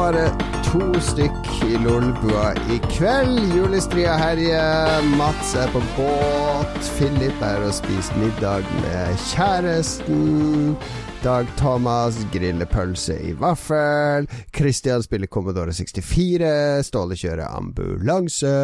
[0.00, 0.30] Bare
[0.64, 3.50] to stykk i Lolbua i kveld.
[3.52, 5.02] Julestria herjer.
[5.18, 6.78] Mats er på båt.
[6.96, 10.72] Philip er og spiser middag med kjæresten.
[11.20, 14.24] Dag Thomas griller pølse i vaffel.
[14.56, 16.80] Christian spiller Commodore 64.
[16.88, 18.56] Ståle kjører ambulanse.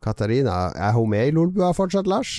[0.00, 2.38] Katarina, er hun med i Lolbua fortsatt, Lars?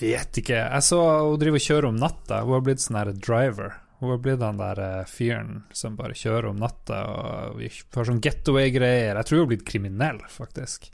[0.00, 0.64] Vet ikke.
[0.64, 2.40] Jeg så hun driver og kjører om natta.
[2.40, 3.82] Hun har blitt sånn her driver.
[4.04, 7.62] Hun har blitt den der eh, fyren som bare kjører om natta og
[7.94, 9.16] får sånn getaway-greier.
[9.16, 10.90] Jeg tror hun har blitt kriminell, faktisk.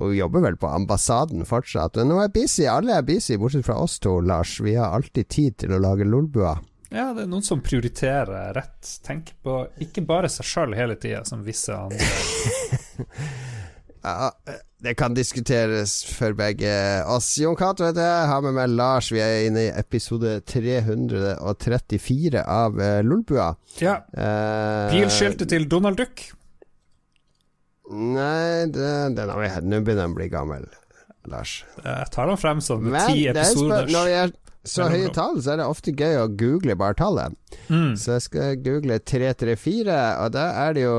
[0.00, 2.00] Hun jobber vel på ambassaden fortsatt.
[2.02, 2.66] Hun er busy.
[2.66, 4.56] Alle er busy, bortsett fra oss to, Lars.
[4.58, 6.56] Vi har alltid tid til å lage lolbua.
[6.90, 8.82] Ja, det er noen som prioriterer rett.
[9.06, 12.10] Tenker på ikke bare seg sjøl hele tida, som visse andre.
[14.02, 14.30] ja,
[14.78, 16.70] det kan diskuteres for begge
[17.10, 17.32] oss.
[17.42, 19.10] Jon Cato heter jeg, har med meg Lars.
[19.10, 23.54] Vi er inne i episode 334 av uh, Lolbua.
[23.82, 23.96] Ja.
[24.14, 26.22] Uh, Bilskiltet til Donald Duck.
[27.88, 30.68] Nei, det, den har vi Nå begynner den å bli gammel,
[31.32, 31.64] Lars.
[31.82, 33.88] Jeg tar den frem som ti episoder.
[33.90, 34.36] Når vi er
[34.68, 37.34] så høye tall, så er det ofte gøy å google bare tallet.
[37.66, 37.96] Mm.
[37.98, 40.96] Så jeg skal google 334, og da er det jo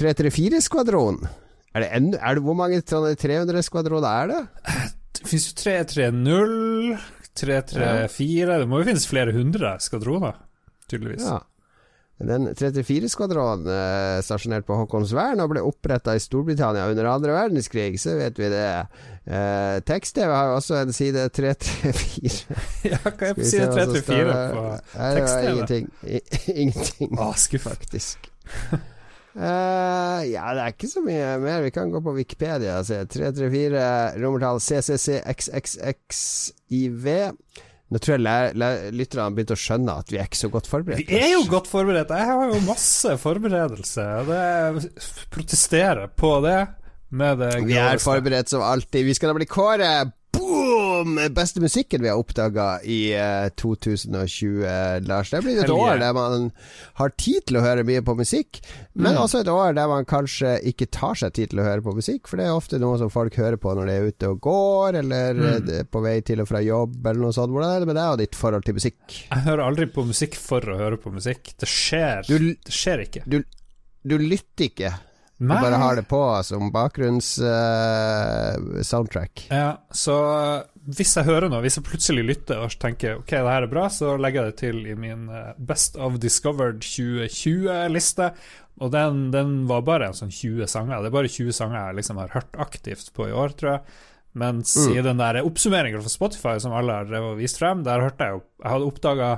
[0.00, 1.22] 334-skvadron.
[1.74, 4.42] Er det, en, er det Hvor mange 300-skvadroner er det?
[5.14, 7.00] Det finnes jo 330,
[7.40, 8.60] 334 ja.
[8.62, 10.38] Det må jo finnes flere hundre skvadroner,
[10.90, 11.26] tydeligvis.
[11.26, 11.40] Ja.
[12.24, 18.14] Den 34-skvadronen eh, stasjonert på Haakonsvern og ble oppretta i Storbritannia under andre verdenskrig, så
[18.20, 18.68] vet vi det.
[19.26, 22.62] Eh, Tekst-TV har jo også en side 334.
[22.92, 25.50] ja, hva er på side 34 på tekst-TV?
[25.50, 25.92] Ingenting.
[26.54, 27.14] ingenting.
[27.18, 27.32] Å.
[27.66, 28.30] Faktisk.
[29.34, 31.62] Uh, ja, det er ikke så mye mer.
[31.66, 32.98] Vi kan gå på Wikipedia og se.
[33.10, 33.84] 334
[34.22, 35.36] romertall CCCXXXIV.
[37.92, 38.56] Nå tror jeg
[38.96, 41.04] lytterne begynte å skjønne at vi er ikke så godt forberedt.
[41.04, 42.10] Vi er jo godt forberedt.
[42.14, 44.04] Jeg har jo masse forberedelse.
[44.30, 44.44] Det
[45.34, 46.60] protesterer på det.
[47.12, 49.02] det vi er forberedt som alltid.
[49.06, 50.14] Vi skal da bli kåret!
[50.34, 50.73] boom!
[51.34, 54.64] Beste musikken vi har oppdaga i uh, 2020,
[55.08, 55.30] Lars.
[55.30, 55.78] Det blir et Hellige.
[55.78, 56.50] år der man
[57.00, 58.60] har tid til å høre mye på musikk,
[58.92, 59.20] men mm.
[59.22, 62.28] også et år der man kanskje ikke tar seg tid til å høre på musikk,
[62.30, 65.00] for det er ofte noe som folk hører på når de er ute og går,
[65.02, 65.72] eller mm.
[65.80, 67.54] er på vei til og fra jobb, eller noe sånt.
[67.54, 69.02] Hvordan er det med deg og ditt forhold til musikk?
[69.28, 71.54] Jeg hører aldri på musikk for å høre på musikk.
[71.60, 72.24] Det skjer.
[72.28, 73.26] Du, det skjer ikke.
[73.28, 73.42] Du,
[74.04, 74.94] du lytter ikke?
[75.38, 79.48] Du bare har det på som bakgrunns-soundtrack.
[79.50, 80.14] Uh, ja, så
[80.84, 83.88] hvis jeg hører noe, hvis jeg plutselig lytter og tenker ok, det her er bra,
[83.90, 88.32] så legger jeg det til i min uh, Best of Discovered 2020-liste.
[88.82, 91.02] Og den, den, var bare en sånn 20 sanger.
[91.02, 93.82] Det er bare 20 sanger jeg liksom har hørt aktivt på i år, tror jeg.
[94.34, 94.96] Mens mm.
[94.98, 98.40] i den der oppsummeringen fra Spotify som alle har vist frem, der hørte jeg jo
[98.64, 99.28] Jeg hadde oppdaga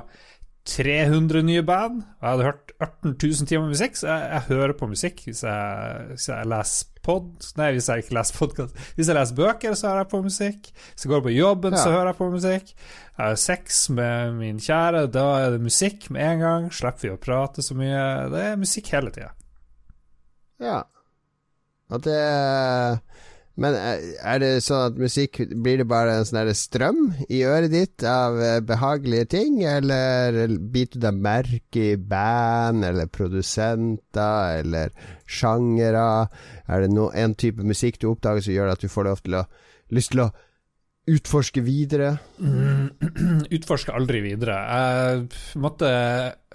[0.67, 2.03] 300 nye band.
[2.03, 5.43] og Jeg hadde hørt 18 000 timer musikk, så jeg, jeg hører på musikk hvis
[5.43, 8.81] jeg, hvis jeg leser pod Nei, hvis jeg ikke leser podkast.
[8.97, 10.69] Hvis jeg leser bøker, så hører jeg på musikk.
[10.75, 11.83] Hvis jeg går på jobben, ja.
[11.83, 12.73] så hører jeg på musikk.
[12.75, 16.69] Jeg har sex med min kjære, da er det musikk med en gang.
[16.75, 18.03] Slipper vi å prate så mye.
[18.33, 19.31] Det er musikk hele tida.
[20.61, 20.81] Ja.
[21.87, 22.19] At det
[23.57, 27.73] men eh, er det sånn at musikk Blir det bare en sånn strøm i øret
[27.73, 34.93] ditt av eh, behagelige ting, eller biter du deg merke i band eller produsenter eller
[35.25, 36.27] sjangere?
[36.67, 39.47] Er det no, en type musikk du oppdager som gjør at du får til å,
[39.93, 40.31] lyst til å
[41.07, 42.17] utforske videre?
[42.37, 42.91] Mm,
[43.57, 44.57] utforske aldri videre.
[44.69, 45.91] Jeg måtte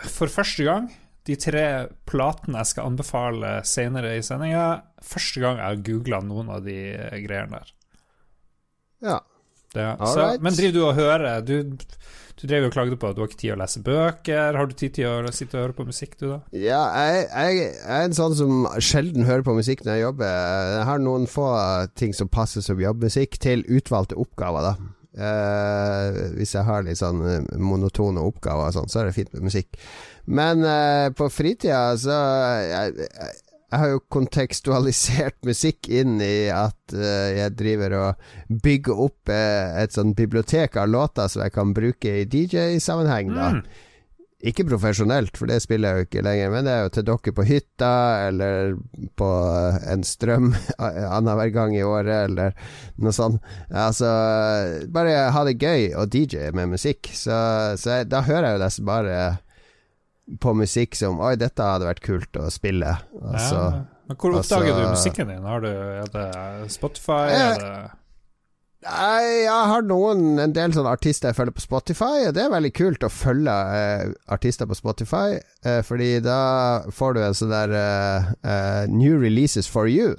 [0.07, 0.91] for første gang
[1.29, 1.67] de tre
[2.09, 4.67] platene jeg skal anbefale senere i sendinga,
[5.07, 6.79] første gang jeg har googla noen av de
[7.25, 7.77] greiene der.
[9.03, 9.21] Ja.
[9.73, 11.55] Det, Så, men driver du og hører Du,
[12.37, 14.57] du drev og klagde på at du har ikke tid å lese bøker.
[14.59, 16.39] Har du tid til å sitte og høre på musikk, du, da?
[16.53, 20.41] Ja, jeg, jeg, er en sånn som sjelden hører på musikk når jeg jobber.
[20.77, 21.47] Jeg har noen få
[21.99, 24.91] ting som passer som jobbmusikk, til utvalgte oppgaver, da.
[25.13, 27.21] Uh, hvis jeg har litt sånn
[27.61, 29.77] monotone oppgaver og sånn, så er det fint med musikk.
[30.25, 36.97] Men uh, på fritida så jeg, jeg, jeg, har jo kontekstualisert musikk inn i at
[36.97, 41.75] uh, jeg driver og bygger opp uh, et sånn bibliotek av låter som jeg kan
[41.77, 43.55] bruke i DJ-sammenheng, da.
[43.59, 43.89] Mm.
[44.43, 47.33] Ikke profesjonelt, for det spiller jeg jo ikke lenger, men det er jo til dere
[47.37, 47.91] på hytta,
[48.27, 48.73] eller
[49.15, 49.29] på
[49.93, 50.49] en strøm
[50.83, 52.57] annenhver gang i året, eller
[52.99, 53.39] noe sånt.
[53.71, 54.11] Altså,
[54.91, 57.13] bare ha det gøy å DJ med musikk.
[57.15, 57.39] Så,
[57.79, 59.21] så jeg, da hører jeg jo nesten bare
[60.41, 62.93] på musikk som Oi, dette hadde vært kult å spille.
[63.23, 63.83] Altså, ja.
[64.09, 65.43] Men hvor oppdager altså, du musikken din?
[65.47, 67.25] Har du, er det Spotify?
[67.33, 67.91] Jeg, er det
[68.83, 72.51] Nei, jeg har noen En del sånne artister jeg følger på Spotify, og det er
[72.51, 76.39] veldig kult å følge eh, artister på Spotify, eh, fordi da
[76.91, 80.17] får du en sånn der eh, eh, New releases for you.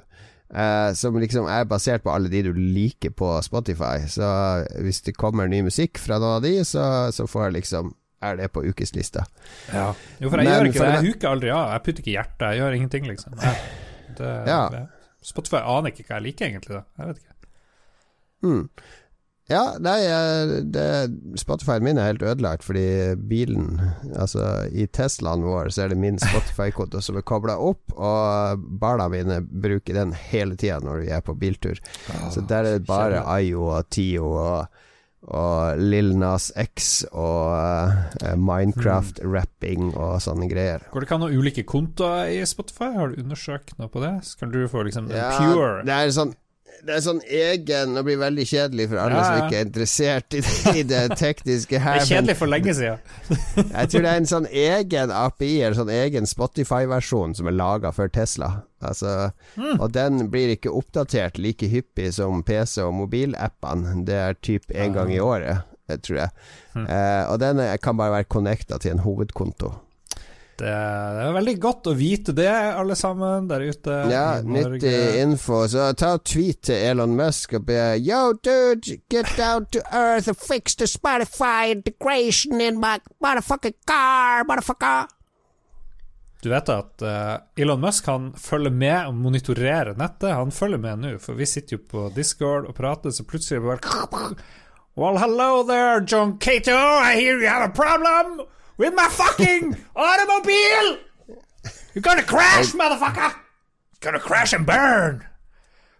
[0.54, 4.06] eh, som liksom er basert på alle de du liker på Spotify.
[4.08, 4.24] Så
[4.80, 7.92] hvis det kommer ny musikk fra noen av de, så, så får jeg liksom
[8.24, 9.26] Er det på ukeslista.
[9.72, 9.86] Ja.
[10.20, 10.90] Jo, for jeg Men gjør ikke det.
[10.96, 11.70] Jeg huker aldri av.
[11.76, 12.44] Jeg putter ikke hjertet.
[12.50, 13.38] Jeg gjør ingenting, liksom.
[13.42, 13.62] Jeg,
[14.18, 14.60] det, Ja.
[14.72, 14.84] det.
[15.24, 16.76] Spotify aner ikke hva jeg liker, egentlig.
[16.80, 17.34] da Jeg vet ikke.
[18.44, 18.68] Mm.
[19.48, 19.98] Ja, nei,
[20.72, 20.84] det,
[21.36, 23.74] Spotify-en min er helt ødelagt fordi bilen
[24.16, 24.40] Altså,
[24.72, 29.42] i Teslaen vår så er det min Spotify-konto som er kobla opp, og barna mine
[29.44, 31.76] bruker den hele tida når vi er på biltur.
[32.32, 33.20] Så der er det bare.
[33.36, 34.80] Ayo og Tio og,
[35.24, 40.84] og Lil Nas X og uh, Minecraft-rapping og sånne greier.
[40.92, 42.92] Går det ikke an å ha ulike kontoer i Spotify?
[42.98, 44.14] Har du undersøkt noe på det?
[44.28, 46.34] Så kan du få liksom Ja, pure Det er sånn
[46.86, 50.34] det er sånn egen Det blir veldig kjedelig for alle Ja, som ikke er interessert
[50.36, 52.98] i det, i det tekniske Det er kjedelig for lenge siden.
[53.78, 57.92] Jeg tror det er en sånn egen API, eller sånn egen Spotify-versjon som er laga
[57.96, 58.50] for Tesla.
[58.84, 59.78] Altså, Mm.
[59.80, 64.04] Og den blir ikke oppdatert like hyppig som PC- og mobilappene.
[64.04, 66.30] Det er typ én gang i året, eh, tror jeg.
[66.74, 66.86] Mm.
[66.90, 69.72] Eh, og den kan bare være connecta til en hovedkonto.
[70.54, 75.64] Det, det er veldig godt å vite det, alle sammen der ute Ja, nyttig info.
[75.70, 80.30] Så ta og tweet til Elon Musk og be Yo, dude, get down to earth
[80.30, 85.10] and fix the Spotify integration in my motherfucking car, motherfucker.
[86.44, 90.36] Du vet at uh, Elon Musk han følger med og monitorerer nettet.
[90.36, 94.34] Han følger med nå, for vi sitter jo på Discord og prater, så plutselig bare
[94.94, 96.76] Well, hello there, John Cato.
[96.78, 98.44] I hear you have a problem
[98.76, 100.98] with my fucking automobile.
[101.94, 103.32] You're gonna crash, motherfucker.
[103.32, 105.24] You're gonna crash and burn.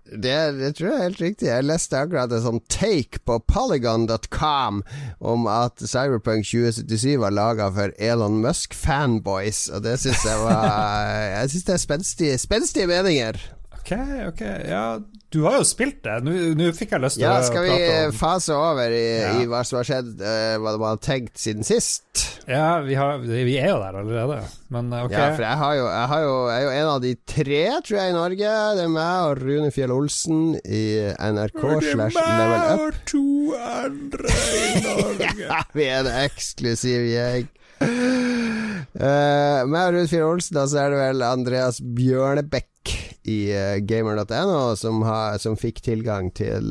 [0.04, 1.46] Det, det tror jeg er helt riktig.
[1.48, 4.82] Jeg leste akkurat en sånn take på polygon.com
[5.24, 11.54] om at Cyberpunk 2077 var laga for Elon Musk-fanboys, og det syns jeg var Jeg
[11.54, 13.40] syns det er spenstige, spenstige meninger.
[13.84, 13.92] Ok,
[14.30, 14.84] ok, ja
[15.28, 16.14] Du har jo spilt det.
[16.24, 17.74] Nå fikk jeg lyst til Ja, å skal vi
[18.16, 19.32] fase over i, Ja.
[19.42, 22.22] i hva som har skjedd, eh, hva man har tenkt siden sist?
[22.48, 24.38] Ja, vi, har, vi er jo der allerede,
[24.72, 25.12] men eh, ok.
[25.12, 27.60] Ja, for jeg, har jo, jeg, har jo, jeg er jo en av de tre,
[27.84, 28.52] tror jeg, i Norge.
[28.78, 30.84] Det er meg og Rune Fjell Olsen i
[31.34, 32.20] NRK slash Level Up.
[32.20, 33.24] Det er meg og to
[33.74, 35.32] andre i Norge.
[35.44, 37.50] Ja, vi er en eksklusiv gjeng.
[38.94, 42.70] Uh, meg og Rune Fjell Olsen, og så er det vel Andreas Bjørnebekk
[43.24, 45.02] i eh, gamer.no som,
[45.40, 46.66] som fikk tilgang til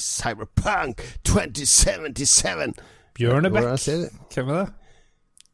[0.00, 2.74] Cyberpunk 2077.
[3.14, 3.70] Bjørnebekk,
[4.34, 4.72] hvem er det?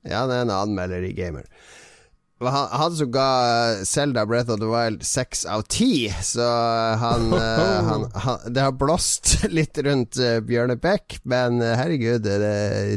[0.09, 1.45] Ja, det er en anmelder i Gamer.
[2.41, 3.31] Han, han som ga
[3.85, 6.47] Zelda Breath of the Wild seks av ti, så
[6.97, 10.17] han, eh, han, han Det har blåst litt rundt
[10.49, 12.25] Bjørne Beck, men eh, herregud,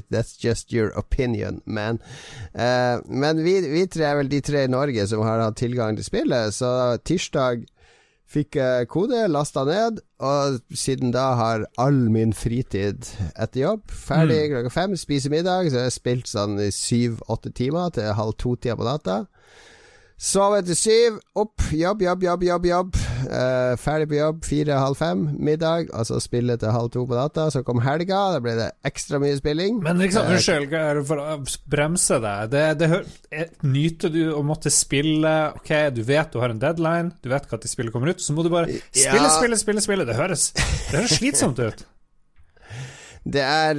[0.08, 2.00] that's just your opinion, man.
[2.54, 6.00] Eh, men vi, vi tre er vel de tre i Norge som har hatt tilgang
[6.00, 7.68] til spillet, så tirsdag
[8.34, 8.58] Fikk
[8.90, 13.06] kode, lasta ned, og siden da har all min fritid
[13.38, 14.98] etter jobb ferdig klokka fem.
[14.98, 19.24] Spise middag, så jeg har spilt sånn i syv-åtte timer til halv to-tida på natta.
[20.18, 22.72] Sove til syv, opp, jobb, jobb, jobb, jobb.
[22.74, 27.18] jobb Eh, ferdig på jobb fire-halv fem, middag, og så spille til halv to på
[27.18, 27.48] natta.
[27.54, 29.80] Så kom helga, da ble det ekstra mye spilling.
[29.86, 30.74] Men liksom, unnskyld,
[31.10, 31.38] for å
[31.72, 32.52] bremse deg.
[32.54, 37.32] Det, det nyter du å måtte spille Ok, du vet du har en deadline, du
[37.32, 39.32] vet når spillet kommer ut, så må du bare spille, Ja.
[39.38, 40.06] spille, spille, spille.
[40.08, 41.84] Det høres, det høres slitsomt ut.
[43.24, 43.78] Det er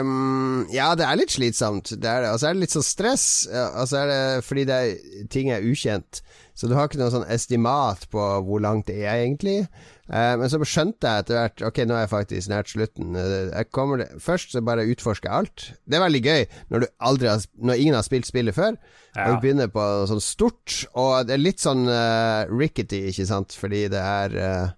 [0.00, 1.90] um, Ja, det er litt slitsomt.
[2.00, 2.30] Det er det.
[2.32, 3.26] Og så er det litt sånn stress.
[3.52, 6.22] Og så er det fordi det er, ting er ukjent.
[6.56, 9.66] Så du har ikke noe sånn estimat på hvor langt det er, egentlig.
[10.08, 13.16] Eh, men så skjønte jeg etter hvert Ok, nå er jeg faktisk nært slutten.
[13.20, 15.66] Eh, kommer først så bare utforsker jeg alt.
[15.84, 18.78] Det er veldig gøy når, har, når ingen har spilt spillet før.
[19.12, 19.26] Ja.
[19.26, 20.78] Og du begynner på sånn stort.
[20.96, 24.74] Og det er litt sånn uh, rickety, ikke sant, fordi det er uh,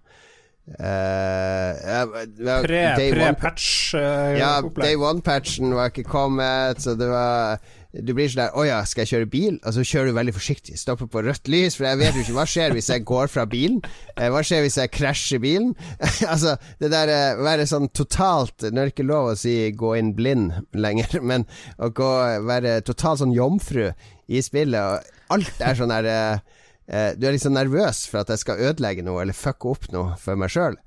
[0.79, 7.07] uh, ja, ja, day one- Pre-patch uh, ja, Day One-patchen var ikke kommet, så det
[7.11, 9.55] var Du blir sånn der Å ja, skal jeg kjøre bil?
[9.65, 10.75] Og så kjører du veldig forsiktig.
[10.77, 13.47] Stopper på rødt lys, for jeg vet jo ikke hva skjer hvis jeg går fra
[13.49, 13.79] bilen.
[14.13, 15.71] Eh, Hva skjer hvis jeg krasjer bilen?
[16.33, 19.95] altså, det der eh, være sånn totalt Nå er det ikke lov å si 'gå
[19.97, 21.47] inn blind' lenger, men
[21.81, 22.11] å gå,
[22.45, 23.87] være totalt sånn jomfru
[24.29, 28.43] i spillet, og alt er sånn der eh, Du er liksom nervøs for at jeg
[28.45, 30.77] skal ødelegge noe eller fucke opp noe for meg sjøl.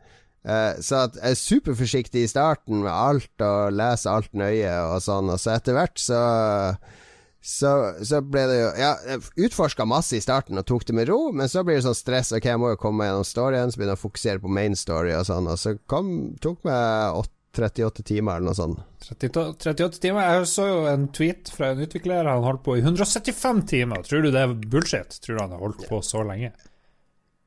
[0.43, 4.99] Eh, så at jeg er superforsiktig i starten med alt og leser alt nøye og
[5.05, 6.23] sånn, og så etter hvert så
[7.43, 7.71] Så,
[8.07, 11.33] så ble det jo Ja, jeg utforska masse i starten og tok det med ro,
[11.35, 12.31] men så blir det sånn stress.
[12.35, 14.79] Ok, jeg må jo komme meg gjennom storyen, så begynner jeg å fokusere på main
[14.79, 17.19] story og sånn, og så kom, tok meg
[17.53, 18.83] 38 timer eller noe sånt.
[19.11, 20.23] 38, 38 timer.
[20.23, 22.31] Jeg så jo en tweet fra en utvikler.
[22.31, 24.07] Han holdt på i 175 timer.
[24.07, 25.19] Tror du det er bullshit?
[25.21, 26.53] Tror du han har holdt på så lenge?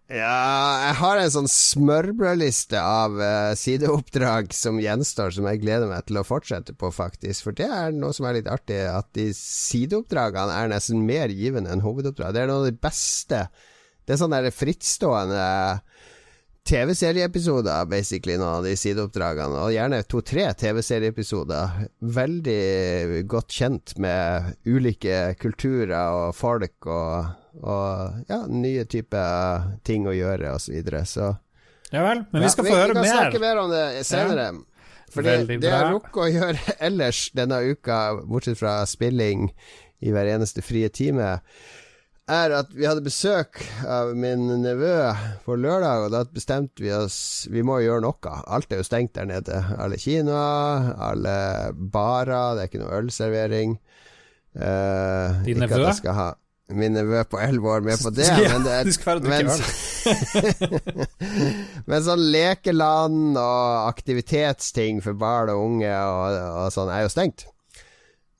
[0.06, 6.06] Ja, jeg har en sånn smørbrødliste av uh, sideoppdrag som gjenstår, som jeg gleder meg
[6.06, 7.48] til å fortsette på, faktisk.
[7.48, 11.74] For det er noe som er litt artig, at de sideoppdragene er nesten mer givende
[11.74, 12.36] enn hovedoppdrag.
[12.36, 13.48] Det er noe av det beste.
[14.06, 15.48] Det er sånn der frittstående
[16.70, 19.64] TV-serieepisoder, basically, noen av de sideoppdragene.
[19.66, 21.82] Og gjerne to-tre TV-serieepisoder.
[22.14, 27.34] Veldig godt kjent med ulike kulturer og folk og,
[27.64, 31.06] og ja, nye typer ting å gjøre, og så videre.
[31.08, 31.32] Så
[31.94, 33.04] Ja vel, men vi skal ja, få høre mer.
[33.04, 33.22] Vi kan mer.
[33.22, 34.50] snakke mer om det senere.
[35.16, 39.50] Fordi For det jeg rukker å gjøre ellers denne uka, bortsett fra spilling
[40.04, 41.38] i hver eneste frie time,
[42.26, 44.96] er at vi hadde besøk av min nevø
[45.46, 48.38] på lørdag, og da bestemte vi oss Vi må gjøre noe.
[48.50, 49.60] Alt er jo stengt der nede.
[49.78, 51.36] Alle kinoer, alle
[51.76, 53.78] barer, det er ikke noe ølservering.
[54.58, 55.86] Eh, Din nevø?
[56.18, 56.32] ha
[56.74, 59.50] min nevø på elleve år med på det, Ja, men det er men,
[61.90, 67.48] men sånn lekeland og aktivitetsting for barn og unge og, og sånn er jo stengt.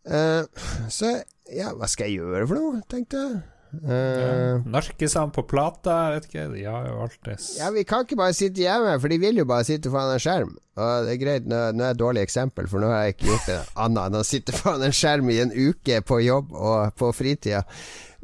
[0.06, 0.46] Uh,
[0.90, 1.18] så
[1.54, 3.44] ja, hva skal jeg gjøre for noe, tenkte jeg.
[3.84, 6.46] Eh, Narkisene på plata, vet ikke.
[6.54, 9.48] De har jo alltids ja, Vi kan ikke bare sitte hjemme, for de vil jo
[9.50, 10.56] bare sitte foran en skjerm.
[10.76, 13.16] Og det er greit, nå, nå er jeg et dårlig eksempel, for nå har jeg
[13.16, 16.52] ikke gjort det annet enn å sitte foran en skjerm i en uke på jobb
[16.56, 17.64] og på fritida.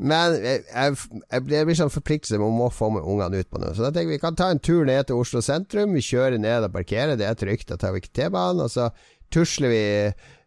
[0.01, 3.75] Men jeg, jeg, jeg blir, sånn forpliktelse, om må få med ungene ut på noe.
[3.77, 5.93] Så da tenker vi vi kan ta en tur ned til Oslo sentrum.
[5.93, 7.69] Vi kjører ned og parkerer, det er trygt.
[7.69, 8.63] Da tar vi ikke T-banen.
[8.65, 8.89] Og så
[9.31, 9.83] tusler vi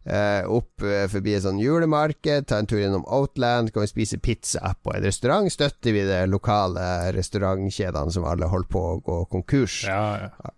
[0.05, 4.21] eh, opp eh, forbi et sånn julemarked, ta en tur gjennom Outland, kan vi spise
[4.23, 5.53] pizza på en restaurant.
[5.53, 9.83] Støtter vi de lokale restaurantkjedene som alle holder på å gå konkurs.
[9.89, 10.55] Ja, ja.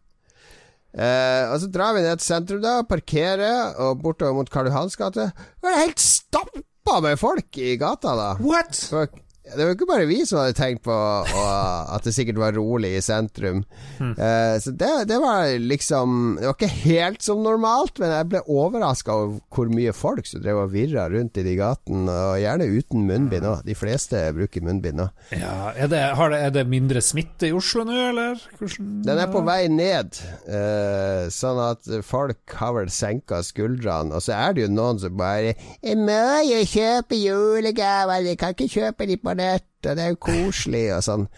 [0.96, 4.96] Eh, og så drar vi ned til sentrum, da, parkerer, og bortover mot Karl Johans
[4.96, 5.28] gate.
[5.60, 8.30] Det er helt stappa med folk i gata, da.
[8.40, 8.78] What?!
[8.88, 9.10] For
[9.54, 11.36] det var ikke bare vi som hadde tenkt på og,
[11.94, 13.62] at det sikkert var rolig i sentrum.
[14.00, 18.42] Eh, så det, det var liksom Det var ikke helt som normalt, men jeg ble
[18.50, 22.68] overraska over hvor mye folk som drev og virra rundt i de gatene, og gjerne
[22.72, 23.62] uten munnbind òg.
[23.66, 25.08] De fleste bruker munnbind nå.
[25.36, 28.42] Ja, er det, har det, er det mindre smitte i Oslo nå, eller?
[28.58, 34.16] Hvordan Den er på vei ned, uh, sånn at folk har vel senka skuldrene.
[34.16, 38.54] Og så er det jo noen som bare 'Jeg må jo kjøpe julegaver, jeg kan
[38.56, 41.28] ikke kjøpe de på nett, og det er jo koselig', og sånn.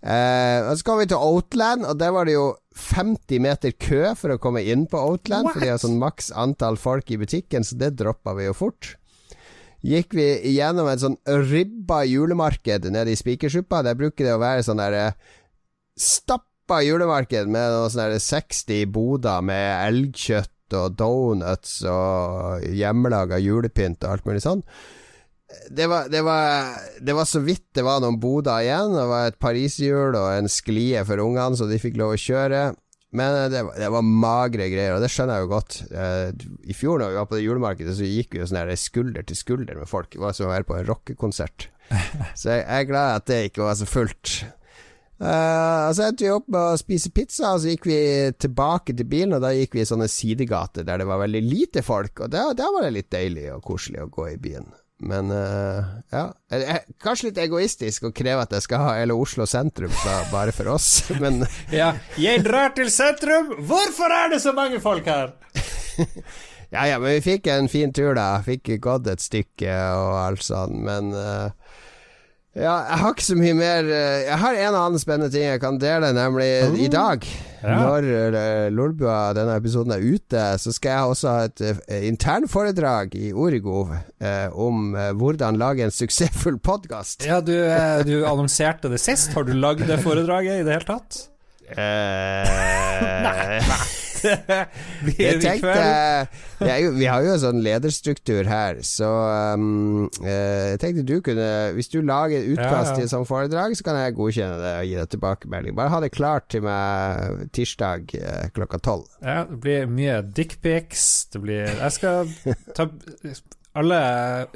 [0.00, 4.14] Eh, og så kom vi til Outland, og der var det jo 50 meter kø
[4.16, 5.54] for å komme inn på Outland, What?
[5.54, 8.94] for de har sånn maks antall folk i butikken, så det droppa vi jo fort.
[9.80, 13.80] Gikk vi gjennom et sånn ribba julemarked nede i Spikersuppa.
[13.84, 15.14] Der bruker det å være sånn derre
[15.96, 24.12] stappa julemarked med noen sånne 60 boder med elgkjøtt og donuts og hjemmelaga julepynt og
[24.12, 24.60] alt mulig sånn.
[25.70, 28.92] Det var, det, var, det var så vidt det var noen boder igjen.
[28.96, 32.62] Det var et pariserhjul og en sklie for ungene, så de fikk lov å kjøre.
[33.18, 35.78] Men eh, det, var- det var magre greier, og det skjønner jeg jo godt.
[35.90, 38.70] Eh, I fjor når vi var på det julemarkedet, så gikk vi jo sånn her
[38.78, 40.12] skulder til skulder med folk.
[40.14, 41.68] Det var som å være på en rockekonsert.
[42.38, 44.36] Så jeg, jeg er glad at det ikke var så fullt.
[45.20, 47.96] Uh, så endte vi opp med å spise pizza, og så gikk vi
[48.40, 51.82] tilbake til bilen, og da gikk vi i sånne sidegater der det var veldig lite
[51.84, 54.70] folk, og der var det litt deilig og koselig å gå i byen.
[55.00, 59.14] Men uh, ja Eh, eh, Kanskje litt egoistisk å kreve at jeg skal ha hele
[59.14, 59.92] Oslo sentrum
[60.32, 60.88] bare for oss,
[61.22, 61.44] men
[61.80, 63.54] Ja, jeg drar til sentrum!
[63.70, 65.34] Hvorfor er det så mange folk her?
[66.70, 68.38] Ja ja, men vi fikk en fin tur, da.
[68.46, 71.50] Fikk gått et stykke og alt sånn, men eh,
[72.50, 75.60] Ja, jeg har ikke så mye mer eh, Jeg har en annen spennende ting jeg
[75.62, 76.48] kan dele, nemlig
[76.82, 77.22] i dag.
[77.60, 77.76] Ja.
[77.76, 83.14] Når uh, Lolbua, denne episoden er ute, så skal jeg også ha et uh, internforedrag
[83.20, 87.26] i Origo eh, om eh, hvordan lage en suksessfull podkast.
[87.28, 89.34] Ja, du, eh, du annonserte det sist.
[89.36, 91.26] Har du lagd det foredraget i det hele tatt?
[95.04, 96.68] Blir Jeg i tenkte kveld?
[96.68, 99.08] er Vi har jo en sånn lederstruktur her, så
[99.56, 101.46] um, eh, jeg tenkte du kunne
[101.76, 102.96] Hvis du lager utkast Ja, ja.
[102.98, 105.76] til et sånt foredrag, så kan jeg godkjenne det og gi deg tilbakemelding.
[105.78, 109.08] Bare ha det klart til meg tirsdag eh, klokka tolv.
[109.24, 111.06] Ja, det blir mye dickpics.
[111.32, 112.30] Det blir Jeg skal
[112.76, 112.88] ta
[113.78, 113.98] alle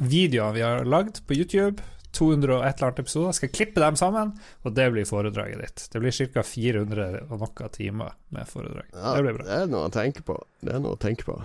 [0.02, 1.82] videoene vi har lagd på YouTube,
[2.14, 5.84] 200 og et eller annet episoder, skal klippe dem sammen, og det blir foredraget ditt.
[5.92, 6.46] Det blir ca.
[6.46, 8.88] 400 og noe timer med foredrag.
[8.94, 9.48] Ja, det blir bra.
[9.48, 10.38] det er noe å tenke på.
[10.64, 11.38] Det er noe å tenke på.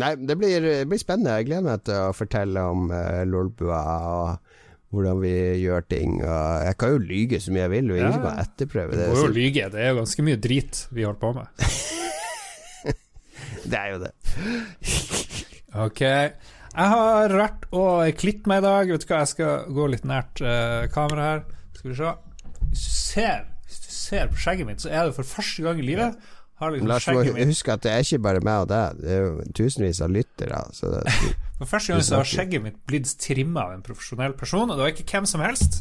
[0.00, 1.36] Nei, det blir, det blir, spennende.
[1.40, 4.56] Jeg gleder meg til å fortelle om uh, Lolbua og
[4.90, 6.20] hvordan vi gjør ting.
[6.24, 8.22] Og jeg kan jo lyge så mye jeg vil, og ingen ja.
[8.24, 9.10] kan etterprøve det.
[9.10, 11.66] Du må jo lyge, det er jo ganske mye drit vi holder på med.
[13.70, 14.14] det er jo det.
[15.86, 16.02] ok.
[16.70, 18.90] Jeg har vært og klippet meg i dag.
[18.94, 21.40] Vet du hva, jeg skal gå litt nært uh, kameraet her.
[21.78, 22.12] Skal vi se.
[22.70, 25.82] Hvis du ser, hvis du ser på skjegget mitt, så er det for første gang
[25.82, 29.12] i livet Liksom Lars må huske at det er ikke bare meg og deg, det
[29.14, 30.58] er jo tusenvis av lyttere.
[31.60, 34.84] For første gang så har skjegget mitt blitt trimma av en profesjonell person, og det
[34.84, 35.80] var ikke hvem som helst.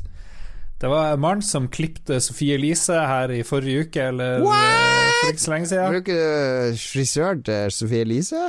[0.79, 5.11] Det var en mann som klipte Sofie Elise her i forrige uke, eller What?
[5.19, 5.97] for ikke så lenge siden.
[5.97, 8.43] Bruker du frisør til Sofie Elise?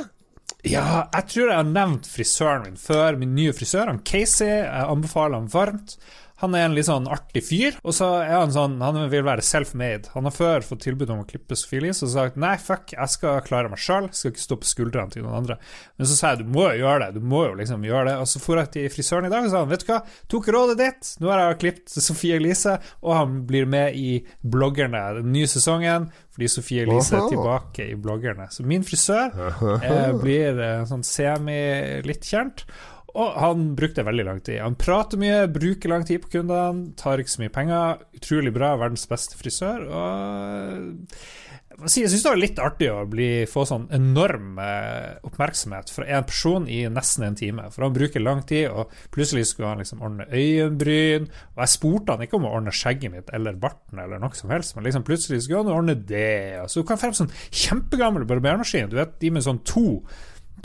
[0.67, 3.17] Ja, jeg tror jeg har nevnt frisøren min før.
[3.17, 4.45] Min nye frisør, han Casey.
[4.49, 5.95] Jeg anbefaler han varmt.
[6.41, 9.45] Han er en litt sånn artig fyr, og så er han sånn Han vil være
[9.45, 10.09] self-made.
[10.15, 13.13] Han har før fått tilbud om å klippe Sofie Elise og sagt nei, fuck, jeg
[13.13, 15.59] skal klare meg sjøl, skal ikke stå på skuldrene til noen andre.
[15.97, 18.15] Men så sa jeg du må jo gjøre det, du må jo liksom gjøre det.
[18.23, 20.01] Og så for jeg til frisøren i dag og sa han, vet du hva,
[20.33, 25.03] tok rådet ditt, nå har jeg klippet Sofie Elise, og han blir med i bloggerne
[25.19, 28.47] den nye sesongen, fordi Sofie Elise er tilbake i bloggerne.
[28.53, 29.35] Så min frisør
[29.77, 31.59] eh, blir eh, sånn semi
[32.07, 32.65] litt kjent.
[33.11, 34.61] Og han brukte veldig lang tid.
[34.63, 38.03] Han prater mye, bruker lang tid på kundene, tar ikke så mye penger.
[38.17, 39.87] Utrolig bra, verdens beste frisør.
[39.91, 46.05] Og jeg syns det var litt artig å bli, få sånn enorm eh, oppmerksomhet fra
[46.05, 47.67] én person i nesten en time.
[47.73, 51.29] For han bruker lang tid, og plutselig skulle han liksom ordne øyenbryn.
[51.55, 54.53] Og jeg spurte han ikke om å ordne skjegget mitt eller barten eller noe som
[54.53, 56.59] helst, men liksom plutselig skulle han ordne det.
[56.61, 59.87] Og så du han frem sånn kjempegammel barbermaskin, du vet de med sånn to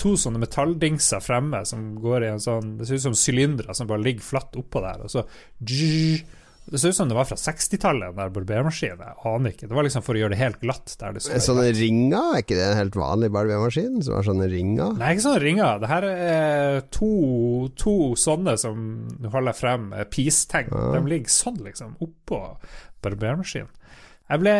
[0.00, 3.88] to sånne metalldingser fremme som går i en sånn Det ser ut som sylindere som
[3.90, 5.26] bare ligger flatt oppå der, og så
[6.66, 8.98] det ser ut som det var fra 60-tallet, den der barbermaskinen.
[8.98, 9.68] Jeg aner ikke.
[9.70, 10.96] Det var liksom for å gjøre det helt glatt.
[10.98, 12.32] Der det sånne ringer?
[12.34, 14.96] Er ikke det en helt vanlig barbermaskin som har sånne ringer?
[14.98, 15.78] Nei, ikke sånne ringer.
[15.78, 17.12] Det her er to,
[17.78, 18.82] to sånne som
[19.14, 20.74] du holder frem, peace-tegn.
[20.74, 20.90] Ja.
[20.96, 22.42] De ligger sånn, liksom, oppå
[23.06, 23.70] barbermaskinen.
[24.26, 24.54] Jeg ble,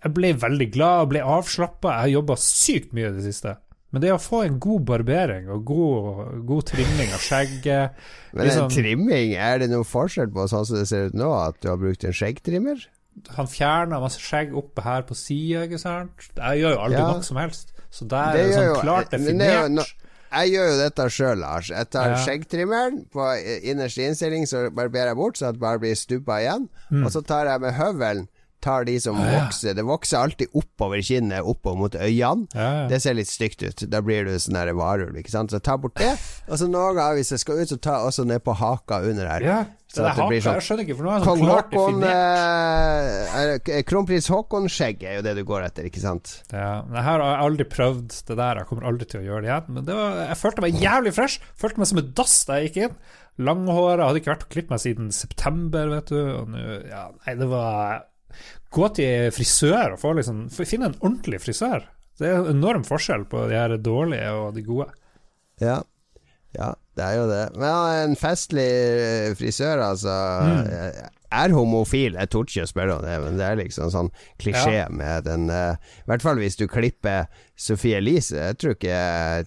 [0.00, 1.92] jeg ble veldig glad ble avslappa.
[1.92, 3.58] Jeg har jobba sykt mye i det siste.
[3.94, 7.96] Men det å få en god barbering og god, god trimming av skjegget
[8.36, 11.30] Men liksom, en trimming, er det noe forskjell på sånn som det ser ut nå,
[11.32, 12.84] at du har brukt en skjeggtrimmer?
[13.34, 16.28] Han fjerner masse skjegg oppe her på sida, ikke sant?
[16.36, 17.08] Jeg gjør jo aldri ja.
[17.16, 17.72] noe som helst.
[17.90, 19.72] Så der det er det sånn klart definert.
[19.72, 19.86] No,
[20.28, 21.70] jeg gjør jo dette sjøl, Lars.
[21.72, 22.18] Jeg tar ja.
[22.22, 23.28] skjeggtrimmeren på
[23.72, 26.68] innerste innstilling, så barberer jeg bort så det bare blir stubba igjen.
[26.92, 27.06] Mm.
[27.06, 28.28] Og så tar jeg med høvelen
[28.64, 29.76] tar de som ja, vokser.
[29.78, 32.48] Det vokser alltid oppover kinnet, oppover mot øynene.
[32.54, 33.86] Ja, det ser litt stygt ut.
[33.90, 35.54] Da blir du sånn varulv, ikke sant.
[35.54, 36.14] Så ta bort det.
[36.48, 39.30] Og så noen ganger hvis jeg skal ut, så ta også ned på haka under
[39.30, 39.46] her.
[39.46, 39.60] Ja.
[39.88, 42.02] Så det, det blir sånn, jeg skjønner ikke, for nå er det sånn klart Håkon,
[43.72, 46.34] eh, Kronprins Haakon-skjegg er jo det du går etter, ikke sant?
[46.52, 49.48] Ja, jeg har jeg aldri prøvd det der, jeg kommer aldri til å gjøre det
[49.48, 49.70] igjen.
[49.78, 51.48] Men det var, jeg følte meg jævlig fresh.
[51.56, 53.00] Følte meg som et dass da jeg gikk inn.
[53.48, 56.20] Langhåra, hadde ikke vært og klippet meg siden september, vet du.
[56.34, 58.04] Og nå, ja, nei, det var
[58.74, 61.86] gå til frisør og få liksom, finne en ordentlig frisør.
[62.18, 64.88] Det er en enorm forskjell på de her dårlige og de gode.
[65.62, 65.78] Ja,
[66.56, 67.44] ja det er jo det.
[67.54, 68.68] Men en festlig
[69.38, 70.18] frisør, altså.
[70.48, 72.16] Mm er homofil.
[72.16, 74.10] Jeg torde ikke å spørre om det, men det er liksom sånn
[74.40, 74.88] klisjé ja.
[74.92, 78.36] med den uh, I hvert fall hvis du klipper Sophie Elise.
[78.36, 78.98] Jeg tror ikke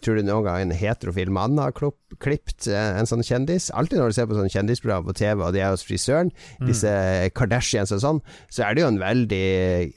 [0.03, 3.71] Tror du noen gang en heterofil mann har klippet uh, en sånn kjendis?
[3.73, 6.67] Alltid når du ser på sånn kjendisprogram på TV, og de er hos frisøren, mm.
[6.69, 6.95] disse
[7.37, 9.45] Kardashians og sånn, så er det jo en veldig,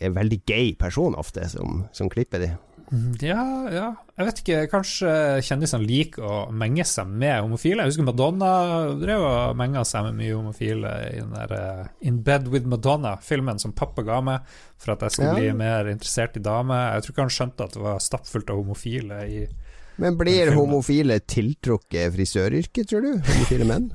[0.05, 2.55] en veldig gay person ofte som, som klipper de.
[2.92, 3.42] Mm, ja,
[3.73, 3.87] ja.
[4.14, 4.59] Jeg vet ikke.
[4.70, 5.11] Kanskje
[5.44, 7.83] kjendisene liker å menge seg med homofile.
[7.83, 8.51] Jeg husker Madonna
[9.01, 13.62] drev og menga seg med mye homofile i den der uh, In Bed with Madonna-filmen
[13.62, 15.40] som pappa ga meg for at jeg skulle ja.
[15.40, 16.92] bli mer interessert i damer.
[16.94, 19.42] Jeg tror ikke han skjønte at det var stappfullt av homofile i
[20.03, 23.12] Men blir homofile tiltrukket frisøryrket, tror du?
[23.33, 23.90] Homofile menn?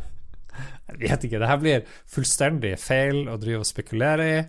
[0.89, 1.39] jeg vet ikke.
[1.39, 4.43] Det her blir fullstendig feil å drive og spekulere i.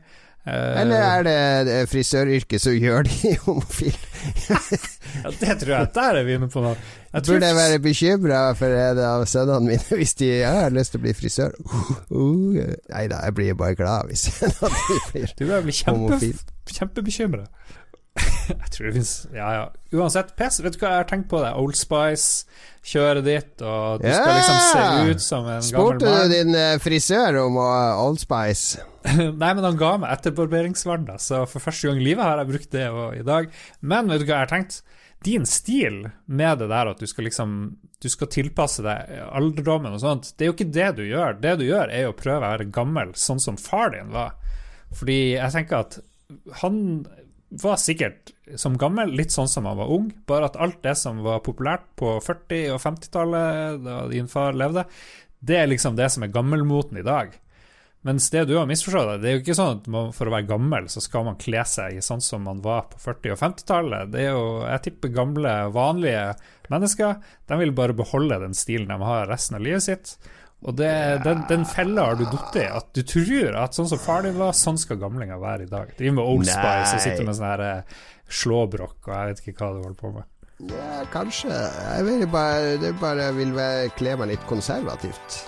[0.46, 3.98] Uh, Eller er det frisøryrket som gjør de homofile?
[5.20, 5.88] ja, det tror jeg.
[5.94, 6.76] Der er vi inne på noe.
[7.12, 11.02] Jeg Burde jeg være bekymra for en av sønnene mine hvis de har lyst til
[11.02, 11.56] å bli frisør?
[11.60, 12.60] Uh, uh.
[12.88, 16.32] Nei da, jeg blir bare glad hvis en av de blir Du bør bli kjempe,
[16.72, 17.44] kjempebekymra.
[18.50, 19.64] jeg tror det fins Ja, ja.
[19.94, 21.40] Uansett, PC, vet du hva jeg har tenkt på?
[21.42, 22.46] det Old Spice,
[22.86, 24.18] kjøret ditt, og du yeah!
[24.18, 26.14] skal liksom se ut som en Sporte gammel mann.
[26.14, 28.86] Spurte du din uh, frisør om uh, Old Spice?
[29.40, 32.74] Nei, men han ga meg etterbarberingsvann, så for første gang i livet har jeg brukt
[32.74, 32.88] det
[33.20, 33.52] i dag.
[33.80, 34.82] Men vet du hva jeg har tenkt?
[35.24, 37.56] Din stil med det der at du skal liksom
[38.00, 41.34] Du skal tilpasse deg alderdommen og sånt, det er jo ikke det du gjør.
[41.36, 44.38] Det du gjør, er jo å prøve å være gammel, sånn som far din var.
[44.96, 45.98] Fordi jeg tenker at
[46.62, 46.78] han
[47.50, 51.22] var sikkert som gammel litt sånn som han var ung, bare at alt det som
[51.24, 54.86] var populært på 40- og 50-tallet, da din far levde,
[55.40, 57.34] det er liksom det som er gammelmoten i dag.
[58.06, 60.48] Mens det du har misforstått, det er jo ikke sånn at man, for å være
[60.48, 64.12] gammel, så skal man kle seg i sånn som man var på 40- og 50-tallet.
[64.14, 66.22] Det er jo, jeg tipper gamle, vanlige
[66.72, 67.18] mennesker,
[67.50, 70.14] de vil bare beholde den stilen de har resten av livet sitt.
[70.60, 70.90] Og det,
[71.24, 72.66] den, den fella har du falt i.
[72.68, 75.94] At du tror at sånn som far din var, sånn skal gamlinger være i dag.
[75.96, 76.56] Driver med Old Nei.
[76.56, 77.64] Spice og sitter med sånn her
[78.30, 80.28] Slåbrokk slåbrok og jeg vet ikke hva du holder på med.
[80.70, 81.48] Ja, kanskje.
[81.50, 85.40] Jeg vil bare, det bare vil være, kle meg litt konservativt.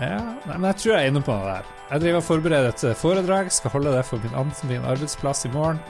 [0.00, 1.72] Ja, nei, men jeg tror jeg er inne på noe der.
[1.92, 5.52] Jeg driver og forbereder et eh, foredrag, skal holde det for min, min arbeidsplass i
[5.54, 5.82] morgen.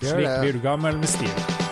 [0.00, 1.68] Slik blir du gammel med stil.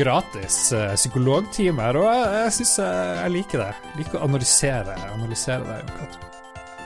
[0.00, 3.70] Gratis eh, psykologtime og jeg, jeg syns jeg, jeg liker det.
[3.90, 5.94] Jeg liker å analysere, analysere deg.
[6.00, 6.28] Jon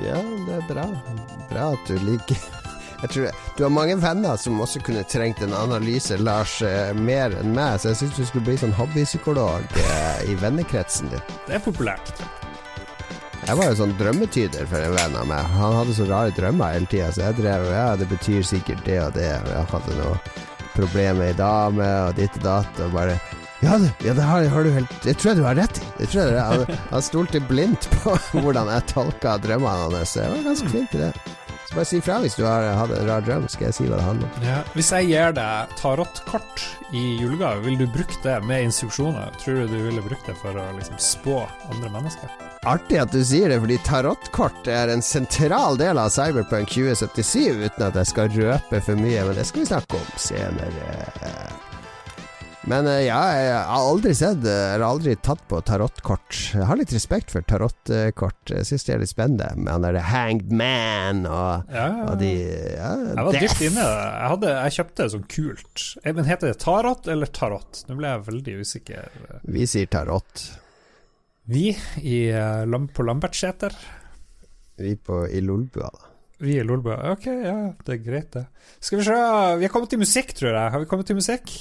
[0.05, 0.87] Ja, det er bra.
[1.53, 2.39] Bra at du liker
[3.05, 7.35] Jeg tror Du har mange venner som også kunne trengt en analyse, Lars, eh, mer
[7.41, 11.23] enn meg, så jeg syns du skulle bli sånn hobbypsykolog eh, i vennekretsen din.
[11.45, 12.25] Det er populært.
[13.45, 15.53] Jeg var jo sånn drømmetyder for en venn av meg.
[15.59, 18.97] Han hadde så rare drømmer hele tida, så jeg drev Ja, det betyr sikkert det
[19.03, 19.29] og det.
[19.43, 20.44] Og jeg hadde noe
[20.77, 23.17] problem med ei dame og ditt og datt, og bare
[23.65, 25.87] ja, det, ja, det har, har du helt Det tror jeg du har rett i.
[25.97, 30.17] Det tror jeg du, han, han stolte blindt på hvordan jeg tolka drømmene hans.
[30.19, 31.13] Jeg var ganske flink til det.
[31.75, 34.05] Bare si fra hvis du har hatt en rar drøm, skal jeg si hva det
[34.07, 34.45] handler om.
[34.47, 34.61] Ja.
[34.77, 36.63] Hvis jeg gir deg tarotkort
[36.95, 39.35] i julegave, vil du bruke det med instruksjoner?
[39.43, 41.41] Tror du du ville brukt det for å liksom spå
[41.73, 42.31] andre mennesker?
[42.71, 47.89] Artig at du sier det, fordi tarotkort er en sentral del av Cyberpunk 2077, uten
[47.91, 51.74] at jeg skal røpe for mye, men det skal vi snakke om senere.
[52.65, 56.37] Men eh, ja, jeg har aldri sett, eh, eller aldri tatt på tarotkort.
[56.57, 58.53] Jeg har litt respekt for tarotkort.
[58.55, 62.31] Jeg syns det er litt spennende, med han derre Hanged Man og, Ja, og de
[62.31, 63.85] ja, Jeg var dypt inne.
[63.85, 65.85] Jeg, hadde, jeg kjøpte det sånn kult.
[66.01, 67.83] Eh, Men heter det tarot eller tarot?
[67.91, 69.21] Nå ble jeg veldig usikker.
[69.45, 70.47] Vi sier tarot.
[71.53, 71.67] Vi
[72.01, 72.17] i,
[72.97, 73.77] på Lambertseter.
[74.81, 76.11] Vi på, i Lolbua, da.
[76.41, 76.97] Vi i Lolbua.
[77.13, 78.47] Ok, ja, det er greit, det.
[78.81, 79.21] Skal vi se
[79.61, 80.73] Vi har kommet til musikk, tror jeg.
[80.73, 81.53] Har vi kommet til musikk?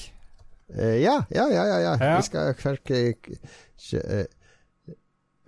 [0.78, 1.94] Eh, ja, ja, ja, ja.
[2.18, 3.16] Vi skal kanskje
[3.78, 4.26] kjø- eh,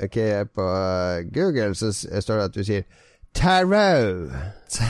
[0.03, 0.17] Ok,
[0.53, 2.83] på eh, Google så står det at du sier
[3.33, 4.31] tarot.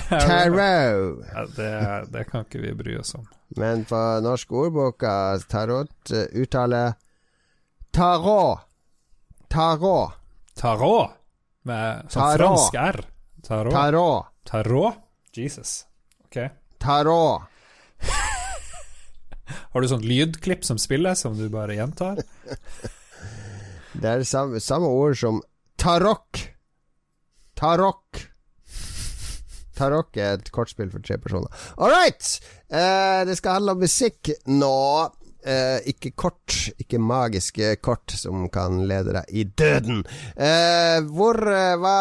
[0.09, 1.19] Tarot.
[2.11, 3.27] Det, kan ikke vi bry oss om.
[3.57, 6.93] Men på norsk ordboka tarot eh, uttaler
[7.93, 8.65] tarot.
[9.47, 10.17] Tarot.
[10.57, 11.13] Tarot?
[11.69, 12.39] Med sånn Tarot.
[12.41, 12.99] fransk R.
[13.45, 13.73] Tarot.
[13.77, 14.25] Tarot.
[14.49, 14.97] Tarot?
[15.37, 15.83] Jesus.
[16.25, 16.41] Ok.
[16.81, 17.45] Tarot.
[19.75, 22.21] Har du sånn lydklipp som spiller, som du bare gjentar?
[23.99, 25.41] Det er samme, samme ord som
[25.79, 26.39] tarok.
[27.59, 28.21] Tarok.
[29.75, 31.51] Tarok er et kortspill for tre personer.
[31.75, 32.23] All right!
[32.71, 34.71] Eh, det skal handle om musikk nå.
[35.43, 40.05] Eh, ikke kort, ikke magiske kort som kan lede deg i døden.
[40.35, 41.97] Eh, hvor, eh, hva,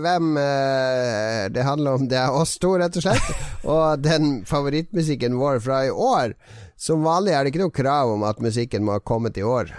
[0.00, 3.34] hvem eh, Det handler om Det er oss to, rett og slett.
[3.74, 6.38] Og den favorittmusikken vår fra i år.
[6.78, 9.72] Som vanlig er det ikke noe krav om at musikken må ha kommet i år.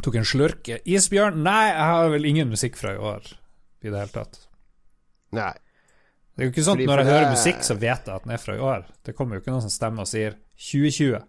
[0.00, 0.70] Tok en slurk.
[0.88, 1.42] Isbjørn?
[1.44, 3.26] Nei, jeg har vel ingen musikk fra i år
[3.82, 4.38] i det hele tatt.
[5.36, 5.52] Nei.
[6.32, 8.24] Det er jo ikke sånn at når jeg jeg hører musikk, så vet jeg at
[8.24, 8.86] den er fra i år.
[9.04, 10.38] Det kommer jo ikke noen som stemmer og sier
[10.70, 11.20] 2020.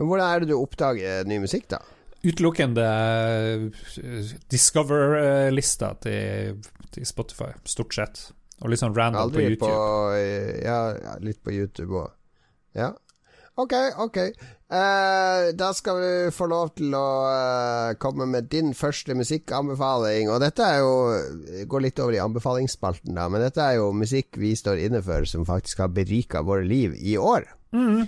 [0.00, 1.82] Men hvordan er det du oppdager ny musikk, da?
[2.24, 6.62] Utelukkende eh, Discover-lista til,
[6.96, 8.22] til Spotify, stort sett.
[8.60, 9.68] Og litt sånn random på YouTube.
[9.68, 10.16] på,
[10.64, 12.16] ja, ja, litt på YouTube òg.
[12.78, 12.92] Ja.
[13.60, 14.18] Ok, ok.
[14.70, 20.30] Uh, da skal vi få lov til å uh, komme med din første musikkanbefaling.
[20.30, 23.26] Og dette er jo Går litt over i anbefalingsspalten, da.
[23.32, 26.94] Men dette er jo musikk vi står inne for, som faktisk har berika våre liv
[26.94, 27.48] i år.
[27.74, 28.06] Mm.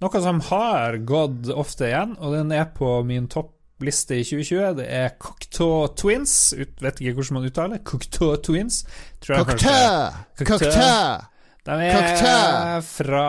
[0.00, 4.86] Noe som har gått ofte igjen, og den er på min toppliste i 2020, det
[4.88, 6.54] er Cocteau Twins.
[6.56, 8.82] Ut, vet ikke hvordan man uttaler Cocteau Twins.
[9.20, 10.24] Cocteau!
[10.40, 11.29] Cocktail!
[11.66, 12.82] De er Cocktail.
[12.88, 13.24] fra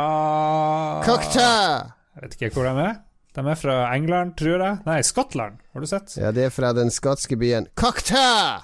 [1.05, 1.89] Cocktail!
[2.15, 2.99] Jeg vet ikke hvor de er.
[3.35, 4.77] De er fra England, tror jeg.
[4.87, 5.59] Nei, Skottland.
[5.73, 6.15] Har du sett?
[6.19, 8.63] Ja, det er fra den skotske byen Cocktail!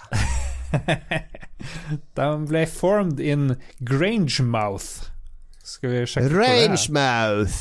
[2.17, 3.53] De ble formed in
[3.88, 5.08] Grangemouth,
[5.63, 6.67] Skal vi sjekke hvor det er?
[6.67, 7.60] Rangemouth.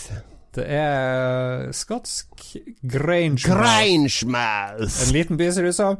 [0.57, 2.47] Det er skotsk
[2.83, 3.51] Grangemouth.
[3.51, 4.99] Grangemouth.
[5.07, 5.99] En liten by, ser det ut som.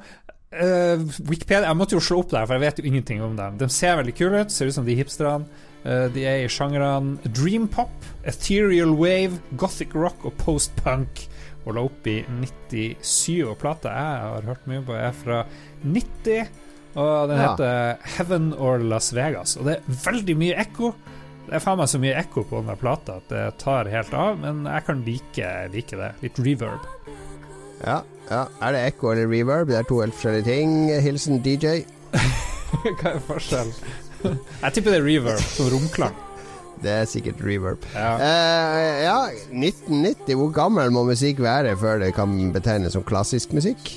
[0.57, 3.59] Uh, Wikipedia Jeg måtte jo slå opp der, for jeg vet jo ingenting om dem.
[3.61, 5.47] De ser veldig kule ut, ser ut som de hipsterne.
[5.87, 7.93] Eh, de er i sjangrene dream pop,
[8.27, 11.27] ethereal wave, gothic rock og post-punk.
[11.67, 15.41] Og la opp i 97, og plata jeg har hørt mye på, er fra
[15.83, 16.49] 90.
[16.97, 17.49] Og den Ja.
[17.53, 19.57] heter Heaven or Las Vegas.
[19.57, 20.95] Og det er veldig mye ekko.
[21.47, 24.39] Det er faen meg så mye ekko på den plata at det tar helt av,
[24.41, 26.13] men jeg kan like, like det.
[26.23, 26.87] Litt reverb.
[27.85, 28.47] Ja, ja.
[28.63, 29.69] Er det ekko eller reverb?
[29.69, 30.89] Det er to helt forskjellige ting.
[31.05, 31.85] Hilsen DJ.
[32.99, 33.75] Hva er forskjellen?
[34.65, 36.23] Jeg tipper det er reverb, som romklang.
[36.83, 37.87] Det er sikkert reverb.
[37.95, 38.11] Ja.
[38.21, 39.17] Uh, ja,
[39.49, 40.37] 1990.
[40.37, 43.97] Hvor gammel må musikk være før det kan betegnes som klassisk musikk?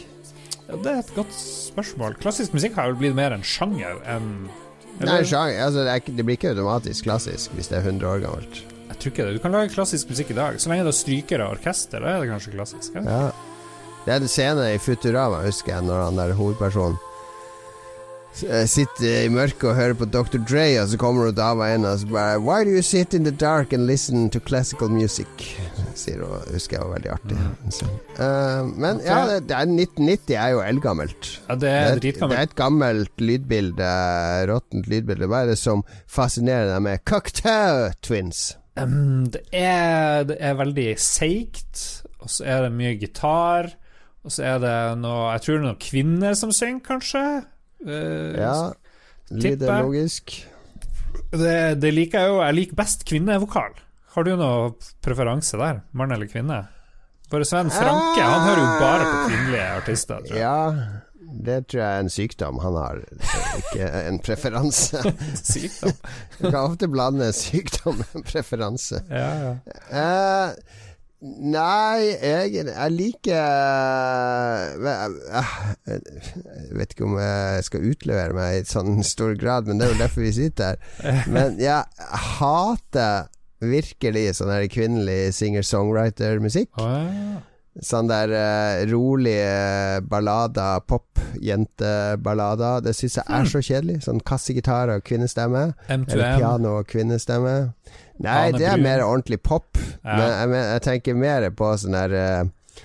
[0.70, 2.16] Ja, Det er et godt spørsmål.
[2.22, 4.48] Klassisk musikk har vel blitt mer en sjanger enn
[5.00, 8.24] Nei, sjanger, altså, det, er, det blir ikke automatisk klassisk hvis det er 100 år
[8.26, 8.58] gammelt.
[8.90, 9.36] Jeg tror ikke det.
[9.38, 10.58] Du kan lage klassisk musikk i dag.
[10.60, 12.98] Så lenge det er strykere og orkester, da er det kanskje klassisk.
[12.98, 13.06] Ja.
[13.08, 13.70] Ja.
[14.04, 17.00] Det er en scene i Futurama, husker jeg, når han der hovedpersonen
[18.48, 20.38] eh, sitter i mørket og hører på Dr.
[20.48, 23.26] Dre, og så kommer hun dama inn og så bare Why do you sit in
[23.28, 25.28] the dark and listen to classical music?
[26.00, 26.46] Sier hun.
[26.54, 27.40] Husker jeg var veldig artig.
[27.76, 27.90] Så,
[28.20, 31.28] Uh, men ja, det, det er 1990 er jo eldgammelt.
[31.48, 32.34] Ja, det Det er dritgammelt.
[32.34, 33.92] det er et gammelt lydbilde,
[34.50, 35.30] råttent lydbilde.
[35.32, 38.42] Hva er det som fascinerer deg med Cocktail Twins?
[38.76, 41.86] Um, det, er, det er veldig seigt,
[42.20, 43.72] og så er det mye gitar.
[44.28, 47.24] Og så er det noe Jeg tror det er noen kvinner som synger, kanskje.
[47.86, 48.56] Eh, Ja,
[49.32, 50.34] litt logisk.
[51.32, 52.40] Det, det liker jeg jo.
[52.44, 53.76] Jeg liker best kvinnevokal.
[54.16, 54.72] Har du noe
[55.06, 55.84] preferanse der?
[55.94, 56.64] Mann eller kvinne?
[57.30, 60.42] Bare Sven Franke, han hører jo bare på kvinnelige artister, tror jeg.
[60.42, 61.02] Ja,
[61.46, 63.02] det tror jeg er en sykdom han har,
[63.60, 65.04] ikke en preferanse.
[65.52, 65.94] Sykdom.
[66.40, 69.04] Du kan ofte blande sykdom med en preferanse.
[69.14, 69.52] Ja, ja.
[69.94, 70.88] Eh,
[71.20, 73.36] nei, jeg, jeg liker
[74.88, 75.50] eh,
[75.90, 79.94] Jeg vet ikke om jeg skal utlevere meg i sånn stor grad, men det er
[79.96, 81.28] jo derfor vi sitter her.
[81.28, 81.84] Men jeg
[82.40, 83.28] hater
[83.60, 86.72] virkelig sånn her kvinnelig singer-songwriter-musikk.
[87.86, 92.82] Sånn der eh, rolige ballader, pop-jenteballader.
[92.84, 94.00] Det syns jeg er så kjedelig.
[94.08, 95.70] Sånn kassegitar og kvinnestemme.
[95.88, 96.40] Eller M2M.
[96.40, 97.56] piano og kvinnestemme.
[98.24, 99.78] Nei, det er mer ordentlig pop.
[100.04, 100.16] Ja.
[100.16, 102.84] Men jeg, men jeg tenker mer på sånn her uh,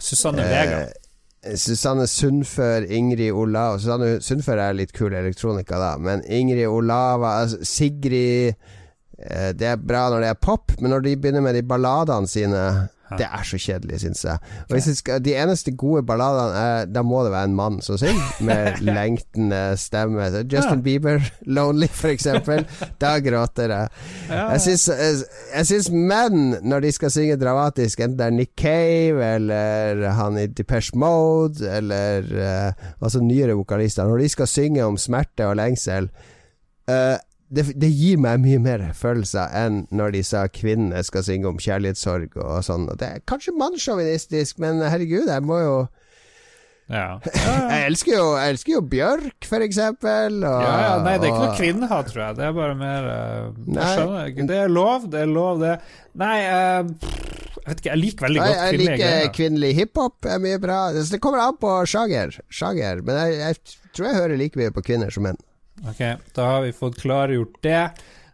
[0.00, 0.82] Susanne Vega.
[0.88, 7.38] eh, Susanne Sundfør, Ingrid Olava Susanne Sundfør er litt kul elektronika, da, men Ingrid Olava,
[7.42, 11.56] altså Sigrid uh, Det er bra når det er pop, men når de begynner med
[11.56, 12.64] de balladene sine
[13.18, 14.38] det er så kjedelig, syns jeg.
[14.68, 17.80] Og hvis det skal, De eneste gode balladene er Da må det være en mann
[17.82, 20.28] som synger, med lengtende stemme.
[20.52, 20.82] Justin.
[20.82, 22.64] Bieber, 'Lonely', for eksempel.
[23.00, 23.88] Da gråter jeg.
[24.30, 25.24] Jeg syns, jeg,
[25.70, 30.46] jeg menn, når de skal synge dramatisk, enten det er Nick Cave eller han i
[30.46, 36.08] Depeche Mode, eller uh, altså nyere vokalister, når de skal synge om smerte og lengsel
[36.90, 37.16] eh,
[37.50, 42.36] det, det gir meg mye mer følelser enn når disse kvinnene skal synge om kjærlighetssorg
[42.38, 42.86] og sånn.
[43.00, 45.74] Det er kanskje mannssjåvinistisk, men herregud, jeg må jo
[46.90, 47.20] Ja.
[47.70, 50.40] Jeg elsker jo, jeg elsker jo Bjørk, for eksempel.
[50.42, 52.38] Og, Ja, ja, nei, det er ikke noe kvinnehat, tror jeg.
[52.40, 54.46] Det er bare mer uh, Jeg skjønner ikke.
[54.50, 55.76] Det er lov, det er lov, det.
[56.18, 57.20] Nei, uh,
[57.60, 59.30] jeg vet ikke, jeg liker veldig Nei, godt jeg kvinnelige liker greier.
[59.38, 60.80] kvinnelig hiphop, er mye bra.
[60.98, 63.04] Så det kommer an på sjanger, sjanger.
[63.06, 65.38] men jeg, jeg tror jeg hører like mye på kvinner som menn.
[65.88, 66.00] Ok,
[66.36, 67.84] da har vi fått klargjort det.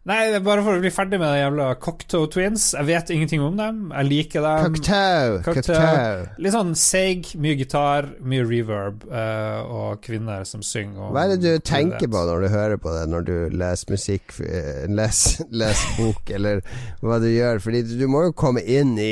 [0.06, 2.68] Nei, det bare for å bli ferdig med de jævla Cocktoe Twins.
[2.76, 3.80] Jeg vet ingenting om dem.
[3.90, 4.76] Jeg liker dem.
[4.76, 6.28] Cocktoe, Cocktoe.
[6.42, 11.10] Litt sånn seig, mye gitar, mye reverb, uh, og kvinner som synger.
[11.10, 14.36] Hva er det du tenker på når du hører på det, når du leser musikk,
[15.00, 16.62] leser les, les bok, eller
[17.02, 17.58] hva du gjør?
[17.66, 19.10] Fordi du må jo komme inn i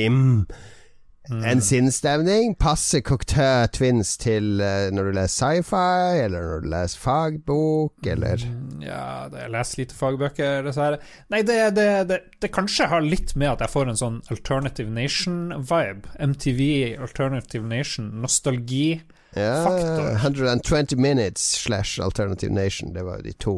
[1.30, 2.54] mm, en sinnsstemning.
[2.60, 8.44] Passe Cocktail Twins til uh, når du leser sci-fi, eller når du leser fagbok, eller
[8.44, 10.98] Mm, Ja, jeg leser lite fagbøker, dessverre.
[11.32, 14.90] Nei, det, det, det, det kanskje har litt med at jeg får en sånn Alternative
[14.92, 16.10] Nation-vibe.
[16.20, 16.62] MTV,
[17.00, 19.00] Alternative Nation, nostalgi.
[19.34, 20.12] Ja, Faktor.
[20.20, 22.92] 120 Minutes slash Alternative Nation.
[22.94, 23.54] Det var jo de to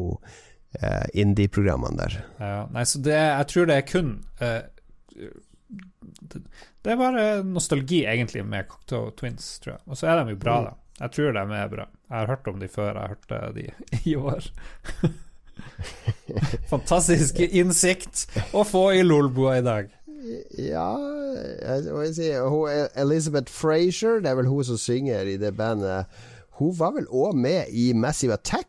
[0.83, 2.15] uh, indie-programmene der.
[2.39, 4.09] Ja, nei, så det, jeg tror det er kun
[4.41, 4.63] eh,
[6.87, 9.81] det, er bare nostalgi, egentlig, med Cocktail Twins, tror jeg.
[9.91, 10.75] Og så er de jo bra, da.
[10.97, 11.85] Jeg tror de er bra.
[12.07, 13.65] Jeg har hørt om de før jeg hørte de
[14.13, 14.47] i år.
[16.71, 19.91] Fantastisk innsikt å få i Lolboa i dag.
[20.57, 20.87] Ja
[21.37, 22.65] jeg si, hun,
[22.97, 26.09] Elizabeth Frazier, det er vel hun som synger i det bandet.
[26.57, 28.67] Hun var vel òg med i Massive Attack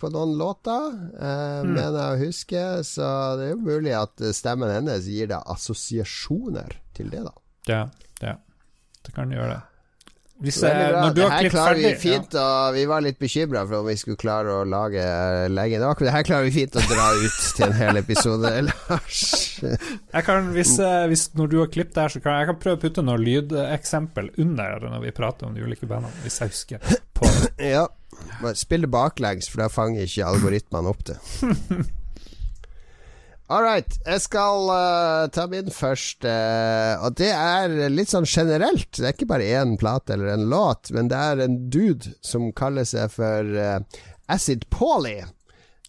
[0.00, 1.72] på noen låter, uh, Mm.
[1.72, 2.62] mener jeg å huske.
[2.84, 3.06] Så
[3.38, 7.32] det er jo mulig at stemmen hennes gir deg assosiasjoner til det, da.
[7.68, 7.88] Ja,
[8.22, 8.36] ja.
[9.00, 9.60] Det kan gjøre det.
[10.40, 11.98] Hvis du Det har her klarer vi ferdig ja.
[12.00, 15.02] fint, og vi var litt bekymra for om vi skulle klare å lage
[15.52, 16.00] lenge nok.
[16.00, 19.20] Det her klarer vi fint å dra ut til en hel episode, Lars.
[19.60, 22.60] Jeg kan, hvis, eh, hvis Når du har klippet det her, så kan jeg kan
[22.64, 26.54] prøve å putte noen lydeksempel under når vi prater om de ulike bandene, hvis jeg
[26.54, 27.72] husker på det.
[27.74, 27.86] Ja.
[28.56, 31.20] Spill det baklengs, for da fanger ikke algoritmene opp det.
[33.50, 33.96] All right.
[34.06, 36.34] Jeg skal uh, ta min første,
[37.02, 38.92] og det er litt sånn generelt.
[38.94, 42.52] Det er ikke bare én plate eller en låt, men det er en dude som
[42.54, 43.82] kaller seg for uh,
[44.30, 45.18] Acid Pauly.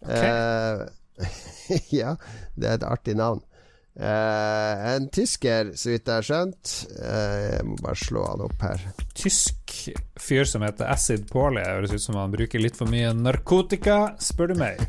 [0.10, 0.82] Eh,
[2.02, 2.15] ja,
[2.56, 3.43] det er et artig navn.
[3.91, 6.71] Eh, en tysker, så vidt jeg har skjønt.
[6.95, 8.88] Eh, jeg må bare slå han opp her.
[9.17, 9.76] Tysk
[10.19, 11.63] fyr som heter Acid Pauly.
[11.65, 14.82] Høres ut som han bruker litt for mye narkotika, spør du meg.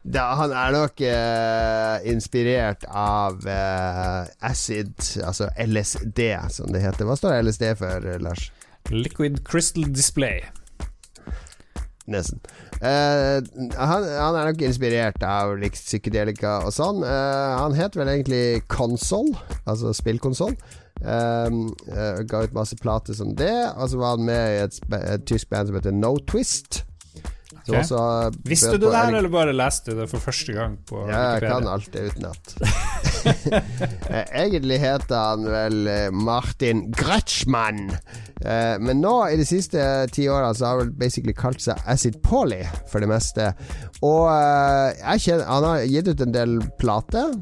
[0.00, 7.04] Da, han er nok eh, inspirert av eh, acid, altså LSD, som det heter.
[7.04, 8.48] Hva står LSD for, eh, Lars?
[8.88, 10.40] Liquid Crystal Display.
[12.10, 12.40] Nesten.
[12.80, 13.38] Eh,
[13.76, 17.04] han, han er nok inspirert av like, psykedelika og sånn.
[17.04, 19.36] Eh, han het vel egentlig Console,
[19.68, 20.56] altså spillkonsoll.
[21.00, 24.80] Um, eh, ga ut masse plater som det, og så var han med i et,
[24.96, 26.82] et tysk band som heter No Twist.
[27.66, 27.80] Som Ok.
[27.82, 28.02] også
[28.48, 31.42] Visste du det her, eller bare leste du det for første gang på Ja, jeg
[31.50, 32.54] kan alt det utenat.
[34.10, 37.90] Eh, Egentlig heter han vel eh, Martin Gretschmann.
[38.40, 39.82] Eh, Men nå, i de siste
[40.14, 43.50] ti åra, så har han vel basically kalt seg Acid Polly for det meste.
[44.00, 47.34] Og jeg kjenner Han har gitt ut en del plater.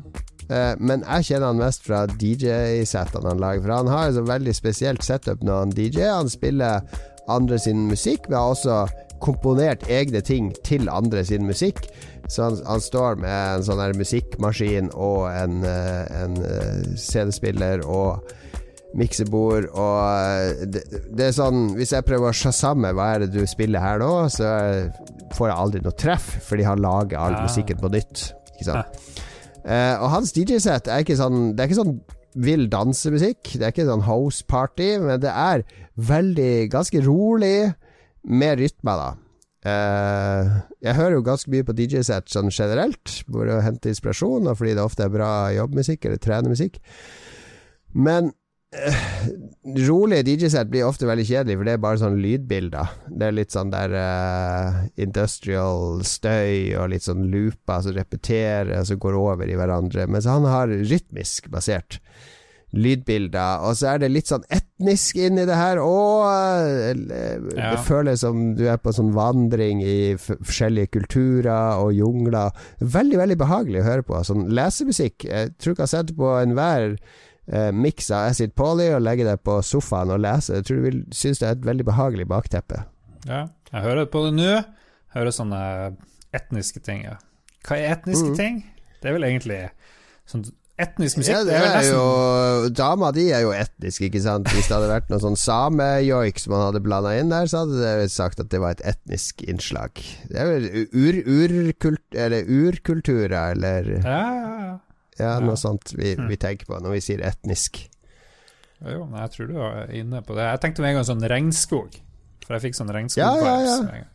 [0.50, 3.62] eh, Men jeg kjenner han mest fra DJ-settene han lager.
[3.62, 6.08] For han har et veldig spesielt setup når han DJ.
[6.10, 6.82] Han spiller
[7.28, 8.82] andre sin musikk, men har også
[9.22, 11.86] komponert egne ting til andre sin musikk.
[12.28, 17.84] Så han, han står med en sånn her musikkmaskin og en, eh, en eh, CD-spiller
[17.86, 18.34] og
[18.98, 23.34] miksebord og eh, det, det er sånn Hvis jeg prøver å sjasamme hva er det
[23.36, 24.48] du spiller her nå, så
[25.36, 28.30] får jeg aldri noe treff, fordi han lager all musikken på nytt.
[28.54, 29.02] Ikke sant?
[29.68, 31.98] Uh, og hans DJ-sett er ikke sånn Det er ikke sånn
[32.38, 33.54] vill dansemusikk.
[33.56, 35.64] Det er ikke sånn house party, men det er
[36.08, 37.72] veldig ganske rolig,
[38.28, 39.14] med rytme, da.
[39.66, 44.60] Uh, jeg hører jo ganske mye på DJ-sett sånn generelt, for å hente inspirasjon, og
[44.60, 46.78] fordi det ofte er bra jobbmusikk eller trenermusikk.
[47.98, 48.30] Men
[48.76, 49.02] uh,
[49.88, 52.94] rolige DJ-sett blir ofte veldig kjedelig, for det er bare sånn lydbilder.
[53.10, 58.90] Det er litt sånn der uh, industrial støy og litt sånn looper som repeterer, og
[58.92, 60.06] som går over i hverandre.
[60.06, 61.98] Mens han har rytmisk basert
[62.76, 66.26] lydbilder, og så er det litt sånn etnisk inni det her òg.
[67.08, 67.70] Ja.
[67.72, 72.52] Det føles som du er på sånn vandring i forskjellige kulturer og jungler.
[72.80, 74.20] Veldig, veldig behagelig å høre på.
[74.26, 75.24] Sånn lesemusikk.
[75.24, 79.42] Jeg tror ikke jeg setter på enhver eh, miks av Acid Polly og legger deg
[79.48, 80.60] på sofaen og leser.
[80.60, 82.84] Jeg tror du vil synes det er et veldig behagelig bakteppe.
[83.24, 84.50] Ja, jeg hører på det nå.
[84.58, 85.62] Jeg hører sånne
[86.36, 87.06] etniske ting.
[87.08, 87.16] Ja.
[87.64, 88.38] Hva er etniske mm.
[88.38, 88.60] ting?
[89.00, 89.62] Det er vel egentlig
[90.28, 90.44] sånn
[90.78, 91.34] etnisk musikk.
[91.34, 94.48] Ja, det er det er jo Dama di er jo etnisk, ikke sant?
[94.54, 97.82] Hvis det hadde vært noe sånn samejoik som man hadde blanda inn der, så hadde
[97.82, 99.98] det sagt at det var et etnisk innslag.
[100.30, 104.74] Det er vel ur, urkult, eller urkulturer, eller Ja, ja,
[105.18, 105.32] ja.
[105.42, 107.82] noe sånt vi, vi tenker på når vi sier etnisk.
[108.78, 110.44] Jo, men jeg tror du var inne på det.
[110.52, 111.96] Jeg tenkte med en gang sånn regnskog.
[112.46, 113.42] For jeg fikk sånn Ja, regnskog-vibes.
[113.42, 113.82] ja, ja.
[113.82, 114.14] med en gang.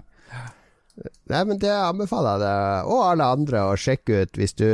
[1.32, 4.67] Nei, men det anbefaler jeg deg, og alle andre, å sjekke ut hvis du,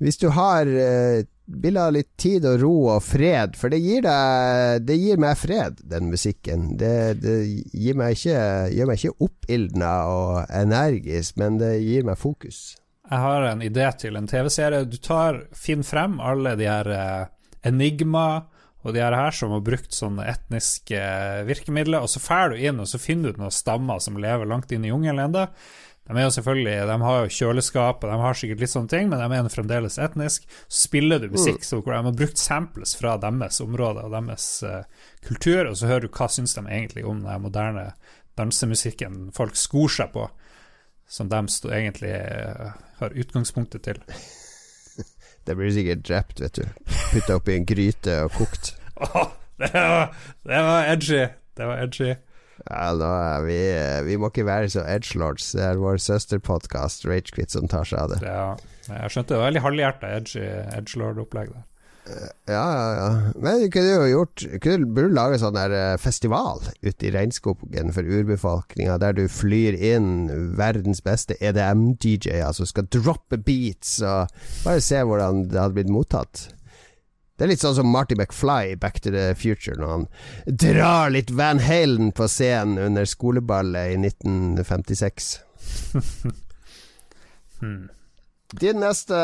[0.00, 4.04] hvis du har eh, vil ha litt tid og ro og fred, for det gir
[4.06, 6.76] deg Det gir meg fred, den musikken.
[6.80, 7.38] Det, det
[7.74, 8.36] gir meg ikke,
[8.74, 12.78] gjør meg ikke oppildna og energisk, men det gir meg fokus.
[13.10, 14.86] Jeg har en idé til en TV-serie.
[14.86, 17.28] Du tar, Finn frem alle de her eh,
[17.66, 18.46] Enigma
[18.80, 22.62] og de her her som har brukt sånne etniske eh, virkemidler, og så drar du
[22.62, 25.48] inn og så finner du noen stammer som lever langt inn i jungelen ennå.
[26.10, 29.10] De er jo selvfølgelig, de har jo kjøleskap, og de har sikkert litt sånne ting,
[29.12, 30.48] men de er fremdeles etnisk.
[30.66, 34.46] Så spiller du musikk så hvor de har brukt samples fra deres område og deres
[34.66, 34.80] uh,
[35.22, 37.84] kultur, og så hører du hva syns de egentlig om den moderne
[38.40, 40.26] dansemusikken folk skor seg på,
[41.06, 41.44] som de
[41.78, 44.02] egentlig uh, har utgangspunktet til.
[45.46, 46.90] Det blir sikkert drept, vet du.
[47.12, 48.74] Putta oppi en gryte og kokt.
[49.06, 49.30] Åh,
[49.62, 50.10] det, var,
[50.42, 51.22] det var edgy.
[51.56, 52.10] Det var edgy.
[52.66, 53.58] Ja, nå er vi,
[54.10, 55.52] vi må ikke være så edgelords.
[55.56, 58.20] Det er vår søsterpodkast Ragequit som tar seg av det.
[58.26, 58.46] Ja,
[58.90, 60.14] jeg skjønte det var veldig halvhjerta
[60.78, 61.66] edgelord-opplegg der.
[62.48, 63.08] Ja, ja, ja.
[63.36, 67.92] Men du kunne jo gjort kunne, Burde lage sånn der eh, festival ute i regnskogen
[67.94, 74.32] for urbefolkninga, der du flyr inn verdens beste EDM-DJ-er som skal droppe beats, og
[74.64, 76.48] bare se hvordan det hadde blitt mottatt.
[77.40, 80.02] Det er litt sånn som Marty McFly i Back to the Future, når han
[80.60, 85.30] drar litt Van Halen på scenen under skoleballet i 1956.
[87.62, 87.86] hmm.
[88.60, 89.16] Din neste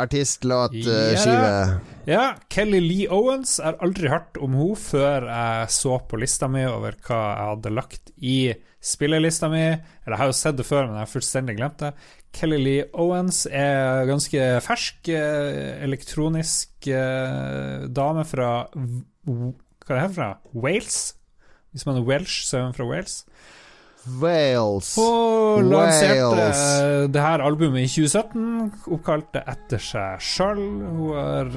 [0.00, 1.28] artistlåt-skive?
[1.28, 1.76] Ja.
[2.08, 3.58] ja, Kelly Lee Owens.
[3.60, 7.50] Jeg har aldri hørt om henne før jeg så på lista mi over hva jeg
[7.50, 8.38] hadde lagt i
[8.80, 9.66] spillelista mi.
[9.66, 11.92] Eller jeg har jo sett det før, men jeg har fullstendig glemt det.
[12.38, 20.12] Kelly Lee Owens er ganske fersk, eh, elektronisk eh, dame fra Hva er det her
[20.14, 20.28] fra?
[20.54, 21.16] Wales?
[21.72, 23.24] Hvis man er Welsh, så er hun fra Wales.
[24.20, 24.94] Wales.
[24.96, 30.62] Hun lanserte det her albumet i 2017, oppkalt det etter seg sjøl.
[30.62, 31.50] Hun har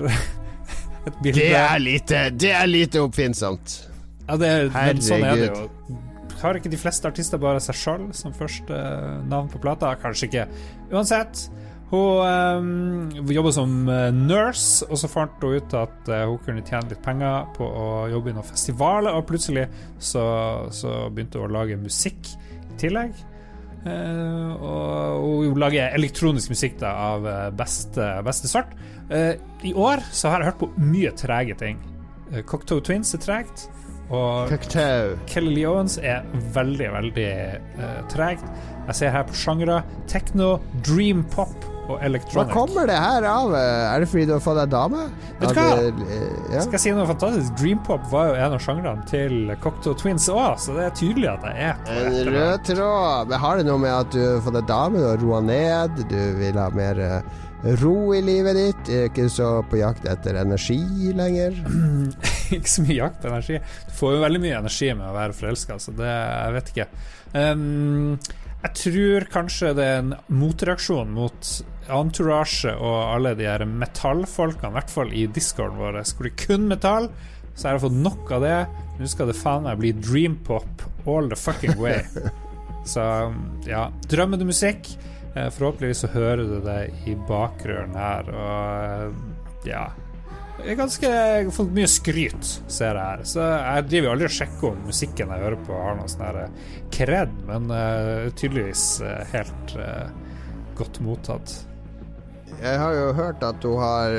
[1.07, 3.77] et bilde Det er lite, det er lite oppfinnsomt.
[4.27, 6.01] Ja, det, men sånn er det jo.
[6.41, 8.77] Har ikke de fleste artister bare seg sjøl som første
[9.29, 9.93] navn på plata?
[10.01, 10.47] Kanskje ikke.
[10.91, 11.45] Uansett.
[11.91, 16.63] Hun um, jobber som eh, nurse, og så fant hun ut at uh, hun kunne
[16.63, 19.65] tjene litt penger på å jobbe i noen festivaler, og plutselig
[19.99, 20.23] så,
[20.71, 23.19] så begynte hun å lage musikk i tillegg.
[23.83, 27.27] Uh, og hun lager elektronisk musikk da, av
[27.59, 28.71] beste, beste sort.
[29.11, 29.35] Uh,
[29.67, 31.83] I år så har jeg hørt på mye trege ting.
[32.47, 33.67] Cocktoe Twins er tregt.
[34.11, 34.51] Og.
[35.31, 37.29] Kelly Lee Owens er veldig, veldig
[38.11, 38.47] tregt.
[38.89, 39.81] Jeg ser her på sjangre
[40.11, 42.51] techno, dream pop og electronic.
[42.51, 43.53] Hva kommer det her av?
[43.57, 45.05] Er det fordi du har fått deg dame?
[45.41, 45.67] Vet du hva?
[46.53, 46.63] Ja.
[46.63, 47.53] Skal jeg si noe fantastisk?
[47.59, 51.47] Dreampop var jo en av sjangrene til Cocktail Twins òg, så det er tydelig at
[51.49, 53.31] jeg er på En rød tråd.
[53.31, 56.03] Men har det noe med at du har fått deg dame, du har roa ned,
[56.11, 57.41] du vil ha mer eh,
[57.81, 58.93] ro i livet ditt?
[59.07, 60.81] Ikke så på jakt etter energi
[61.17, 61.57] lenger?
[62.59, 63.59] ikke så mye jakt på energi.
[63.87, 66.87] Du får jo veldig mye energi med å være forelska, så det Jeg vet ikke.
[67.31, 68.17] Um,
[68.61, 71.51] jeg tror kanskje det er en motreaksjon mot
[71.91, 76.67] Entourage og alle de her metallfolkene, i hvert fall i discorden vår, hvor det kun
[76.69, 77.09] metall.
[77.55, 78.59] Så jeg har fått nok av det.
[78.99, 82.03] Nå skal det faen meg bli dreampop all the fucking way.
[82.91, 83.01] Så
[83.67, 84.93] ja, drømmer du musikk?
[85.35, 89.83] Eh, forhåpentligvis så hører du det i bakgrunnen her, og ja
[90.65, 93.25] jeg ganske, jeg har fått mye skryt, ser jeg her.
[93.27, 96.39] Så jeg driver jo aldri og sjekker om musikken jeg hører på, har noe sånn
[96.43, 100.07] eh, kred, men uh, tydeligvis uh, helt uh,
[100.79, 101.53] godt mottatt.
[102.61, 104.13] Jeg har jo hørt at hun, har,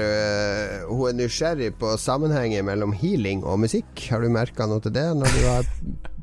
[0.89, 3.93] hun er nysgjerrig på sammenhengen mellom healing og musikk.
[4.11, 5.69] Har du merka noe til det når du har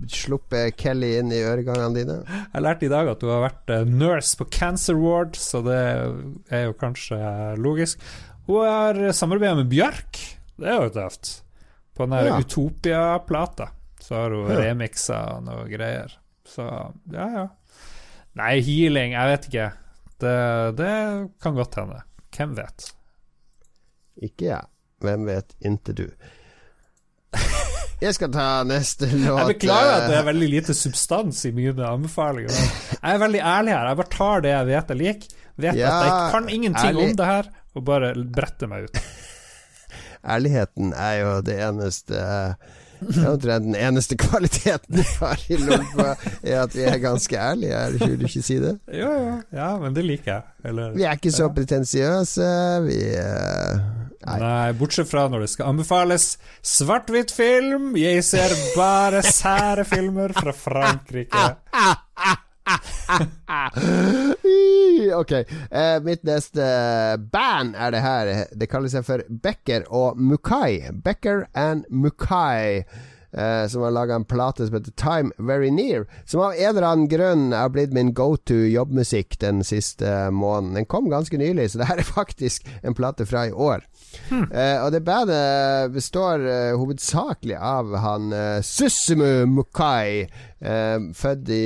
[0.10, 2.18] sluppet Kelly inn i øregangene dine?
[2.26, 5.80] Jeg lærte i dag at hun har vært nurse på Cancer Ward, så det
[6.50, 7.22] er jo kanskje
[7.62, 8.04] logisk.
[8.50, 10.18] Hun har samarbeida med Bjørk.
[10.58, 11.44] Det er jo tøft.
[11.94, 12.38] På den der ja.
[12.42, 13.68] Utopia-plata
[14.02, 14.56] så har hun ja.
[14.64, 16.16] remiksa noe greier.
[16.50, 16.66] Så
[17.14, 17.44] ja, ja.
[18.40, 19.68] Nei, healing, jeg vet ikke.
[20.24, 20.34] Det,
[20.80, 20.96] det
[21.46, 22.02] kan godt hende.
[22.34, 22.90] Hvem vet?
[24.26, 24.66] Ikke jeg.
[25.06, 26.08] Hvem vet inte du.
[28.02, 29.44] Jeg skal ta neste låt.
[29.44, 32.58] Jeg beklager at det er veldig lite substans i mine anbefalinger.
[32.98, 33.94] Jeg er veldig ærlig her.
[33.94, 35.40] Jeg bare tar det jeg vet jeg liker.
[35.60, 37.10] Vet ja, at jeg kan ingenting ærlig.
[37.12, 39.02] om det her og bare brette meg ut.
[40.36, 42.24] Ærligheten er jo det eneste
[43.00, 47.72] Omtrent den eneste kvaliteten vi har i Lolbua, er at vi er ganske ærlige.
[47.72, 48.74] Er det ikke, du ikke si det?
[48.92, 49.38] Jo, jo.
[49.56, 50.44] Ja, men det liker jeg.
[50.68, 52.50] Eller, vi er ikke så pretensiøse.
[52.90, 53.80] Vi uh,
[54.28, 54.38] nei.
[54.44, 54.68] nei.
[54.82, 56.28] bortsett fra når det skal anbefales
[56.76, 57.94] svart-hvitt film.
[58.00, 61.48] Jeg ser bare sære filmer fra Frankrike.
[65.22, 65.32] ok.
[65.72, 66.66] Uh, mitt neste
[67.32, 68.34] band er det her.
[68.52, 70.92] Det kaller seg for Becker og Mukai.
[71.04, 72.84] Becker and Mukai.
[73.30, 76.08] Uh, som har laga en plate som heter Time Very Near.
[76.26, 80.82] Som av en eller annen grunn har blitt min go to jobbmusikk den siste måneden.
[80.82, 83.86] Den kom ganske nylig, så det her er faktisk en plate fra i år.
[84.30, 90.28] Uh, og det bandet består uh, hovedsakelig av han uh, Susumu Mukai,
[90.60, 91.66] født i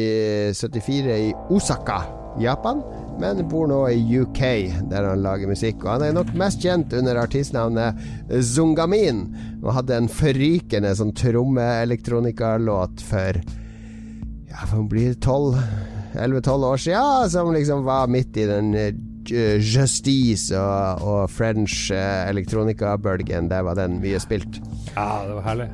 [0.53, 1.95] 74 i Osaka,
[2.37, 2.83] Japan,
[3.17, 4.41] men bor nå i UK,
[4.91, 5.79] der han lager musikk.
[5.81, 7.97] Og han er nok mest kjent under artistnavnet
[8.45, 9.23] Zungamin,
[9.63, 13.41] og hadde en forrykende sånn trommeelektronikalåt for
[14.53, 18.75] Ja, for å bli 11-12 år siden, som liksom var midt i den
[19.31, 24.59] Justice og, og French uh, elektronikabølgen, der var den mye spilt.
[24.95, 25.69] Ja, det var herlig.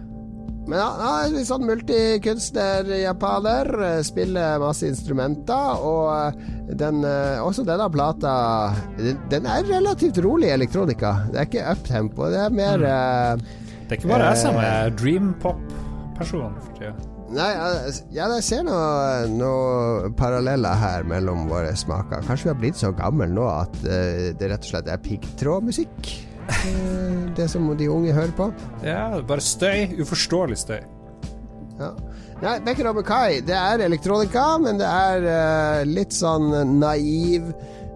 [0.69, 3.65] Men ja, litt sånn multikunstner-japaner.
[3.87, 5.81] eh, Spiller masse instrumenter.
[5.81, 6.29] Og eh,
[6.77, 8.29] den, eh, også denne plata
[8.99, 11.25] den, den er relativt rolig elektronika.
[11.33, 12.29] Det er ikke uptempo.
[12.29, 13.33] Det er mer eh,
[13.87, 16.93] Det er ikke bare jeg som er er dreampop-person for tida.
[17.29, 22.23] Nei, eh, ja, jeg ser noe, noe paralleller her mellom våre smaker.
[22.25, 26.13] Kanskje vi har blitt så gamle nå at uh, det rett og slett er piggtrådmusikk?
[26.49, 28.49] Eh, det som de unge hører på?
[28.85, 29.99] Ja, bare støy.
[30.01, 30.79] Uforståelig støy.
[31.79, 31.93] Ja.
[32.39, 37.51] Nei, Becker og Bukai, det er elektronika, men det er uh, litt sånn naiv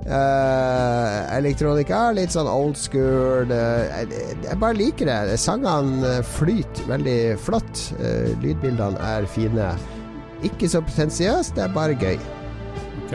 [0.05, 2.11] eh, elektronika.
[2.15, 3.51] Litt sånn old school.
[3.51, 4.05] Uh, jeg,
[4.45, 5.37] jeg bare liker det.
[5.41, 7.75] Sangene flyter veldig flott.
[7.99, 9.67] Uh, lydbildene er fine.
[10.43, 12.17] Ikke så pretensiøst, det er bare gøy.
[13.03, 13.13] Ok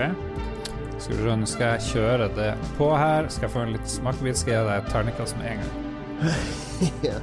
[0.99, 3.23] Skal vi se, nå skal jeg kjøre det på her.
[3.33, 5.75] Skal jeg få en litt smakebit, skal jeg gi deg et terningkast med en gang.
[7.03, 7.19] Ja.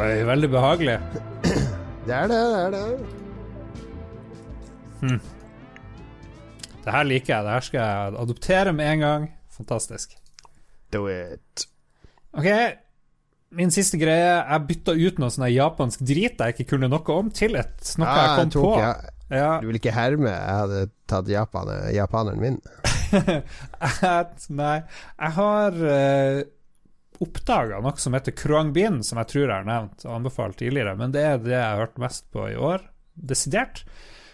[0.00, 0.96] Oi, veldig behagelig.
[2.06, 2.86] Det er det, det er det.
[6.90, 7.46] Det her liker jeg.
[7.46, 9.26] Det her skal jeg adoptere med en gang.
[9.54, 10.16] Fantastisk.
[10.90, 11.66] Do it.
[12.34, 12.48] Ok,
[13.54, 14.32] min siste greie.
[14.40, 18.10] Jeg bytta ut noe sånn japansk drit jeg ikke kunne noe om, til et noe
[18.10, 18.76] Ah, jeg kom tok, på.
[18.82, 18.92] ja.
[19.30, 20.32] Ja, Du vil ikke herme?
[20.34, 22.56] Jeg hadde tatt Japan, japaneren min.
[24.60, 26.40] nei, jeg har uh,
[27.22, 31.14] oppdaga noe som heter Kruangbin, som jeg tror jeg har nevnt og anbefalt tidligere, men
[31.14, 32.82] det er det jeg har hørt mest på i år,
[33.14, 33.84] desidert.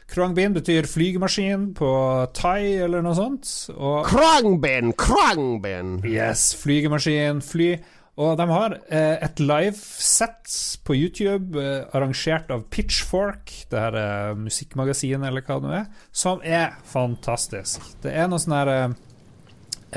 [0.07, 1.91] Kruangbin betyr flygemaskin på
[2.37, 3.51] thai eller noe sånt.
[3.75, 4.93] Og Krangbin!
[4.99, 5.99] Krangbin!
[6.07, 7.73] Yes, flygemaskin, fly.
[8.17, 10.55] Og de har eh, et livesett
[10.89, 15.91] på YouTube eh, arrangert av Pitchfork, det her eh, musikkmagasinet eller hva det nå er,
[16.17, 17.85] som er fantastisk.
[18.07, 18.97] Det er noe sånn her eh,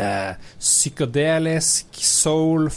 [0.04, 2.68] eh, psykadelisk, soul,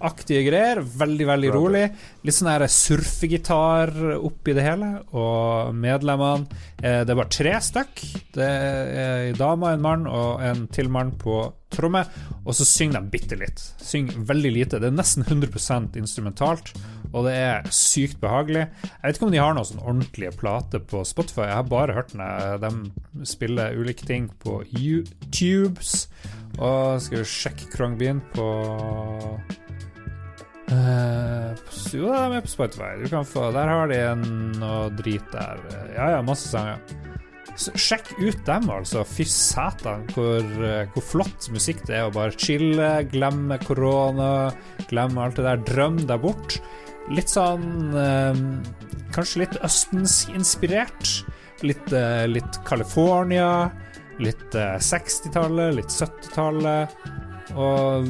[0.00, 0.80] funk-aktige greier.
[0.80, 1.84] Veldig, veldig rolig.
[2.24, 5.04] Litt sånn her surfegitar oppi det hele.
[5.12, 6.46] Og medlemmene
[6.82, 8.04] eh, Det er bare tre stykk.
[8.34, 12.04] Det er ei dame, en mann og en til mann på tromme.
[12.44, 13.60] Og så synger de bitte litt.
[13.82, 14.80] Synger veldig lite.
[14.80, 16.72] Det er nesten 100% instrumentalt.
[17.12, 18.68] Og det er sykt behagelig.
[18.82, 21.48] Jeg vet ikke om de har noen sånn ordentlige plater på Spotify.
[21.48, 26.06] Jeg har bare hørt dem De spiller ulike ting på YouTubes.
[26.58, 28.46] Og skal vi sjekke Krongbyen på
[30.70, 32.90] Eh, på- jo, de er på Spotify.
[33.02, 35.58] Du kan få, der har de en noe drit der.
[35.96, 36.78] Ja, ja, masse sanger.
[37.60, 39.02] Sjekk ut dem, altså.
[39.04, 44.52] Fy satan, hvor, eh, hvor flott musikk det er å bare chille, glemme korona,
[44.88, 45.56] glemme alt det der.
[45.68, 46.60] Drøm deg bort.
[47.10, 48.40] Litt sånn eh,
[49.10, 51.24] Kanskje litt østensinspirert.
[51.66, 53.70] Litt, eh, litt California.
[54.20, 56.88] Litt eh, 60-tallet, litt 70-tallet.
[57.58, 58.06] Og,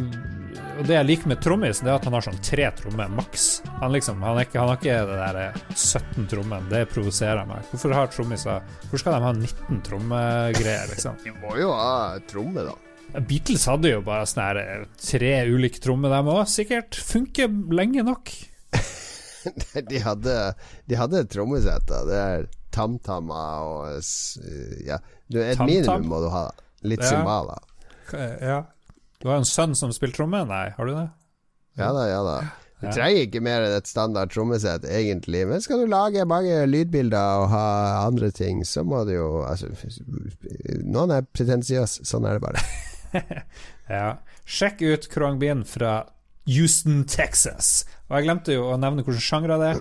[0.81, 3.47] og det jeg liker med trommisen, det er at han har sånn tre trommer maks.
[3.83, 6.69] Han, liksom, han, ikke, han har ikke det der eh, 17 trommen.
[6.73, 7.67] Det provoserer meg.
[7.71, 11.19] Hvorfor har trommiser Hvor skal de ha 19 trommegreier, liksom?
[11.25, 12.77] De må jo ha tromme, da.
[13.27, 16.45] Beatles hadde jo bare sånne her eh, tre ulike trommer, dem òg.
[16.49, 18.33] Sikkert funker lenge nok.
[19.91, 20.35] De hadde,
[20.85, 22.03] de hadde trommesetter.
[22.09, 22.43] Det er
[22.77, 24.03] tamtammer og
[24.85, 24.99] Ja,
[25.33, 25.71] du, et Tam-tam?
[25.71, 26.43] minimum må du ha.
[26.85, 27.09] Litt Ja.
[27.15, 27.65] cymbaler.
[28.45, 28.59] Ja.
[29.21, 30.41] Du har jo en sønn som spiller tromme?
[30.49, 31.07] Nei, har du det?
[31.79, 32.39] Ja da, ja da.
[32.81, 32.93] Du Ja.
[32.97, 35.43] trenger ikke mer enn et standard trommesett, egentlig.
[35.47, 37.65] Men skal du lage mange lydbilder og ha
[38.07, 39.69] andre ting, så må du jo Altså,
[40.89, 42.07] noen er pretensiøse.
[42.09, 42.63] Sånn er det bare.
[43.91, 44.19] Ja.
[44.47, 46.05] Sjekk ut Kroangbin fra
[46.47, 47.85] Houston, Texas.
[48.09, 49.81] Og jeg glemte jo å nevne hvilke sjangre det er.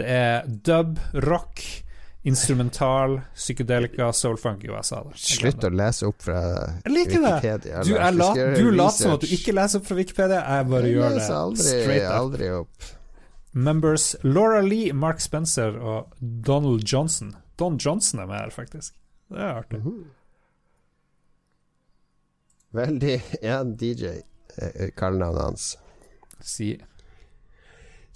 [0.00, 1.60] Det er dub, rock,
[2.22, 5.02] instrumental, psykedelika, soulfunk i USA.
[5.14, 6.40] Jeg Slutt å lese opp fra
[6.84, 7.34] Jeg liker det.
[7.40, 7.82] Wikipedia.
[7.86, 10.40] Du, er la, du later som at du ikke leser opp fra Wikipedia.
[10.44, 12.16] Jeg bare Jeg gjør det aldri, straight up.
[12.20, 12.90] aldri opp.
[13.52, 17.32] Members Laura Lee, Mark Spencer og Donald Johnson.
[17.58, 18.94] Don Johnson er med her, faktisk.
[19.30, 19.80] Det er artig.
[22.72, 24.22] Veldig Ja, DJ.
[24.58, 25.78] eh, Kallenavnet hans.
[26.40, 26.76] Si.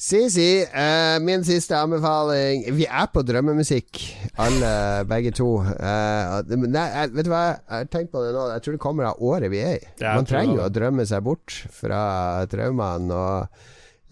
[0.05, 4.01] Si, eh, min siste anbefaling Vi er på drømmemusikk,
[4.37, 4.73] alle,
[5.09, 5.47] begge to.
[5.63, 8.43] Uh, nei, jeg- vet du hva, jeg har tenkt på det nå.
[8.53, 9.87] Jeg tror det kommer av året vi er i.
[10.03, 13.15] Ja, Man trenger jo å drømme seg bort fra traumene.
[13.15, 13.49] Og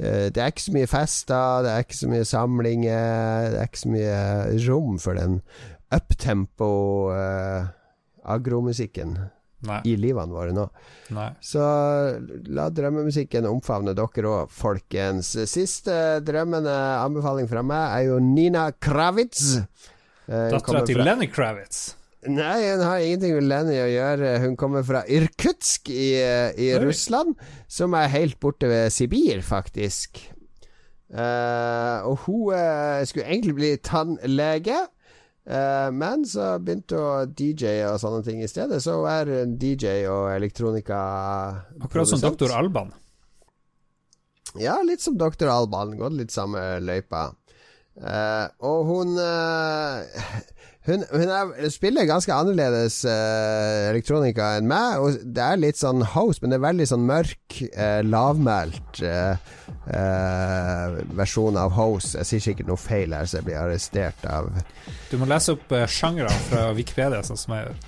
[0.00, 3.68] uh, det er ikke så mye fester, det er ikke så mye samlinger, det er
[3.68, 5.42] ikke så mye rom for den
[5.92, 6.72] uptempo
[7.12, 7.68] uh,
[8.24, 9.18] agromusikken
[9.62, 9.78] Nei.
[9.86, 10.66] i livene våre nå.
[11.14, 11.28] nei.
[11.44, 11.62] Så
[12.50, 15.36] la drømmemusikken omfavne dere òg, folkens.
[15.50, 19.56] Siste drømmende anbefaling fra meg er jo Nina Kravitz.
[20.26, 21.92] Eh, Dattera til Lenny Kravitz.
[22.22, 24.36] Nei, hun har ingenting med Lenny å gjøre.
[24.44, 26.12] Hun kommer fra Irkutsk i,
[26.54, 27.34] i Russland,
[27.66, 30.20] som er helt borte ved Sibir, faktisk.
[31.12, 34.78] Uh, og hun uh, skulle egentlig bli tannlege,
[35.42, 38.78] men så begynte å DJ og sånne ting i stedet.
[38.84, 40.98] Så hun er en DJ og elektronika
[41.82, 42.92] Akkurat som Doktor Alban.
[44.60, 45.96] Ja, litt som Doktor Alban.
[45.98, 47.32] Gått litt samme løypa.
[48.62, 49.18] og hun
[50.86, 54.98] hun, hun er, spiller ganske annerledes uh, elektronika enn meg.
[54.98, 59.36] Og det er litt sånn house, men det er veldig sånn mørk, uh, lavmælt uh,
[61.14, 62.16] versjon av house.
[62.18, 64.50] Jeg sier sikkert noe feil her, så jeg blir arrestert av
[65.12, 67.78] Du må lese opp uh, sjangere fra Wikipedia, sånn som jeg gjør.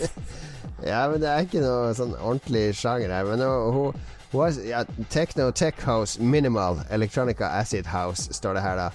[0.92, 3.32] ja, men det er ikke noe sånn ordentlig sjanger her.
[3.32, 3.96] Men hun,
[4.36, 8.90] har ja, Techno Tech House Minimal Electronica Acid House, står det her, da.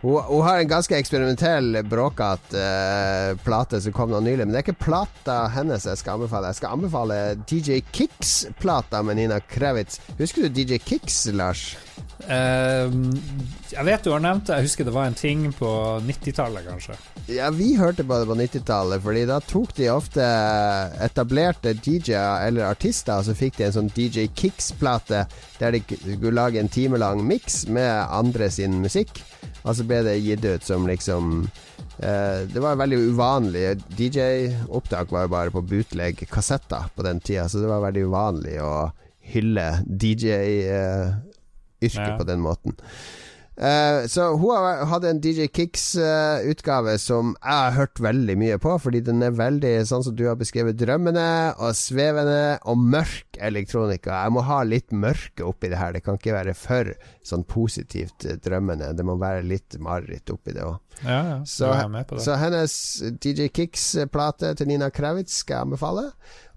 [0.00, 4.44] Hun, hun, har en ganske eksperimentell, bråkete uh, plate som kom nå nylig.
[4.46, 6.52] Men det er ikke plata hennes jeg skal anbefale.
[6.52, 7.18] Jeg skal anbefale
[7.50, 9.98] DJ Kicks-plata med Nina Kravitz.
[10.20, 11.72] Husker du DJ Kicks, Lars?
[12.26, 12.90] Uh,
[13.70, 14.58] jeg vet du har nevnt det.
[14.58, 15.70] Jeg husker det var en ting på
[16.02, 16.96] 90-tallet, kanskje.
[17.30, 20.26] Ja, vi hørte på det på 90-tallet, Fordi da tok de ofte
[21.04, 25.26] etablerte DJ-er eller artister, og så fikk de en sånn DJ Kicks-plate
[25.60, 29.22] der de skulle lage en timelang miks med andre sin musikk.
[29.62, 33.66] Og så ble det gitt ut som liksom eh, Det var veldig uvanlig.
[33.98, 38.88] DJ-opptak var jo bare på bootleg-kassetter på den tida, så det var veldig uvanlig å
[39.28, 41.27] hylle DJ-yrket
[41.80, 42.18] eh, ja.
[42.18, 42.78] på den måten.
[43.58, 48.76] Uh, så hun hadde en DJ Kicks-utgave uh, som jeg har hørt veldig mye på,
[48.78, 51.24] fordi den er veldig sånn som du har beskrevet, drømmende
[51.56, 54.20] og svevende og mørk elektronika.
[54.22, 55.96] Jeg må ha litt mørke oppi det her.
[55.96, 56.92] Det kan ikke være for
[57.26, 58.92] sånn positivt drømmende.
[58.94, 60.78] Det må være litt mareritt oppi det òg.
[61.04, 61.70] Ja, ja, så,
[62.18, 62.74] så hennes
[63.22, 66.08] DJ Kicks-plate til Nina Kravitz skal jeg anbefale.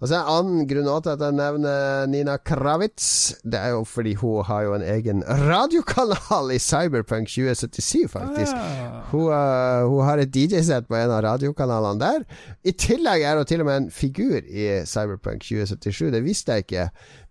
[0.02, 3.84] Og så er En annen grunn til at jeg nevner Nina Kravitz, det er jo
[3.86, 8.56] fordi hun har jo en egen radiokanal i Cyberpunk 2077, faktisk.
[8.58, 9.04] Ah.
[9.12, 12.26] Hun, uh, hun, har et DJ-sett på en av radiokanalene der.
[12.66, 16.66] I tillegg er hun til og med en figur i Cyberpunk 2077, det visste jeg
[16.66, 16.88] ikke.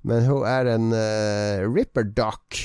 [0.07, 2.63] Men hun er en uh, Ripper Dock.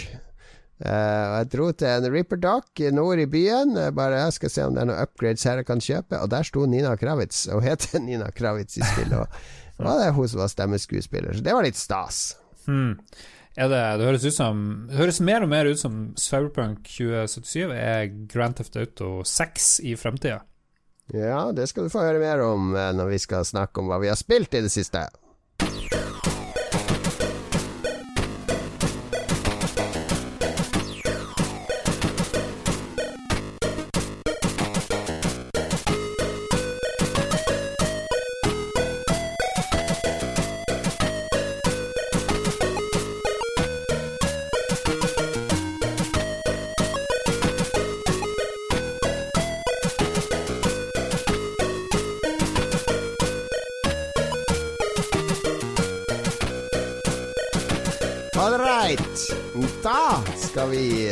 [0.76, 3.78] Uh, og jeg dro til en Ripper Dock nord i byen.
[3.96, 6.20] Bare jeg skal se om det er noen upgrades her jeg kan kjøpe.
[6.20, 7.46] Og der sto Nina Kravitz.
[7.54, 9.40] Og heter Nina Kravitz i spillet.
[9.76, 12.38] Det var det hun som var stemmeskuespiller, så det var litt stas.
[12.66, 12.96] Hmm.
[13.56, 18.10] Det, det, høres ut som Det høres mer og mer ut som Cyberpunk 2077 er
[18.32, 20.42] Grand Theft Auto 6 i fremtida.
[21.14, 24.02] Ja, det skal du få høre mer om eh, når vi skal snakke om hva
[24.02, 25.06] vi har spilt i det siste.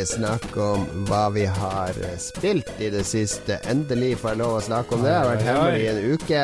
[0.08, 3.60] Snakke om hva vi har spilt i det siste.
[3.70, 5.12] Endelig får jeg lov å snakke om det.
[5.12, 6.44] Jeg har vært hemmelig i en uke.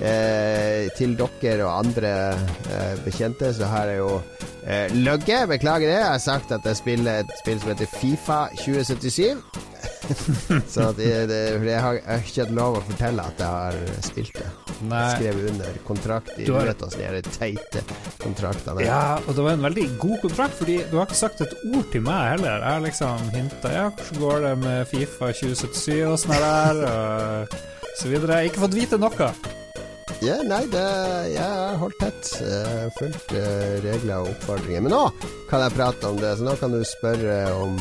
[0.00, 2.12] Eh, til dere og andre
[2.70, 4.14] eh, bekjente så har jeg jo
[4.64, 5.48] eh, løgget.
[5.50, 5.98] Beklager det.
[5.98, 9.69] Jeg har sagt at jeg spiller et spill som heter Fifa 2077.
[10.74, 14.02] Så det, det, jeg, har, jeg, har, ikke hatt lov å fortelle at jeg har
[14.06, 14.48] spilt det.
[14.90, 15.04] Nei.
[15.14, 16.70] Skrevet under kontrakt i du har...
[16.70, 17.84] vet de teite
[18.22, 18.84] kontraktene.
[18.86, 21.88] Ja, og det var en veldig god kontrakt, Fordi du har ikke sagt et ord
[21.92, 22.58] til meg heller.
[22.58, 27.58] Jeg har liksom hinta Ja, hvordan går det med Fifa 2077 og sånn der, og
[28.00, 28.40] så videre.
[28.40, 29.32] Jeg har Ikke fått vite noe.
[30.20, 30.84] Ja, nei, det,
[31.32, 32.30] jeg har holdt tett.
[32.98, 34.84] Fulgt uh, regler og oppfordringer.
[34.84, 35.02] Men nå
[35.48, 37.78] kan jeg prate om det, så nå kan du spørre om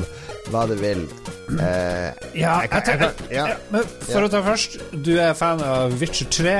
[0.53, 1.03] hva du vil.
[1.51, 3.45] Uh, ja, jeg jeg, jeg ja.
[3.51, 6.57] ja, men for å ta først, du er fan av Witcher 3.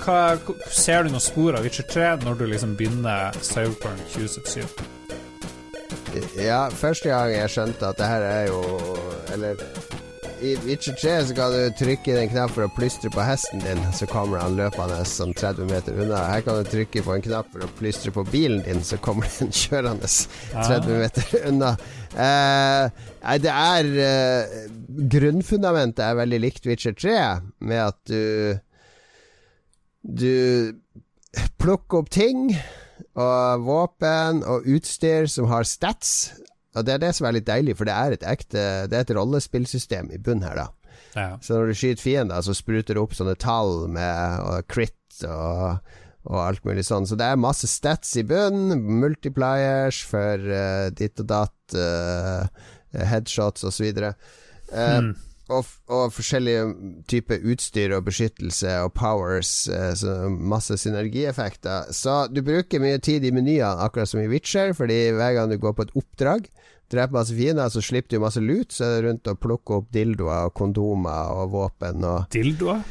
[0.00, 0.20] Hva,
[0.72, 4.98] ser du noen spor av Witcher 3 når du liksom begynner Cyberpunk 2077?
[6.40, 8.60] Ja, første gang jeg skjønte at det her er jo
[9.30, 9.60] Eller
[10.42, 13.80] i Witcher 3 så kan du trykke den knapp for å plystre på hesten din,
[13.96, 16.22] så kommer han løpende sånn 30 meter unna.
[16.30, 19.28] Her kan du trykke på en knapp for å plystre på bilen din, så kommer
[19.36, 20.88] den kjørende 30 ah.
[21.02, 21.70] meter unna.
[22.10, 23.06] Eh,
[23.44, 24.58] det er eh,
[25.12, 27.16] Grunnfundamentet er veldig likt Witcher 3,
[27.60, 28.58] med at du
[30.00, 30.72] Du
[31.60, 32.54] plukker opp ting
[33.20, 36.32] og våpen og utstyr som har stats.
[36.76, 39.06] Og Det er det som er litt deilig, for det er et ekte Det er
[39.06, 40.68] et rollespillsystem i bunnen her, da.
[41.16, 41.30] Ja.
[41.42, 45.80] Så når du skyter fiender, så spruter det opp sånne tall med og crit og,
[46.28, 47.08] og alt mulig sånn.
[47.08, 52.46] Så det er masse stats i bunnen, multipliers for uh, ditt og datt, uh,
[52.94, 53.90] headshots osv.
[53.90, 54.14] Uh,
[54.70, 55.10] mm.
[55.50, 56.66] Og, og, forskjellige
[57.10, 61.90] typer utstyr og beskyttelse og powers, uh, så masse synergieffekter.
[61.96, 65.58] Så du bruker mye tid i menyene, akkurat som i Witcher, fordi hver gang du
[65.58, 66.46] går på et oppdrag,
[66.90, 69.92] dreper masse fiender, så slipper du masse lut, så er det rundt å plukke opp
[69.94, 72.82] dildoer og kondomer og våpen og Dildoer?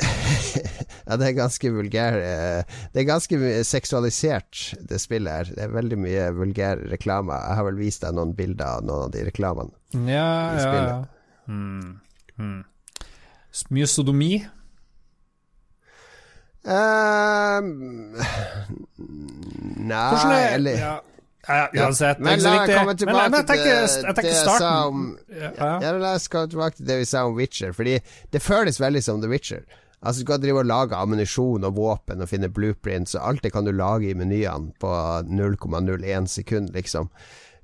[0.00, 5.50] ja, det er ganske vulgær eh, Det er ganske seksualisert, det spillet her.
[5.56, 7.36] Det er veldig mye vulgær reklame.
[7.36, 9.74] Jeg har vel vist deg noen bilder av noen av de reklamene.
[10.08, 11.00] Ja, ja, ja.
[11.50, 11.98] Hmm.
[12.38, 12.62] Mm.
[13.74, 14.32] Mye sodomi?
[16.60, 17.64] Uh,
[19.88, 20.96] nei, er, eller ja.
[21.48, 22.18] Ja, uansett.
[22.20, 26.78] Men la oss komme tilbake til det jeg sa om ja, La oss komme tilbake
[26.78, 27.96] til det vi sa om Witcher, fordi
[28.30, 29.64] det føles veldig som The Witcher.
[30.00, 33.54] Altså Du kan drive og lage ammunisjon og våpen og finne blueprints, og alt det
[33.56, 34.92] kan du lage i menyene på
[35.26, 37.10] 0,01 sekund, liksom.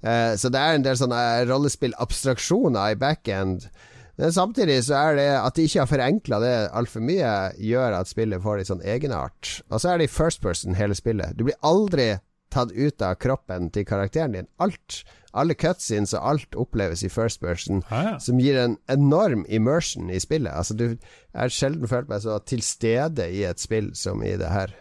[0.04, 3.68] Uh, så det er en del sånne rollespillabstraksjoner i backend.
[4.16, 8.08] Men samtidig så er det at de ikke har forenkla det altfor mye, gjør at
[8.08, 9.58] spillet får litt sånn egenart.
[9.68, 11.36] Og så er det i first person hele spillet.
[11.36, 12.14] Du blir aldri
[12.54, 14.48] tatt ut av kroppen til karakteren din.
[14.62, 15.02] Alt
[15.36, 18.14] alle cutscenes og alt oppleves i first person, ah, ja.
[18.22, 20.52] som gir en enorm immersion i spillet.
[20.52, 20.96] Altså, du
[21.36, 24.72] har sjelden følt meg så til stede i et spill som i det her.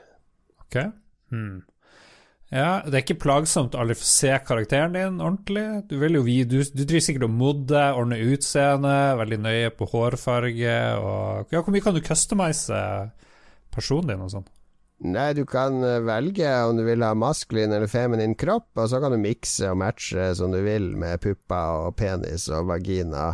[0.66, 0.80] Ok.
[1.34, 1.64] Hmm.
[2.54, 5.66] Ja, det er ikke plagsomt å se karakteren din ordentlig.
[5.90, 10.76] Du vil jo du, du driver sikkert og modder, ordner utseende, veldig nøye på hårfarge
[11.02, 12.82] og Ja, hvor mye kan du customize
[13.74, 14.46] personen din og sånn?
[15.04, 19.02] Nei, du kan eh, velge om du vil ha maskulin eller feminin kropp, og så
[19.04, 23.34] kan du mikse og matche som du vil med pupper og penis og vagina.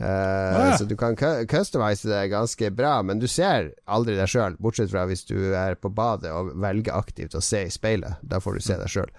[0.00, 0.76] Uh, ja.
[0.78, 1.16] Så du kan
[1.48, 5.76] customize det ganske bra, men du ser aldri deg sjøl, bortsett fra hvis du er
[5.76, 8.20] på badet og velger aktivt å se i speilet.
[8.22, 9.10] Da får du se deg sjøl.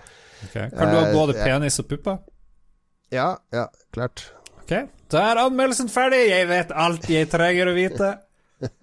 [0.49, 0.69] Okay.
[0.74, 2.19] Kan du ha både både penis og pupper?
[3.13, 4.26] Ja, ja, klart.
[4.63, 4.74] Ok,
[5.13, 6.26] da er anmeldelsen ferdig.
[6.32, 8.15] Jeg vet alt jeg trenger å vite.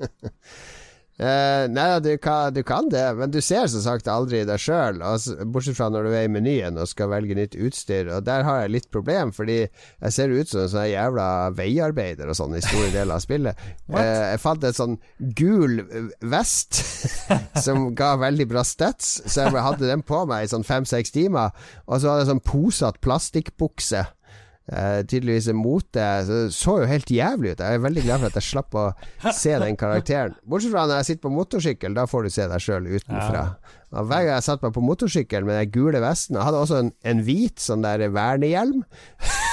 [1.20, 5.02] Uh, nei, du kan, du kan, det, men du ser som sagt aldri deg sjøl,
[5.04, 8.08] altså, bortsett fra når du er i menyen og skal velge nytt utstyr.
[8.16, 11.26] Og Der har jeg litt problem, fordi jeg ser ut som en sånn jævla
[11.58, 13.60] veiarbeider og sånn i store deler av spillet.
[13.90, 14.92] Uh, jeg fant en sånn
[15.36, 15.80] gul
[16.30, 16.78] vest
[17.64, 21.50] som ga veldig bra stats, så jeg hadde den på meg i sånn fem-seks timer.
[21.88, 24.04] Og så hadde jeg sånn posete plastikkbukse
[24.72, 26.08] uh, tydeligvis er mot det.
[26.26, 27.64] Så det så jo helt jævlig ut.
[27.64, 28.86] Jeg er veldig glad for at jeg slapp å
[29.36, 30.38] se den karakteren.
[30.46, 33.44] Bortsett fra når jeg sitter på motorsykkel, da får du se deg sjøl utenfra.
[33.50, 33.76] Ja.
[33.90, 36.92] Hver gang jeg satte meg på motorsykkel med den gule vesten, jeg hadde også en,
[37.02, 38.84] en hvit sånn der vernehjelm.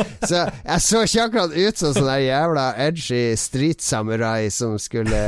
[0.00, 5.18] Så jeg så ikke akkurat ut som sånn der jævla edgy street-samurai som skulle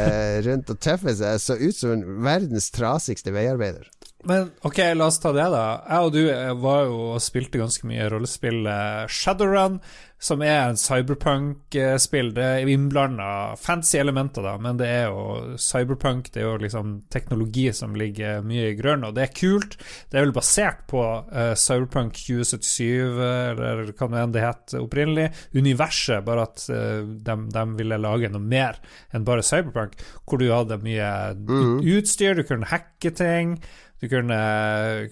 [0.46, 1.34] rundt og tøffe seg.
[1.34, 3.88] Jeg så ut som en verdens trasigste veiarbeider.
[4.28, 5.66] Men ok, la oss ta det, da.
[5.88, 8.66] Jeg og du eh, var jo og spilte ganske mye rollespill
[9.10, 9.80] Shadowrun,
[10.22, 12.30] som er en cyberpunk-spill.
[12.36, 16.30] Det er innblanda fancy elementer, da, men det er jo cyberpunk.
[16.30, 19.74] Det er jo liksom teknologi som ligger mye i grønn, og det er kult.
[20.12, 23.18] Det er vel basert på uh, Cyberpunk 2077,
[23.50, 25.28] eller hva det enn det het opprinnelig.
[25.58, 28.78] Universet, bare at uh, de, de, ville lage noe mer
[29.10, 31.80] enn bare cyberpunk, hvor du hadde mye mm.
[31.96, 33.58] utstyr, du kunne hacke ting.
[34.02, 34.36] Du kunne,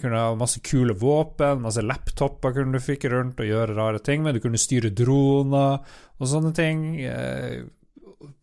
[0.01, 4.25] kunne, ha masse kule våpen, masse laptoper kunne du fikk rundt og gjøre rare ting
[4.25, 4.35] med.
[4.35, 5.79] Du kunne styre droner
[6.19, 6.83] og sånne ting.
[7.07, 7.63] Eh,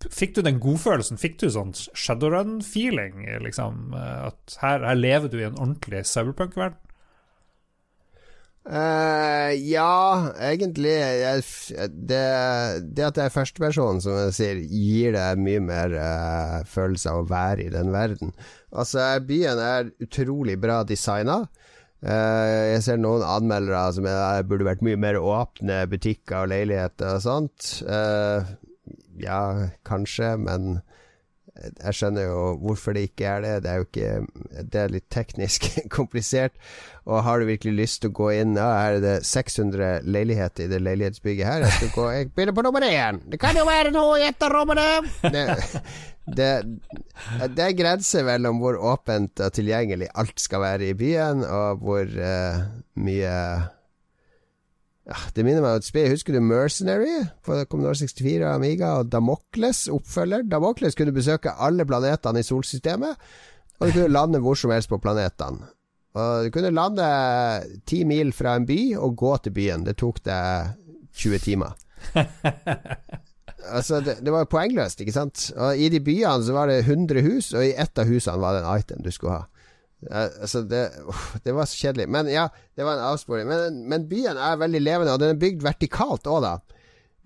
[0.08, 1.20] fikk du den godfølelsen?
[1.20, 3.26] Fikk du sånn Shadowrun-feeling?
[3.44, 6.87] Liksom, eh, at her, her, lever du i en ordentlig cyberpunk-verden?
[8.68, 11.44] Uh, ja, egentlig jeg,
[11.88, 12.24] det,
[12.84, 17.22] det, at det er førstepersonen, som jeg sier, gir deg mye mer uh, følelse av
[17.22, 18.34] å være i den verden.
[18.76, 21.46] Altså, byen er utrolig bra designa.
[22.04, 27.16] Uh, jeg ser noen anmeldere som er, burde vært mye mer åpne butikker og leiligheter
[27.16, 27.72] og sånt.
[29.18, 29.42] ja,
[29.88, 30.82] kanskje, men
[31.58, 33.54] jeg skjønner jo hvorfor det ikke er det.
[33.64, 36.58] Det er jo ikke Det er litt teknisk komplisert.
[37.08, 40.72] Og har du virkelig lyst til å gå inn Ja, er det 600 leiligheter i
[40.72, 41.66] det leilighetsbygget her.
[41.66, 43.24] Jeg skal gå Jeg begynner på nummer én!
[43.32, 44.88] Det kan jo være noe i et av rommene!
[46.28, 46.48] Det,
[47.56, 52.04] det, er grenser mellom hvor åpent og tilgjengelig alt skal være i byen, og hvor
[52.04, 52.66] uh,
[53.00, 53.32] mye
[55.08, 56.10] ja, Det minner meg om et spill.
[56.12, 58.92] Husker du Mercenary på Commodore 64 og Amiga?
[59.00, 60.44] Og Damocles, oppfølger.
[60.52, 63.16] Damocles kunne besøke alle planetene i solsystemet,
[63.80, 65.72] og du kunne lande hvor som helst på planetene.
[66.18, 67.08] Og Du kunne lande
[67.86, 69.86] ti mil fra en by og gå til byen.
[69.86, 70.74] Det tok deg
[71.14, 71.76] 20 timer.
[73.76, 75.52] altså, det, det var poengløst, ikke sant.
[75.56, 78.58] Og I de byene så var det 100 hus, og i ett av husene var
[78.58, 79.46] det en item du skulle ha.
[80.06, 80.84] Altså det,
[81.44, 82.08] det, var så kjedelig.
[82.14, 83.48] Men ja, det var en avsporing.
[83.50, 86.77] Men, men byen er veldig levende, og den er bygd vertikalt òg, da.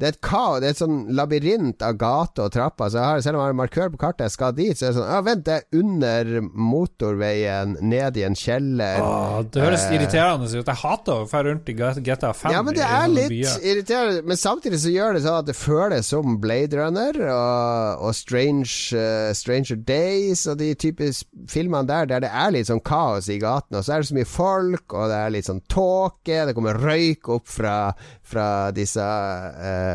[0.01, 2.89] Det er et kaos, det er et sånn labyrint av gater og trapper.
[2.89, 4.89] Så har, selv om jeg har en markør på kartet jeg skal dit, så er
[4.89, 6.31] det sånn Ja, vent, det er under
[6.71, 8.97] motorveien, ned i en kjeller.
[9.05, 10.71] Åh, det høres eh, irriterende ut.
[10.71, 12.55] Jeg hater å dra rundt i GTA 5.
[12.55, 13.67] Ja, men det er litt byer.
[13.73, 14.25] irriterende.
[14.31, 18.73] Men samtidig så gjør det sånn at det føles som Blade Runner og, og Strange,
[18.97, 23.37] uh, Stranger Days og de typiske filmene der der det er litt sånn kaos i
[23.41, 23.83] gatene.
[23.83, 26.81] Og så er det så mye folk, og det er litt sånn tåke, det kommer
[26.81, 27.77] røyk opp fra,
[28.25, 29.90] fra disse uh,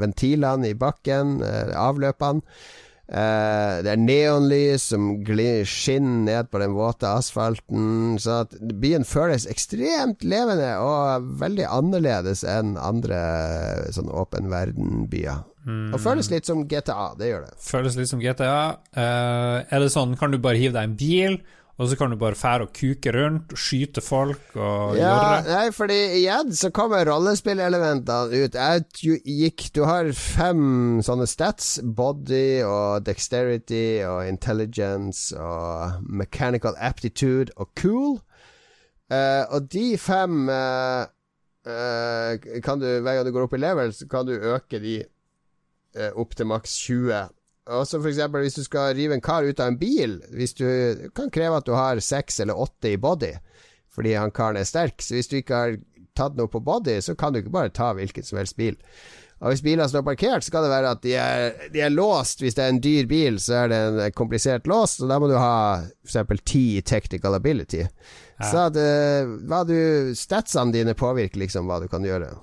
[0.00, 2.44] ventilene i bakken, eh, avløpene.
[3.10, 8.14] Uh, det er neonlys som skinner ned på den våte asfalten.
[8.22, 13.18] Så at byen føles ekstremt levende og veldig annerledes enn andre
[13.96, 15.42] sånn åpen verden-byer.
[15.66, 15.90] Mm.
[15.90, 17.16] Og føles litt som GTA.
[17.18, 17.56] Det gjør det.
[17.66, 18.78] Føles litt som GTA.
[18.94, 21.40] Er det sånn, kan du bare hive deg en bil?
[21.80, 25.44] Og så kan du bare fære og kuke rundt, og skyte folk og ja, gjøre
[25.48, 28.58] Nei, fordi igjen så kommer rollespillelementene ut.
[28.58, 31.78] Jeg gikk Du har fem sånne stats.
[31.80, 38.18] Body og dexterity og intelligence og mechanical aptitude og cool.
[39.10, 41.08] Uh, og de fem uh,
[41.66, 45.00] uh, kan du, Hver gang du går opp i level, så kan du øke de
[46.14, 49.72] opp til maks 20 også for eksempel hvis du skal rive en kar ut av
[49.72, 50.66] en bil, hvis du
[51.16, 53.34] kan kreve at du har seks eller åtte i body
[53.90, 55.02] fordi han karen er sterk.
[55.02, 55.72] Så hvis du ikke har
[56.16, 58.76] tatt noe på body, så kan du ikke bare ta hvilken som helst bil.
[59.40, 62.42] Og Hvis biler står parkert, så kan det være at de er, de er, låst.
[62.44, 65.30] Hvis det er en dyr bil, så er det en komplisert lås, og da må
[65.30, 66.42] du ha f.eks.
[66.44, 67.80] ti technical ability.
[67.80, 68.50] Ja.
[68.50, 72.34] Så at, uh, hva du Statsene dine påvirker liksom hva du kan gjøre.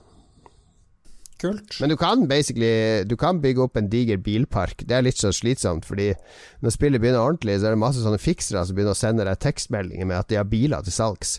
[1.37, 1.75] Kult.
[1.81, 4.81] Men du kan basically Du kan bygge opp en diger bilpark.
[4.89, 6.11] Det er litt så slitsomt, fordi
[6.65, 9.43] når spillet begynner ordentlig, så er det masse sånne fiksere som begynner å sende deg
[9.43, 11.37] tekstmeldinger med at de har biler til salgs.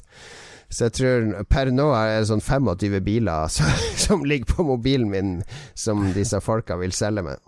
[0.69, 5.11] Så jeg tror per nå er det sånn 25 biler som, som ligger på mobilen
[5.13, 5.37] min,
[5.75, 7.45] som disse folka vil selge med.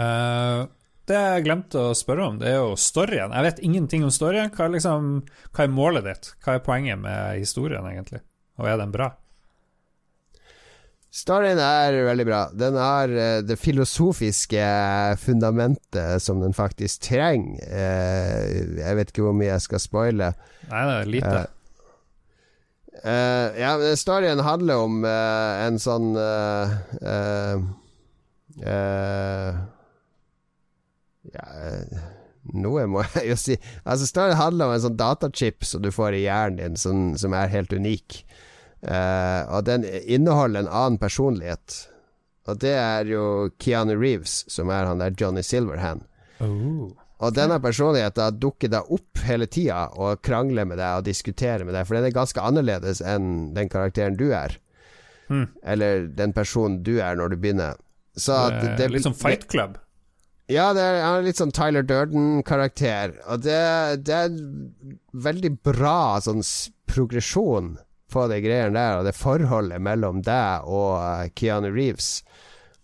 [0.00, 0.66] Uh,
[1.10, 3.34] det jeg glemte å spørre om, det er jo storyen.
[3.34, 4.52] Jeg vet ingenting om storyen.
[4.54, 5.10] Hva er, liksom,
[5.52, 6.30] hva er målet ditt?
[6.42, 8.22] Hva er poenget med historien, egentlig?
[8.60, 9.10] Og er den bra?
[11.12, 12.40] Storyen er veldig bra.
[12.56, 14.64] Den har uh, det filosofiske
[15.20, 17.60] fundamentet som den faktisk trenger.
[17.68, 20.30] Uh, jeg vet ikke hvor mye jeg skal spoile.
[20.70, 21.42] Nei, det er lite.
[23.02, 26.12] Uh, ja, storyen handler om en sånn
[31.32, 31.60] Ja
[32.52, 33.56] noe må jeg jo si.
[33.86, 37.34] Altså, storyen handler om en sånn datachip som du får i hjernen din, som, som
[37.38, 38.22] er helt unik.
[38.82, 41.84] Uh, og den inneholder en annen personlighet.
[42.50, 46.02] Og det er jo Keanu Reeves, som er han der Johnny Silverhand.
[46.42, 46.90] Oh.
[47.22, 51.76] Og denne personligheten dukker da opp hele tida og krangler med deg og diskuterer med
[51.76, 54.56] deg, for den er ganske annerledes enn den karakteren du er.
[55.28, 55.46] Hmm.
[55.62, 57.78] Eller den personen du er når du begynner.
[58.18, 59.78] Så det, det, litt sånn Fight Club?
[60.50, 63.14] Ja, det er, han er litt sånn Tyler Durden-karakter.
[63.30, 63.62] Og det,
[64.04, 66.42] det, er veldig bra sånn
[66.90, 67.76] progresjon
[68.12, 72.20] på de greiene der, og det forholdet mellom deg og uh, Keanu Reeves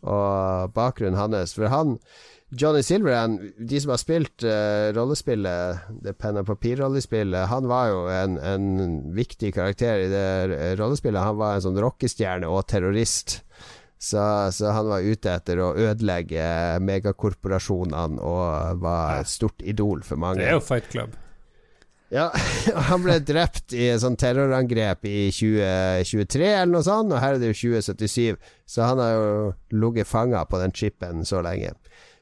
[0.03, 1.55] og bakgrunnen hans.
[1.57, 1.97] For han
[2.49, 8.07] Johnny Silverhand, de som har spilt uh, rollespillet, det penn og papir-rollespillet, han var jo
[8.12, 8.70] en, en,
[9.12, 11.20] viktig karakter i det rollespillet.
[11.20, 13.43] Han var en sånn rockestjerne og terrorist.
[13.99, 14.22] Så,
[14.55, 20.41] så, han var ute etter å ødelegge megakorporasjonene og var et stort idol for mange.
[20.41, 21.18] Det er jo Fight Club.
[22.09, 22.31] Ja,
[22.89, 27.43] han ble drept i et sånt terrorangrep i 2023 eller noe sånt, og her er
[27.43, 29.33] det jo 2077, så han har jo
[29.77, 31.75] ligget fanga på den chipen så lenge.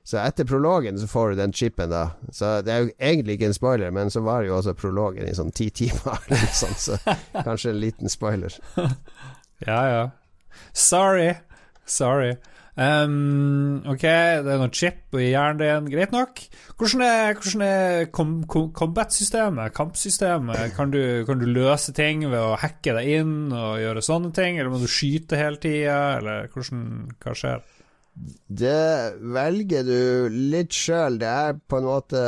[0.07, 2.13] Så etter prologen så får du den chipen, da.
[2.31, 5.27] Så det er jo egentlig ikke en spoiler, men så var det jo også prologen
[5.27, 6.99] i sånn ti timer, eller sånn, så
[7.35, 8.55] kanskje en liten spoiler.
[9.67, 10.05] ja, ja.
[10.73, 11.33] Sorry.
[11.87, 12.37] Sorry.
[12.77, 14.03] Um, ok,
[14.45, 16.43] det er noe chip i hjernen din, greit nok.
[16.77, 18.35] Hvordan er, hvordan er com
[18.77, 20.75] combat-systemet, kampsystemet?
[20.77, 24.61] Kan du, kan du, løse ting ved å hacke deg inn og gjøre sånne ting,
[24.61, 26.83] eller må du skyte hele tida, eller hvordan,
[27.25, 27.65] hva skjer?
[28.49, 28.83] Det
[29.37, 31.17] velger du litt sjøl.
[31.21, 32.21] Det er på en måte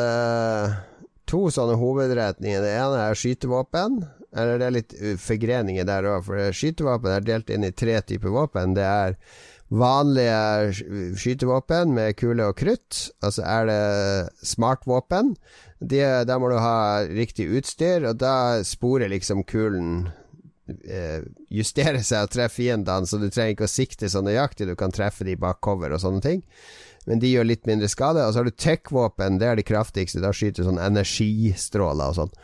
[1.29, 2.65] to sånne hovedretninger.
[2.65, 4.01] Det ene er skytevåpen.
[4.39, 8.33] Eller det er litt forgreninger der òg, for skytevåpen er delt inn i tre typer
[8.33, 8.77] våpen.
[8.77, 9.17] Det er
[9.69, 15.35] vanlige skytevåpen med kule og krutt, og så er det smartvåpen.
[15.79, 20.09] De, da må du ha riktig utstyr, og da sporer liksom kulen
[20.69, 24.69] eh, justere seg og treffe fiendene, så du trenger ikke å sikte så nøyaktig.
[24.69, 26.45] Du kan treffe de bak cover og sånne ting.
[27.09, 28.25] Men de gjør litt mindre skade.
[28.25, 30.21] Og så har du tech-våpen, det er de kraftigste.
[30.25, 32.35] Da skyter du sånn energistråler og sånn.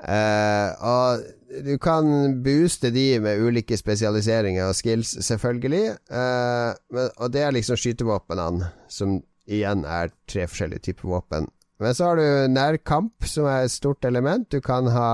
[0.00, 1.22] Eh, og
[1.64, 2.06] du kan
[2.44, 5.96] booste de med ulike spesialiseringer og skills, selvfølgelig.
[6.08, 11.50] Uh, men, og det er liksom skytevåpnene, som igjen er tre forskjellige typer våpen.
[11.82, 14.46] Men så har du nærkamp, som er et stort element.
[14.52, 15.10] Du kan ha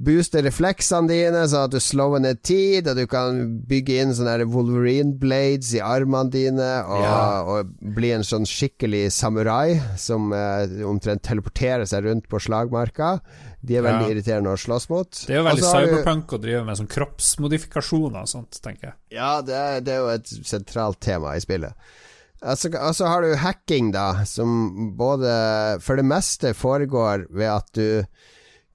[0.00, 4.46] booste refleksene dine, sånn at du slår ned tid, og du kan bygge inn sånne
[4.48, 7.20] Wolverine blades i armene dine, og, ja.
[7.44, 13.18] og bli en sånn skikkelig samurai som eh, omtrent teleporterer seg rundt på slagmarka.
[13.60, 14.14] De er veldig ja.
[14.14, 15.22] irriterende å slåss mot.
[15.28, 16.36] Det er jo veldig cyberpunk du...
[16.36, 18.98] å drive med sånn kroppsmodifikasjoner og sånt, tenker jeg.
[19.20, 21.76] Ja, det er, det er jo et sentralt tema i spillet.
[22.40, 25.30] Altså, altså har du hacking, da, som både
[25.84, 28.06] for det meste foregår ved at du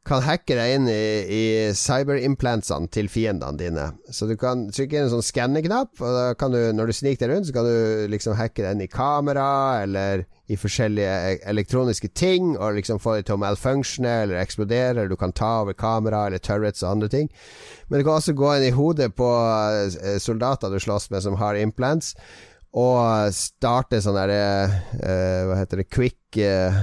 [0.05, 1.43] kan hacke deg inn i, i
[1.73, 3.85] cyberimplantsene til fiendene dine.
[4.13, 7.25] Så du kan trykke inn en sånn skanneknapp, og da kan du, når du sniker
[7.25, 9.47] deg rundt, så kan du liksom hacke deg inn i kamera,
[9.81, 14.93] eller i forskjellige e, elektroniske ting, og liksom få dem til å malfunctione eller eksplodere,
[14.93, 17.31] eller du kan ta over kamera eller turrets og andre ting.
[17.89, 21.41] Men du kan også gå inn i hodet på eh, soldater du slåss med som
[21.41, 22.13] har implants
[22.75, 24.39] og starte sånn derre
[24.99, 26.79] uh, Hva heter det Quick uh,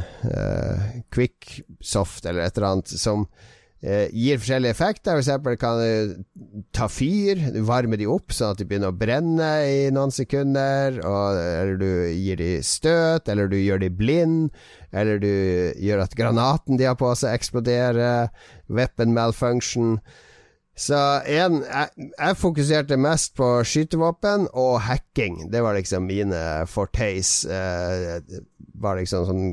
[1.13, 5.13] Quick soft eller et eller annet som uh, gir forskjellige effekter.
[5.13, 8.97] For eksempel kan du ta fyr, du varmer de opp sånn at de begynner å
[8.97, 10.97] brenne i noen sekunder.
[11.05, 14.49] Og, eller du gir de støt, eller du gjør de blind.
[14.97, 15.33] Eller du
[15.77, 18.33] gjør at granaten de har på seg, eksploderer.
[18.73, 19.99] Weapon malfunction.
[20.75, 20.97] Så
[21.29, 25.51] en, jeg, jeg, fokuserte mest på skytevåpen og hacking.
[25.53, 27.43] Det var liksom mine forteis.
[27.45, 28.23] Eh,
[28.81, 29.45] var liksom sånn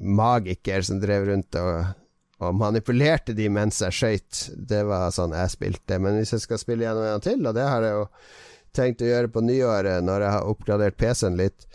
[0.00, 1.88] magiker som drev rundt og,
[2.40, 4.42] og manipulerte de mens jeg skøyt.
[4.68, 6.00] Det var sånn jeg spilte.
[6.02, 8.06] Men hvis jeg skal spille gjennom en gang til, og det har jeg jo
[8.76, 11.66] tenkt å gjøre på nyåret når jeg har oppgradert PC-en litt,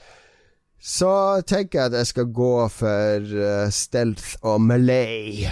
[0.86, 5.50] så tenker jeg at jeg skal gå for uh, stealth og melee.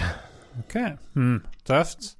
[0.62, 0.76] Ok,
[1.18, 2.14] mm, tøft.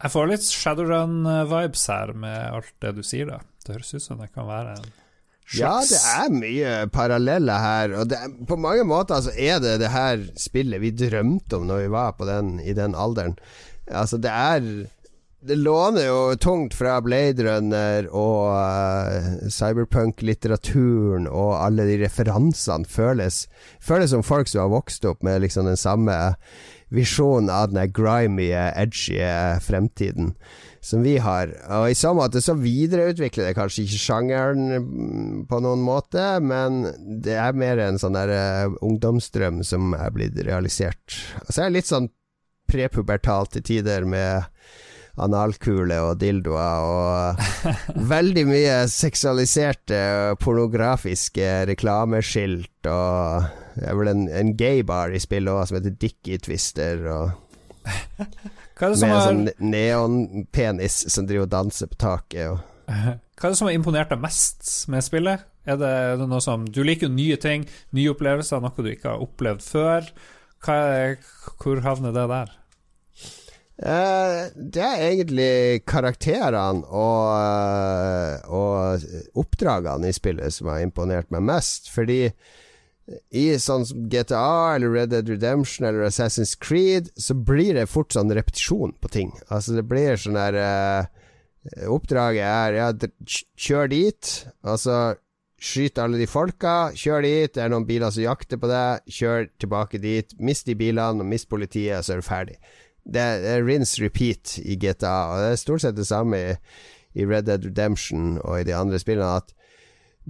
[0.00, 3.40] Jeg får litt Shadowrun-vibes her med alt det du sier, da.
[3.66, 4.86] Det høres ut som det kan være en
[5.50, 9.76] slags Ja, det er mye paralleller her, og er, på mange måter så er det
[9.82, 13.36] det her spillet vi drømte om når vi var den, i den alderen.
[13.90, 14.64] Altså, det er
[15.40, 23.46] det låner jo tungt fra Blade Runner og uh, cyberpunk-litteraturen, og alle de referansene føles
[23.80, 26.16] Føles som folk som har vokst opp med liksom den samme
[26.90, 29.20] visjonen av den grimy, edgy
[29.62, 30.34] fremtiden
[30.80, 31.52] som vi har.
[31.76, 36.86] Og i så måte så videreutvikler det kanskje ikke sjangeren mm, på noen måte, men
[37.22, 41.20] det er mer en sånn der uh, ungdomsdrøm som er blitt realisert.
[41.44, 42.08] Og så er det litt sånn
[42.70, 44.48] prepubertalt til tider med
[45.20, 47.40] analkule og dildoer og
[48.14, 50.00] veldig mye seksualiserte,
[50.40, 53.50] pornografiske reklameskilt og
[53.80, 57.30] Det er vel en, en gaybar i spillet òg som heter Dickie Twister og
[58.80, 62.52] Med en sånn neonpenis som driver og danser på taket.
[62.52, 62.60] Og.
[63.40, 65.44] Hva er det som har imponert deg mest med spillet?
[65.68, 67.66] Er det, er det noe som Du liker jo nye ting,
[67.96, 70.08] nye opplevelser, noe du ikke har opplevd før.
[70.68, 71.16] Er,
[71.60, 72.56] hvor havner det der?
[73.80, 75.52] Uh, det er egentlig
[75.88, 81.88] karakterene og, uh, og oppdragene i spillet som har imponert meg mest.
[81.92, 82.26] Fordi
[83.34, 88.14] i sånn som GTA eller Red Dead Redemption eller Assassin's Creed, så blir det fort
[88.14, 89.32] sånn repetisjon på ting.
[89.48, 91.08] Altså det blir sånn der uh,
[91.92, 92.92] Oppdraget er ja,
[93.60, 94.30] kjør dit,
[94.64, 95.16] altså
[95.60, 99.50] skyt alle de folka, kjør dit, det er noen biler som jakter på deg, kjør
[99.60, 102.56] tilbake dit, mist de bilene og mist politiet, så er du ferdig
[103.04, 106.52] det er rinse repeat i GTA, og det er stort sett det samme i,
[107.18, 109.40] i Red Dead Redemption og i de andre spillene.
[109.40, 109.54] At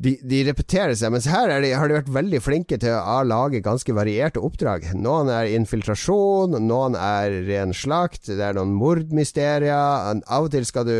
[0.00, 3.94] de, repeterer seg, mens her de, har de vært veldig flinke til å lage ganske
[3.96, 4.88] varierte oppdrag.
[4.96, 10.20] Noen er infiltrasjon, noen er ren slakt, det er noen mordmysterier.
[10.24, 10.96] Av og til skal du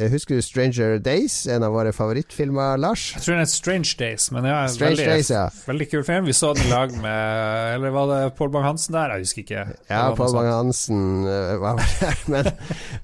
[0.00, 3.10] husker du Stranger Days, en av våre favorittfilmer, Lars?
[3.12, 5.42] Jeg tror den er Strange Days, men ja, veldig, Days, ja.
[5.66, 6.24] veldig kul film.
[6.30, 9.12] Vi så den i lag med Eller var det Pål Bang-Hansen der?
[9.12, 9.66] Jeg husker ikke.
[9.90, 12.22] Ja, Pål Bang-Hansen uh, var vel der.
[12.32, 12.48] Men,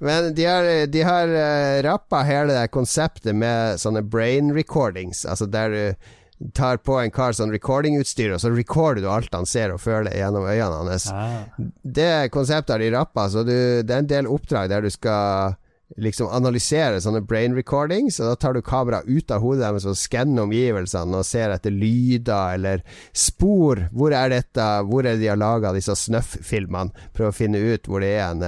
[0.00, 5.48] men, de har, de har uh, rappa hele det konseptet med sånne brain recordings, altså
[5.50, 9.74] der du tar på en kar sånn recordingutstyr, og så recorder du alt han ser
[9.74, 11.08] og føler gjennom øynene hans.
[11.10, 11.48] Ah.
[11.82, 15.58] Det konseptet har de rappa, så du, det er en del oppdrag der du skal
[15.96, 19.96] liksom analysere sånne brain recordings, og da tar du kameraet ut av hodet deres og
[19.96, 22.84] skanner omgivelsene og ser etter lyder eller
[23.16, 23.86] spor.
[23.94, 24.68] Hvor er dette?
[24.88, 27.08] Hvor er det de har laga disse snøff-filmene?
[27.16, 28.46] Prøve å finne ut hvor det er en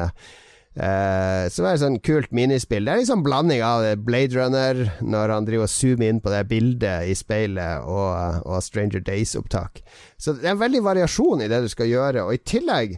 [0.71, 2.87] Uh, som er et sånn kult minispill.
[2.87, 6.45] Det er liksom blanding av Blade Runner, når han driver og zoomer inn på det
[6.49, 9.83] bildet i speilet, og, og Stranger Days-opptak.
[10.15, 12.23] Så det er en veldig variasjon i det du skal gjøre.
[12.23, 12.95] Og i tillegg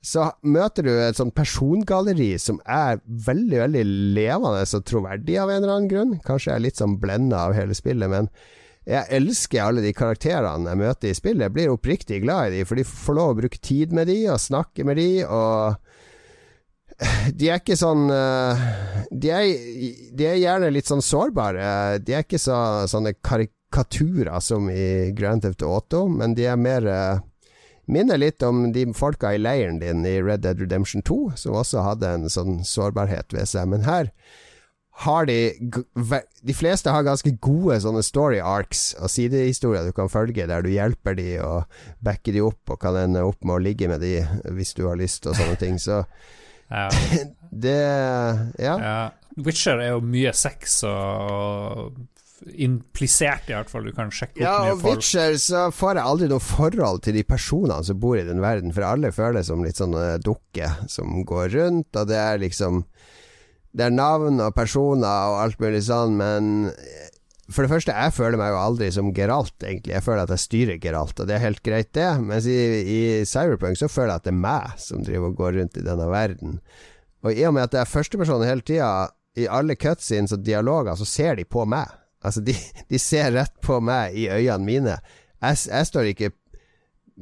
[0.00, 3.82] så møter du et sånt persongalleri som er veldig, veldig
[4.16, 6.14] levende og troverdig av en eller annen grunn.
[6.24, 8.30] Kanskje jeg er litt sånn blenda av hele spillet, men
[8.88, 11.44] jeg elsker alle de karakterene jeg møter i spillet.
[11.44, 14.30] Jeg blir oppriktig glad i dem, for de får lov å bruke tid med dem
[14.32, 15.76] og snakke med dem og
[17.32, 18.64] de er ikke sånn eh,
[19.10, 19.46] de er,
[20.16, 21.98] de er, gjerne litt sånn sårbare.
[22.04, 22.56] De er ikke så,
[22.90, 27.22] sånne karikaturer som i Grand Theft Auto, men de er mer eh,
[27.90, 31.82] Minner litt om de folka i leiren din i Red Dead Redemption 2, som også
[31.82, 33.66] hadde en sånn sårbarhet ved seg.
[33.72, 34.12] Men her
[35.00, 35.36] har de
[36.42, 40.70] De fleste har ganske gode sånne story arcs og sidehistorier du kan følge, der du
[40.72, 44.20] hjelper de og backer de opp og kan ende opp med å ligge med de
[44.54, 45.80] hvis du har lyst og sånne ting.
[45.80, 46.02] Så
[46.70, 46.88] ja.
[47.64, 47.80] det
[48.60, 48.76] ja.
[48.76, 49.00] ja.
[49.40, 51.96] Witcher er jo mye sex og
[52.54, 53.86] implisert, i hvert fall.
[53.86, 54.82] Du kan sjekke opp ja, mye folk.
[54.82, 58.26] Ja, og Witcher så får jeg aldri noe forhold til de personene som bor i
[58.26, 62.44] den verden, for alle føles som litt sånne dukker som går rundt, og det er
[62.44, 62.84] liksom
[63.70, 66.64] Det er navn og personer og alt mulig sånn, men
[67.50, 69.94] for det første, jeg føler meg jo aldri som Geralt, egentlig.
[69.96, 72.08] Jeg føler at jeg styrer Geralt, og det er helt greit, det.
[72.22, 75.56] Mens i, i Cyberpunk så føler jeg at det er meg som driver og går
[75.58, 76.60] rundt i denne verden.
[77.26, 78.90] Og i og med at jeg er førsteperson hele tida,
[79.38, 81.90] i alle cutscenes og dialoger, så ser de på meg.
[82.20, 82.54] Altså, de,
[82.90, 84.98] de, ser rett på meg i øynene mine.
[85.40, 86.32] Jeg, jeg, står ikke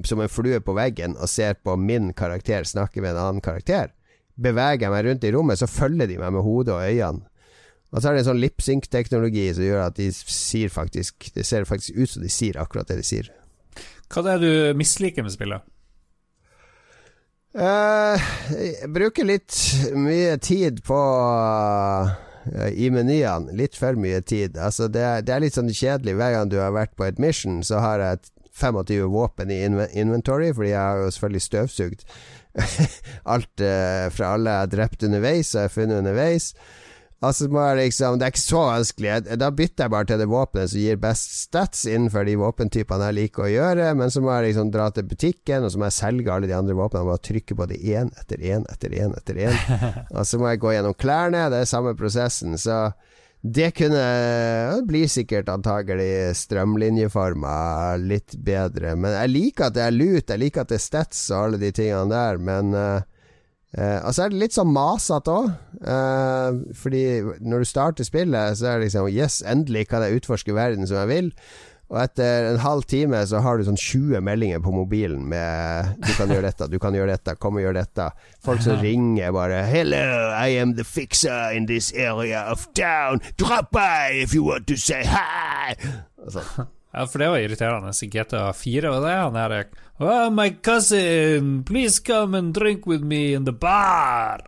[0.07, 3.93] som en flue på veggen og ser på min karakter snakke med en annen karakter.
[4.39, 7.27] Beveger jeg meg rundt i rommet, så følger de meg med hodet og øynene.
[7.89, 11.65] Og så er det en sånn lipsync-teknologi som gjør at de sier faktisk Det ser
[11.65, 13.31] faktisk ut som de sier akkurat det de sier.
[14.13, 15.65] Hva er det du misliker med spillet?
[17.57, 18.21] Uh,
[18.53, 19.57] jeg bruker litt
[19.97, 21.01] mye tid på
[22.05, 22.28] Eh,
[22.72, 23.53] i menyene.
[23.57, 24.57] Litt for mye tid.
[24.57, 26.16] Altså det, er, det, er litt sånn kjedelig.
[26.18, 30.51] Hver gang du har vært på et mission, så har jeg 25 våpen i inventory,
[30.55, 32.05] fordi jeg har jo selvfølgelig støvsugd
[33.34, 36.53] alt uh, fra alle jeg har drept underveis og jeg har funnet underveis.
[37.19, 39.39] Altså liksom Det er ikke så vanskelig.
[39.41, 43.16] Da bytter jeg bare til det våpenet som gir best stats innenfor de våpentypene jeg
[43.16, 45.99] liker å gjøre, men så må jeg liksom dra til butikken, og så må jeg
[45.99, 47.09] selge alle de andre våpnene.
[47.09, 49.59] Må trykke på det én etter én etter én etter én.
[50.16, 51.49] og så må jeg gå gjennom klærne.
[51.51, 52.55] Det er samme prosessen.
[52.55, 52.85] Så
[53.43, 54.07] det kunne
[54.79, 58.95] Det blir sikkert antagelig strømlinjeforma litt bedre.
[58.95, 61.62] Men jeg liker at det er lut, jeg liker at det er stats og alle
[61.66, 63.03] de tingene der, men uh,
[63.77, 65.49] Uh, og så er det litt sånn masete òg.
[65.79, 67.03] Eh, fordi
[67.45, 71.03] når du starter spillet, så er det liksom Yes, endelig kan jeg utforske verden som
[71.03, 71.33] jeg vil.
[71.89, 76.12] Og etter en halv time så har du sånn 20 meldinger på mobilen med 'Du
[76.19, 78.11] kan gjøre dette, du kan gjøre dette, kom og gjør dette'.
[78.45, 83.21] Folk som ringer bare 'Hello, I am the fixer in this area of town.
[83.39, 85.77] Drop by if you want to say hi'.
[86.19, 86.66] Og sånn.
[86.99, 89.53] Ja, for det var irriterende i GTA 4, og det han her
[90.03, 94.43] Oh, my cousin, please come and drink with me in the bar.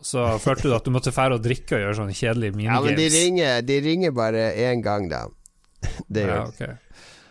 [0.00, 2.86] Så følte du at du måtte fære og drikke og gjøre sånne kjedelige minigames?
[2.86, 5.24] Ja, men de ringer, de ringer bare én gang, da.
[6.14, 6.78] Det gjør ja, okay.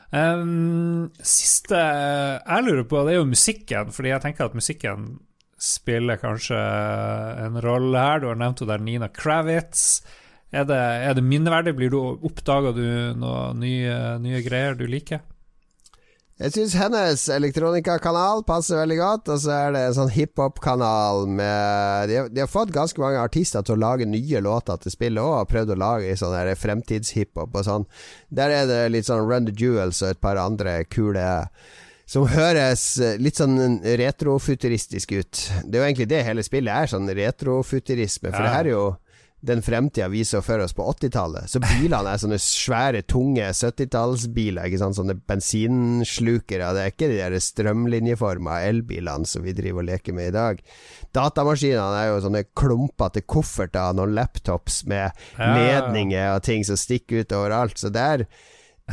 [0.09, 5.11] Um, siste jeg lurer på, det er jo musikken, fordi jeg tenker at musikken
[5.59, 6.59] spiller kanskje
[7.45, 8.19] en rolle her.
[8.19, 10.01] Du har nevnt henne der Nina Kravitz.
[10.49, 11.75] Er det, er det minneverdig?
[11.77, 12.85] Blir du Oppdager du
[13.19, 15.21] noen nye, nye greier du liker?
[16.39, 19.31] Jeg syns hennes elektronikakanal passer veldig godt.
[19.33, 23.19] Og så er det en sånn hiphop-kanal med de har, de har, fått ganske mange
[23.19, 27.59] artister til å lage nye låter til spillet òg, og prøvd å lage sånn fremtidshiphop
[27.59, 27.85] og sånn.
[28.31, 31.27] Der er det litt sånn Run the Jewels og et par andre kule
[32.09, 32.85] som høres
[33.21, 35.43] litt sånn retrofuturistisk ut.
[35.61, 38.31] Det er jo egentlig det hele spillet er, sånn retrofuturisme.
[38.31, 38.47] For ja.
[38.47, 38.87] det her er jo
[39.45, 41.47] den fremtida vi så for oss på 80-tallet.
[41.51, 44.67] Så bilene er sånne svære, tunge 70-tallsbiler.
[44.67, 44.97] Ikke sant?
[44.97, 46.73] Sånne bensinslukere.
[46.75, 50.61] Det er ikke de der strømlinjeforma elbilene som vi driver og leker med i dag.
[51.15, 57.37] Datamaskinene er jo sånne klumpete kofferter, noen laptops med ledninger og ting som stikker ut
[57.39, 57.79] overalt.
[57.79, 58.27] Så det er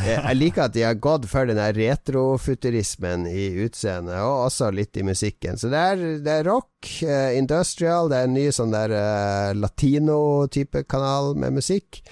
[0.05, 5.05] jeg liker at de har gått for den retrofuturismen i utseendet, og også litt i
[5.06, 5.59] musikken.
[5.60, 6.70] Så det er, det er rock,
[7.06, 12.02] uh, industrial, det er en ny sånn der uh, latino-type kanal med musikk.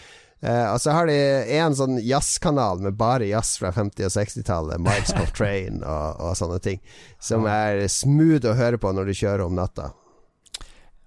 [0.45, 1.19] Uh, og så har de
[1.57, 6.61] en sånn jazzkanal med bare jazz fra 50- og 60-tallet, Miles Coltrane og, og sånne
[6.65, 6.81] ting,
[7.23, 9.95] som er smooth å høre på når du kjører om natta.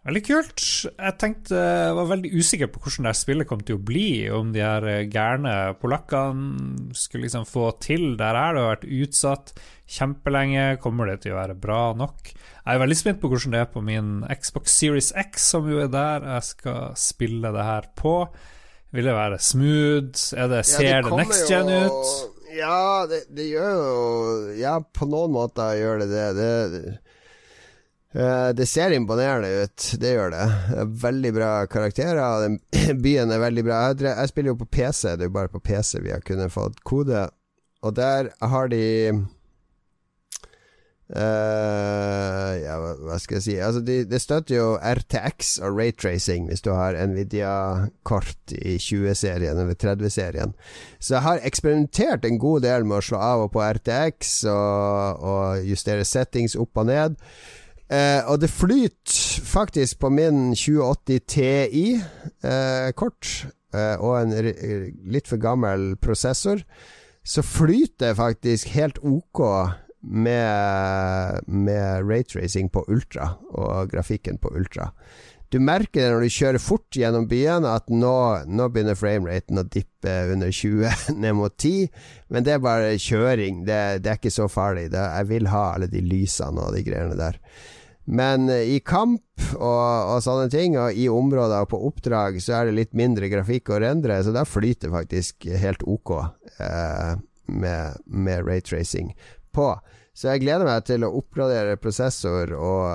[0.08, 0.62] Veldig kult.
[0.88, 4.12] Jeg tenkte, jeg var veldig usikker på hvordan det spillet kom til å bli.
[4.32, 8.56] Om de her eh, gærne polakkene skulle liksom få til det her.
[8.56, 9.52] Det har vært utsatt
[9.98, 10.78] kjempelenge.
[10.80, 12.32] Kommer det til å være bra nok?
[12.32, 15.84] Jeg er veldig spent på hvordan det er på min Xbox Series X, som jo
[15.84, 18.16] er der jeg skal spille det her på.
[18.96, 20.24] Vil det være smooth?
[20.40, 22.48] Er det, ser ja, det, det next gen jo, ut?
[22.56, 22.80] Ja,
[23.12, 26.56] det, det, gjør jo Ja, på noen måter gjør det det.
[26.72, 26.96] det
[28.58, 30.46] det ser imponerende ut, det gjør det.
[31.04, 32.56] Veldig bra karakterer.
[33.04, 33.82] Byen er veldig bra.
[34.00, 36.80] Jeg spiller jo på PC, det er jo bare på PC vi har kunnet fått
[36.88, 37.28] kode.
[37.86, 38.86] Og der har de
[41.08, 46.66] Uh, ja, hva skal jeg si Altså, det de, støtter jo RTX og raytracing hvis
[46.66, 50.52] du har Nvidia-kort i 20-serien eller 30-serien.
[51.00, 55.24] Så jeg har eksperimentert en god del med å slå av og på RTX og,
[55.32, 57.16] og justere settings opp og ned.
[57.88, 63.30] Uh, og det flyter faktisk på min 2080 Ti-kort
[63.76, 64.34] uh, og en
[65.08, 66.64] litt for gammel prosessor.
[67.28, 69.44] Så flyter det faktisk helt ok
[70.02, 74.92] med, med raytracing på ultra og grafikken på ultra.
[75.48, 78.16] Du merker det når du kjører fort gjennom byen, at nå,
[78.52, 80.92] nå begynner frameraten å dippe under 20,
[81.24, 81.88] ned mot 10.
[82.28, 83.64] Men det er bare kjøring.
[83.68, 84.90] Det, det er ikke så farlig.
[84.92, 87.40] Det, jeg vil ha alle de lysene og de greiene der.
[88.08, 89.24] Men eh, i kamp
[89.58, 93.28] og, og, sånne ting, og i områder og på oppdrag, så er det litt mindre
[93.32, 97.20] grafikk å rendre, så da flyter faktisk helt ok eh,
[97.52, 99.12] med, med raytracing
[99.56, 99.74] på.
[100.18, 102.88] Så jeg gleder meg til å oppgradere prosessor og,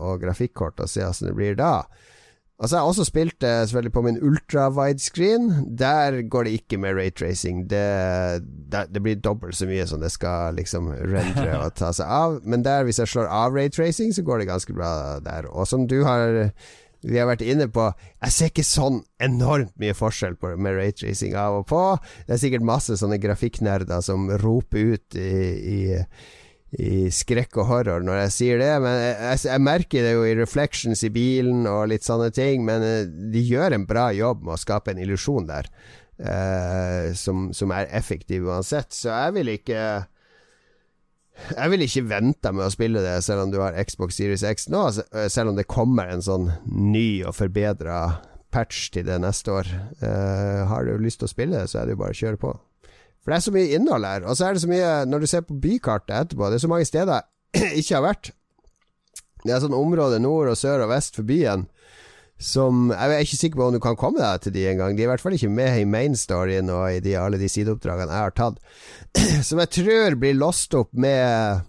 [0.00, 1.84] og grafikkort og se åssen det blir da.
[2.58, 5.48] Og så har jeg også spilt det selvfølgelig på min ultra widescreen.
[5.78, 7.64] Der går det ikke med raytracing.
[7.70, 7.82] Det,
[8.72, 12.38] det, det blir dobbelt så mye som det skal liksom rendre og ta seg av.
[12.46, 15.50] Men der, hvis jeg slår av raytracing, så går det ganske bra der.
[15.50, 16.52] Og som du har
[17.04, 17.90] vi har vært inne på
[18.22, 21.82] Jeg ser ikke sånn enormt mye forskjell på, med raytracing av og på.
[22.24, 25.34] Det er sikkert masse sånne grafikknerder som roper ut i,
[25.74, 25.80] i,
[26.80, 30.36] i skrekk og horror når jeg sier det, men jeg, jeg, merker det jo i
[30.38, 34.56] reflections i bilen og litt sånne ting, men eh, de gjør en bra jobb med
[34.56, 35.70] å skape en illusjon der,
[36.18, 38.90] eh, som, som er effektiv uansett.
[38.96, 39.84] Så jeg vil ikke
[41.34, 44.68] jeg vil ikke vente med å spille det selv om du har Xbox Series X
[44.70, 48.20] nå, eh, selv om det kommer en sånn ny og forbedra
[48.54, 49.70] patch til det neste år.
[49.98, 52.40] Eh, har du lyst til å spille det, så er det jo bare å kjøre
[52.40, 52.54] på.
[53.24, 55.26] For det er så mye innhold her, og så er det så mye Når du
[55.30, 57.24] ser på bykartet etterpå, det er så mange steder
[57.56, 58.34] jeg ikke har vært.
[59.44, 61.66] Det er sånn område nord og sør og vest for byen
[62.44, 64.96] som Jeg er ikke sikker på om du kan komme deg til de en gang.
[64.96, 68.10] De er i hvert fall ikke med i mainstoryen og i de, alle de sideoppdragene
[68.10, 68.58] jeg har tatt.
[69.48, 71.62] Som jeg tror blir låst opp med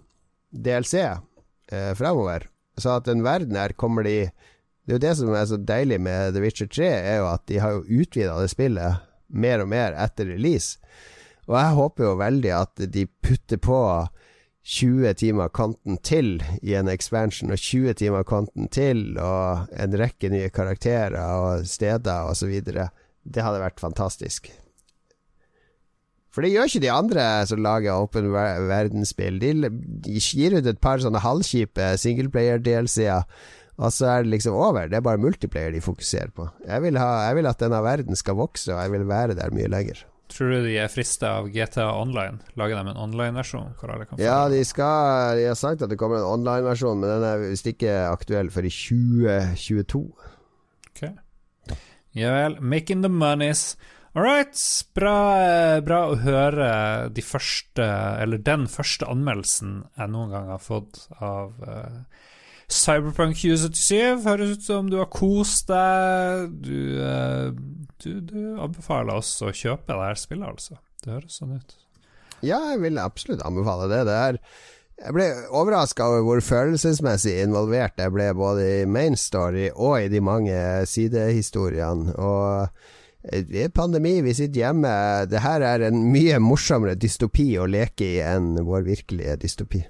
[0.50, 2.48] DLC eh, fremover.
[2.76, 4.28] Så at den verden her kommer de
[4.86, 7.42] Det er jo det som er så deilig med The Witcher 3, er jo at
[7.50, 10.78] de har jo utvida det spillet mer og mer etter release.
[11.46, 13.80] Og jeg håper jo veldig at de putter på
[14.66, 20.30] 20 timer kanten til i en expansion, og 20 timer kanten til, og en rekke
[20.32, 22.54] nye karakterer og steder osv.
[22.66, 24.50] Det hadde vært fantastisk.
[26.34, 29.38] For det gjør ikke de andre som lager åpen verdensspill.
[29.40, 29.70] De,
[30.04, 33.22] de gir ut et par sånne halvkjipe singleplayer-DLC-er,
[33.76, 34.90] og så er det liksom over.
[34.90, 36.50] Det er bare multiplayer de fokuserer på.
[36.66, 39.54] Jeg vil, ha, jeg vil at denne verden skal vokse, og jeg vil være der
[39.54, 40.02] mye lenger.
[40.36, 42.42] Tror du de er frista av GTA Online?
[42.60, 43.70] Lager de en online-versjon?
[44.20, 47.70] Ja, de, skal, de har sagt at det kommer en online-versjon, men den er visst
[47.70, 50.02] ikke aktuell før i 2022.
[50.90, 51.06] Ok.
[52.16, 52.58] Ja vel.
[52.60, 53.78] Making the monies.
[54.12, 54.60] All right.
[54.96, 55.16] Bra,
[55.84, 56.68] bra, å høre
[57.16, 57.88] de første,
[58.20, 62.00] eller den første anmeldelsen jeg noen gang har fått av uh,
[62.66, 66.54] Cyberpunk 2077 høres ut som du har kost deg.
[66.66, 67.52] Du, uh,
[68.02, 70.80] du, du, anbefaler oss å kjøpe det her spillet, altså.
[71.04, 71.76] Det høres sånn ut.
[72.42, 74.02] Ja, jeg vil absolutt anbefale det.
[74.08, 74.40] det er,
[74.96, 80.12] jeg ble overraska over hvor følelsesmessig involvert jeg ble både i main story og i
[80.12, 80.60] de mange
[80.90, 82.16] sidehistoriene.
[82.18, 84.92] Og i pandemi, vi sitter hjemme.
[85.30, 89.86] Det her er en mye morsommere dystopi å leke i enn vår virkelige dystopi.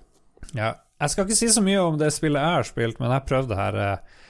[0.57, 3.28] Ja, jeg skal ikke si så mye om det spillet jeg har spilt, men jeg
[3.28, 4.23] prøvde her uh,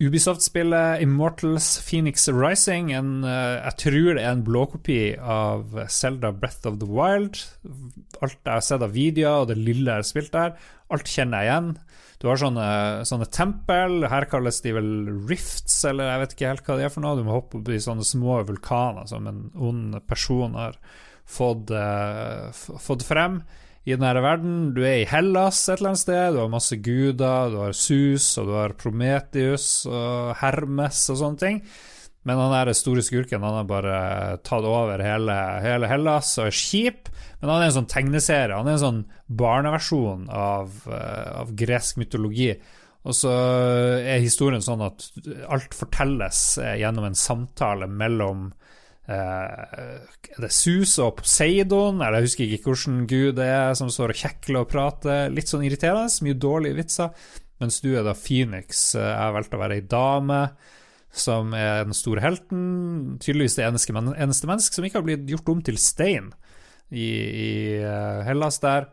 [0.00, 2.90] Ubisoft-spillet Immortals Phoenix Rising.
[2.96, 7.40] En, uh, jeg tror det er en blåkopi av Zelda Breath of the Wild.
[8.20, 10.58] Alt jeg har sett av videoer, og det lille jeg har spilt der,
[10.92, 11.72] alt kjenner jeg igjen.
[12.20, 12.68] Du har sånne,
[13.08, 14.90] sånne tempel, her kalles de vel
[15.30, 17.16] rifts, eller jeg vet ikke helt hva de er for noe.
[17.16, 20.76] Du må hoppe opp i sånne små vulkaner som en ond person har
[21.24, 23.40] fått, uh, fått frem
[23.88, 24.56] i denne verden.
[24.76, 28.26] Du er i Hellas et eller annet sted, du har masse guder, du har Sus,
[28.40, 31.62] og du har Prometheus og Hermes og sånne ting.
[32.28, 33.94] Men han der store skurken han har bare
[34.44, 37.08] tatt over hele, hele Hellas og er kjip.
[37.40, 38.58] Men han er en sånn tegneserie.
[38.58, 39.00] Han er en sånn
[39.40, 42.52] barneversjon av, uh, av gresk mytologi.
[43.08, 43.32] Og så
[44.04, 45.06] er historien sånn at
[45.48, 48.69] alt fortelles eh, gjennom en samtale mellom eh,
[49.10, 54.20] Er det Sus og Poseidon, eller jeg husker ikke hvilken gud er, som står og
[54.22, 55.30] kjekler og prater.
[55.34, 57.30] Litt sånn irriterende, mye dårlige vitser.
[57.60, 58.94] Mens du er da Phoenix.
[58.96, 60.44] Eh, jeg valgte å være ei dame
[61.10, 62.62] som er den store helten.
[63.20, 66.30] Tydeligvis det eneste, eneste menneske som ikke har blitt gjort om til stein
[66.90, 67.50] i, i
[67.82, 68.88] eh, Hellas der.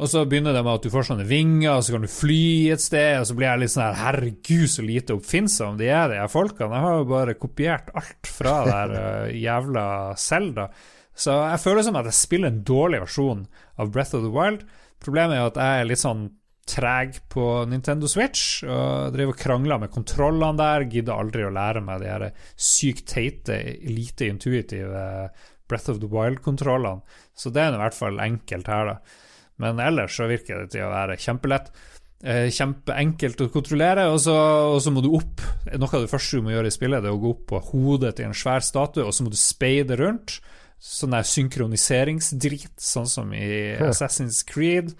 [0.00, 2.44] Og så begynner det med at du får sånne vinger, og så kan du fly
[2.72, 6.06] et sted, og så blir jeg litt sånn her Herregud, så lite oppfinnsomme de er,
[6.08, 6.72] de her folkene.
[6.72, 9.84] Jeg har jo bare kopiert alt fra der uh, jævla
[10.20, 10.70] Zelda.
[11.20, 13.44] Så jeg føler som at jeg spiller en dårlig versjon
[13.76, 14.64] av Breath of the Wild.
[15.04, 16.26] Problemet er at jeg er litt sånn
[16.70, 20.88] treg på Nintendo Switch og driver og krangler med kontrollene der.
[20.88, 25.08] Gidder aldri å lære meg de her sykt teite, lite intuitive
[25.68, 27.04] Breath of the Wild-kontrollene.
[27.36, 29.26] Så det er i hvert fall enkelt her, da.
[29.60, 31.70] Men ellers så virker det til å være kjempelett.
[32.20, 34.34] Eh, kjempeenkelt å kontrollere, og så,
[34.74, 35.40] og så, må du opp.
[35.72, 37.60] Noe av det første du må gjøre i spillet, det er å gå opp på
[37.70, 40.36] hodet til en svær statue, og så må du speide rundt.
[40.80, 43.48] Sånn der synkroniseringsdrit, sånn som i
[43.84, 44.94] Assassin's Creed.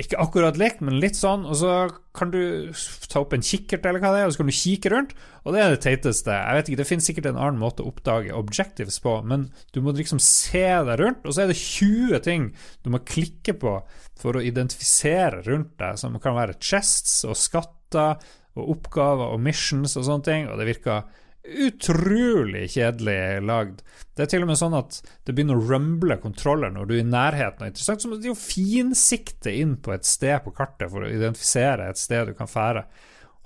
[0.00, 1.42] Ikke akkurat likt, men litt sånn.
[1.44, 1.72] Og så
[2.16, 2.72] kan du
[3.12, 5.12] ta opp en kikkert, eller hva det er, og så kan du kikke rundt.
[5.44, 6.32] Og det er det teiteste.
[6.32, 9.82] Jeg vet ikke, Det finnes sikkert en annen måte å oppdage objectives på, men du
[9.84, 12.48] må liksom se deg rundt, og så er det 20 ting
[12.82, 13.74] du må klikke på
[14.22, 18.16] for å identifisere rundt deg, som kan være chests og skatter
[18.56, 21.04] og oppgaver og missions og sånne ting, og det virker
[21.42, 23.80] utrolig kjedelig lagd.
[24.14, 27.00] Det er til og med sånn at det begynner å rumble kontroller når du er
[27.02, 28.04] i nærheten av interessant.
[28.04, 32.00] Så det er jo finsikte inn på et sted på kartet for å identifisere et
[32.00, 32.84] sted du kan fære.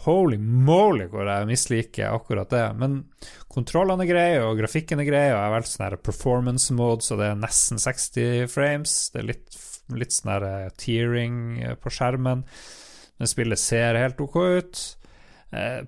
[0.05, 2.65] Holy moly, hvor jeg misliker akkurat det.
[2.77, 2.99] Men
[3.53, 7.17] kontrollene er greie, og grafikken er grei, og jeg har valgt sånn performance mode, så
[7.17, 8.99] det er nesten 60 frames.
[9.15, 9.57] Det er litt,
[9.97, 11.39] litt sånn tearing
[11.81, 12.45] på skjermen.
[13.17, 14.85] Men spillet ser helt ok ut.
[15.57, 15.87] Eh,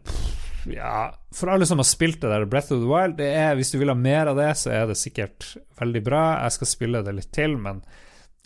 [0.72, 3.70] ja, for alle som har spilt det der Breath of the Wild, det er, hvis
[3.72, 6.22] du vil ha mer av det, så er det sikkert veldig bra.
[6.44, 7.76] Jeg skal spille det litt til, men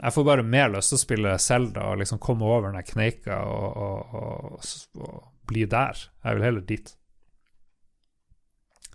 [0.02, 3.34] jeg får bare mer lyst til å spille Selda og liksom komme over den kneika
[3.46, 5.18] og, og, og, og,
[5.50, 5.98] bli der.
[6.24, 6.88] Jeg vil heller dit.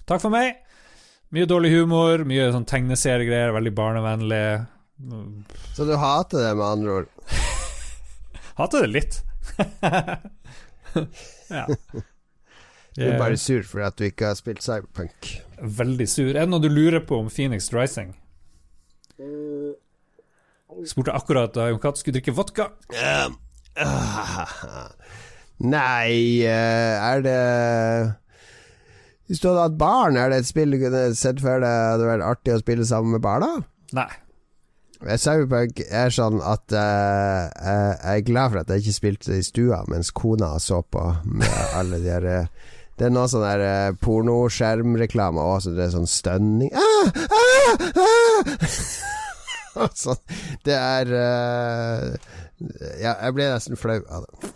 [0.08, 0.48] Takk for meg.
[1.36, 4.44] Mye dårlig humor, mye sånn tegneseriegreier, veldig barnevennlig.
[5.76, 7.10] Så du hater det, med andre ord?
[8.62, 9.20] hater det litt.
[11.52, 11.66] ja.
[12.98, 15.28] Du er bare sur fordi at du ikke har spilt Cyberpunk.
[15.62, 16.32] Veldig sur.
[16.32, 18.16] Er det noe du lurer på om Phoenix Rising?
[20.86, 22.72] Spurte akkurat da Jon Katt skulle drikke vodka.
[22.94, 23.30] Uh,
[23.86, 24.88] uh,
[25.62, 27.42] nei, uh, er det
[29.28, 32.08] Hvis du hadde hatt barn, er det et spill du kunne sett for deg hadde
[32.10, 33.52] vært artig å spille sammen med barna?
[33.98, 34.10] Nei.
[34.98, 39.46] Cyberpunk er sånn at uh, jeg er glad for at jeg ikke spilte det i
[39.46, 42.30] stua mens kona så på med alle de her
[42.98, 47.84] det er noe sånn der uh, pornoskjermreklame òg, så det er sånn stønning ah, ah,
[48.02, 49.92] ah!
[50.06, 50.24] sånn.
[50.66, 52.16] Det er uh,
[52.98, 54.52] Ja, jeg ble nesten flau av det.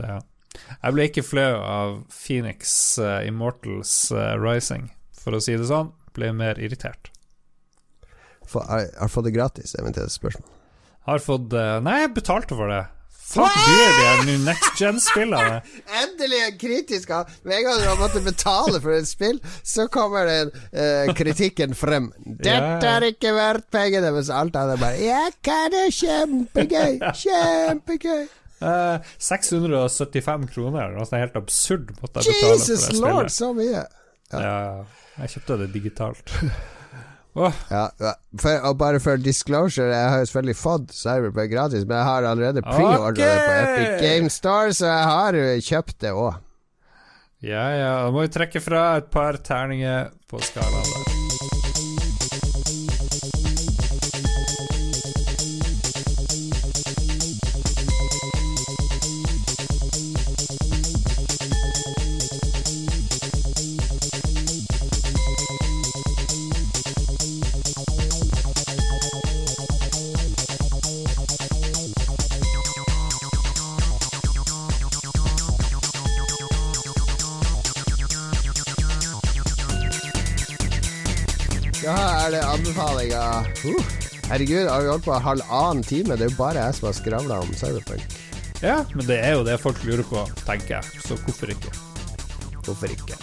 [0.00, 0.22] det ja.
[0.56, 2.72] Jeg ble ikke flau av Phoenix
[3.02, 3.92] uh, Immortals
[4.40, 4.88] Rising,
[5.20, 5.92] for å si det sånn.
[6.16, 7.12] Ble mer irritert.
[8.48, 10.48] For, jeg har fått det gratis, eventuelt spørsmål.
[11.10, 11.52] Har fått
[11.84, 12.86] Nei, jeg betalte for det.
[13.26, 15.58] Fuck blir de her next gen-spillene?
[16.02, 17.10] Endelig en kritisk
[17.42, 21.74] Med en gang du har måttet betale for et spill, så kommer den uh, kritikken
[21.74, 22.12] frem.
[22.46, 25.00] 'Dette er ikke verdt pengene', mens alt annet bare
[25.42, 25.84] hva er det?
[25.98, 27.00] Kjempegøy!
[27.24, 33.34] Kjempegøy!' Uh, 675 kroner, det sånt helt absurd måtte jeg betale Jesus for det lord,
[33.34, 33.82] så mye!
[34.32, 34.38] Ja.
[34.38, 34.54] ja,
[35.18, 36.32] jeg kjøpte det digitalt.
[37.36, 37.52] Oh.
[37.68, 37.88] Ja,
[38.40, 42.28] for, og bare for disclosure, jeg har jo selvfølgelig fått Cyberpunk gratis, men jeg har
[42.30, 43.28] allerede preordra okay.
[43.28, 46.40] det på Epic Game Store, så jeg har kjøpt det òg.
[47.44, 51.15] Ja ja, da må vi trekke fra et par terninger på skalaen.
[83.64, 83.80] Uh,
[84.30, 86.16] herregud, har vi holdt på halvannen time?
[86.16, 88.18] Det er jo bare jeg som har skravla om Cyberpunk.
[88.64, 91.02] Ja, men det er jo det folk lurer på, tenker jeg.
[91.04, 91.72] Så hvorfor ikke?
[92.64, 93.18] Hvorfor ikke?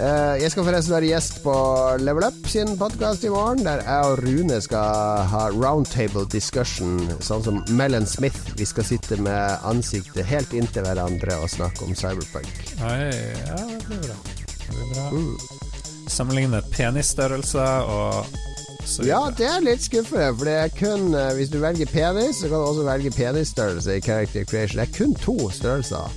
[0.00, 1.54] Eh, jeg skal forresten være gjest på
[2.00, 7.42] Level Up sin podkast i morgen, der jeg og Rune skal ha roundtable discussion, sånn
[7.44, 8.54] som Mellon Smith.
[8.56, 12.48] Vi skal sitte med ansiktet helt inntil hverandre og snakke om cyberpunk.
[12.86, 13.10] Oi,
[13.44, 14.20] ja, det blir bra.
[14.54, 15.08] Det blir bra.
[15.10, 16.06] Mm.
[16.10, 18.38] Sammenligne penisstørrelser og
[18.86, 22.48] så ja, det er litt skuffende, for det er kun Hvis du velger penis, så
[22.48, 24.80] kan du også velge penisstørrelse i Character Creation.
[24.80, 26.10] Det er kun to størrelser.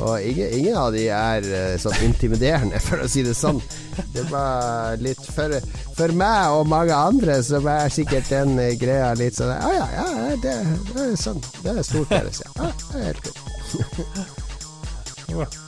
[0.00, 3.60] Og ingen, ingen, av de er uh, sånn intimiderende, for å si det sånn.
[4.14, 5.58] Det var litt For,
[5.96, 9.88] for meg og mange andre så var sikkert den uh, greia litt sånn ah, ja,
[9.98, 10.06] ja,
[10.42, 10.56] det,
[10.92, 11.42] det, er sånn.
[11.60, 12.54] Det er stort deres, ja.
[12.62, 12.72] ja.
[12.88, 13.42] Det er helt kult.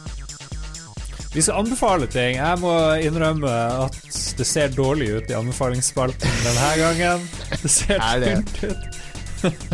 [1.34, 2.36] Vi skal anbefale ting.
[2.38, 3.50] Jeg må innrømme
[3.86, 3.96] at
[4.38, 7.24] det ser dårlig ut i anbefalingsspalten denne gangen.
[7.50, 9.00] Det ser tynt ut.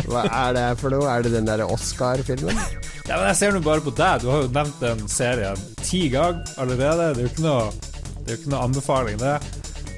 [0.09, 1.05] Hva er det for noe?
[1.07, 2.57] Er det den derre Oscar-filmen?
[3.05, 4.23] Ja, men Jeg ser nå bare på deg.
[4.23, 7.11] Du har jo nevnt den serien ti ganger allerede.
[7.13, 7.69] Det er jo ikke noe,
[8.17, 9.37] det er jo ikke noe anbefaling, det.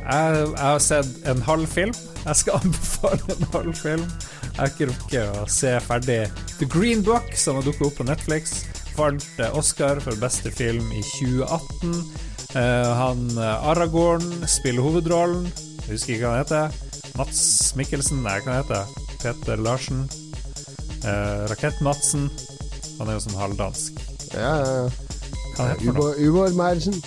[0.03, 1.95] Jeg, jeg, har sett en halv film.
[2.25, 4.05] Jeg skal anbefale en halv film.
[4.43, 6.21] Jeg har ikke rukket å se ferdig
[6.59, 8.59] The Green Book, som har dukket opp på Netflix.
[8.97, 11.93] Vant Oscar for beste film i 2018.
[12.53, 15.47] Uh, eh, han uh, Aragorn spiller hovedrollen.
[15.83, 16.75] Jeg husker ikke hva han heter.
[17.17, 17.41] Mats
[17.77, 18.91] Mikkelsen, nei, hva han heter
[19.21, 20.05] Peter Larsen.
[21.03, 22.29] Uh, Rakett-Madsen.
[22.99, 24.03] Han er jo sånn halvdansk.
[24.33, 24.73] Ja, ja,
[25.57, 25.93] ja.
[26.23, 26.99] Ubåt-Madsen.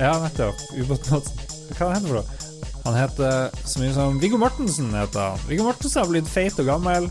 [0.00, 0.64] ja, nettopp.
[0.76, 1.44] Ubåt-Madsen.
[1.76, 2.42] Hva heter han for noe?
[2.82, 4.90] Han heter så mye som Viggo Mortensen.
[4.94, 7.06] heter han Viggo Mortensen har blitt feit og gammel.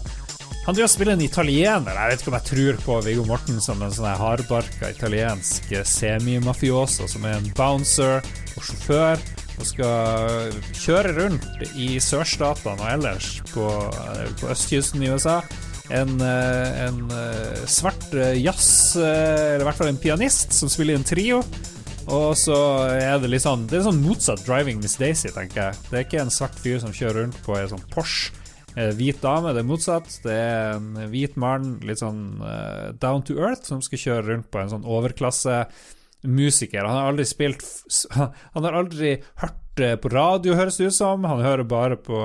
[0.62, 1.98] Han driver og spiller en italiener.
[1.98, 7.08] Jeg vet ikke om jeg tror på Viggo Morten som en sånn hardbarka italiensk semimafioso
[7.10, 8.22] som er en bouncer
[8.54, 9.24] og sjåfør
[9.58, 13.68] og skal kjøre rundt i sørstatene og ellers på,
[14.38, 15.42] på østkysten i USA
[15.92, 20.96] en, eh, en eh, svart eh, jazz, eller i hvert fall en pianist, som spiller
[20.96, 21.42] i en trio.
[22.12, 22.58] Og så
[22.98, 25.82] er det litt sånn Det er sånn motsatt Driving Miss Daisy, tenker jeg.
[25.90, 28.34] Det er ikke en svart fyr som kjører rundt på en sånn Porsche.
[28.72, 30.12] Hvit dame, det er motsatt.
[30.24, 34.52] Det er en hvit mann, litt sånn uh, down to earth, som skal kjøre rundt
[34.54, 35.66] på en sånn overklasse
[36.28, 36.86] musiker.
[36.86, 37.66] Han har aldri spilt
[38.56, 39.58] Han har aldri hørt
[40.04, 41.26] på radio, høres det ut som.
[41.26, 42.18] Han hører bare på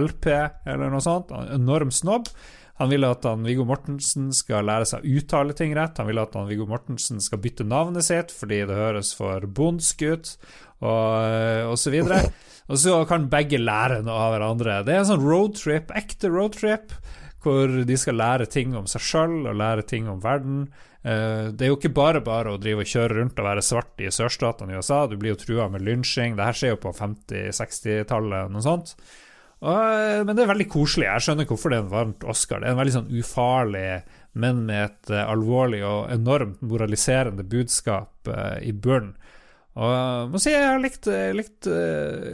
[0.00, 1.30] LP eller noe sånt.
[1.32, 2.30] Er enorm snobb.
[2.78, 5.98] Han vil at han, Viggo Mortensen skal lære seg å uttale ting rett.
[5.98, 10.04] Han vil at han, Viggo Mortensen skal bytte navnet sitt fordi det høres for bondsk
[10.06, 10.34] ut,
[10.78, 12.22] og, og så videre.
[12.68, 14.82] Og så kan begge lære noe av hverandre.
[14.84, 16.92] Det er en sånn roadtrip, ekte roadtrip,
[17.40, 20.66] hvor de skal lære ting om seg sjøl og lære ting om verden.
[21.00, 24.04] Eh, det er jo ikke bare bare å drive og kjøre rundt og være svart
[24.04, 25.06] i sørstatene i USA.
[25.08, 26.36] Du blir jo trua med lynsjing.
[26.36, 28.92] Det her skjer jo på 50-60-tallet, noe sånt.
[29.58, 31.08] Og, eh, men det er veldig koselig.
[31.08, 32.60] Jeg skjønner hvorfor det er en varmt Oscar.
[32.62, 33.86] Det er en veldig sånn ufarlig,
[34.38, 39.16] men med et uh, alvorlig og enormt moraliserende budskap uh, i bunnen.
[39.78, 41.06] Og jeg må si jeg har likt,
[41.38, 41.66] likt,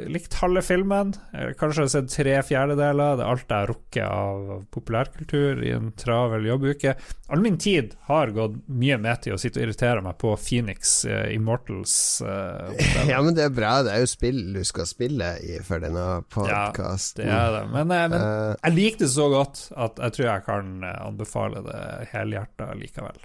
[0.08, 1.10] likt halve filmen.
[1.34, 3.18] Jeg kanskje har sett tre fjerdedeler.
[3.18, 6.94] Det er alt jeg har rukket av populærkultur i en travel jobbuke.
[7.28, 10.94] All min tid har gått mye med til å sitte og irritere meg på Phoenix
[11.04, 11.96] uh, Immortals.
[12.24, 12.72] Uh,
[13.12, 13.74] ja, men det er bra.
[13.84, 17.28] Det er jo spill du skal spille i for denne podkasten.
[17.28, 17.62] Ja, det er det.
[17.76, 21.84] Men, men uh, jeg liker det så godt at jeg tror jeg kan anbefale det
[22.14, 23.22] helhjerta likevel.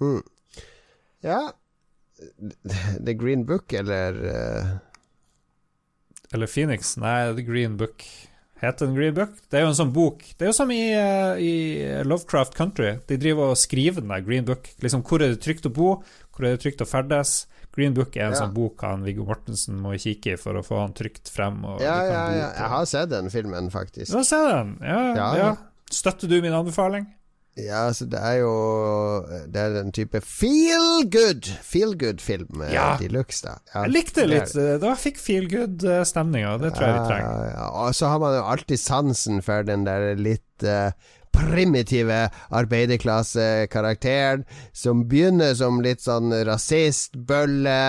[0.00, 0.20] Mm.
[1.24, 1.40] Ja
[3.06, 4.76] The Green Book, eller uh...
[6.34, 6.96] Eller Phoenix?
[6.96, 8.04] Nei, The Green Book.
[8.60, 9.34] Heter den Green Book?
[9.50, 11.52] Det er jo en sånn bok Det er jo som i, uh, i
[12.08, 12.94] Lovecraft Country.
[13.08, 14.70] De driver og skriver den der Green Book.
[14.82, 15.90] Liksom, hvor er det trygt å bo?
[16.32, 17.42] Hvor er det trygt å ferdes?
[17.76, 18.40] Green Book er en ja.
[18.40, 21.60] sånn bok han Viggo Mortensen må kikke i for å få han trygt frem.
[21.84, 22.48] ja, ja, ja.
[22.56, 24.08] Jeg har sett den filmen, faktisk.
[24.08, 24.72] Du har sett den?
[24.80, 25.28] Ja, ja.
[25.36, 25.50] ja.
[25.92, 27.04] Støtter du min anbefaling?
[27.56, 28.52] Ja, altså det er jo
[29.48, 32.90] Det er den type feel good Feel good-film eh, ja.
[33.00, 33.56] de luxe, da.
[33.72, 34.56] Ja, jeg likte det litt.
[34.82, 36.56] Da fikk feel good-stemninga.
[36.60, 37.44] Det tror jeg vi trenger.
[37.54, 40.92] Ja, og så har man jo alltid sansen for den der litt uh,
[41.36, 44.44] primitive arbeiderklassekarakteren
[44.76, 47.80] som begynner som litt sånn rasistbølle,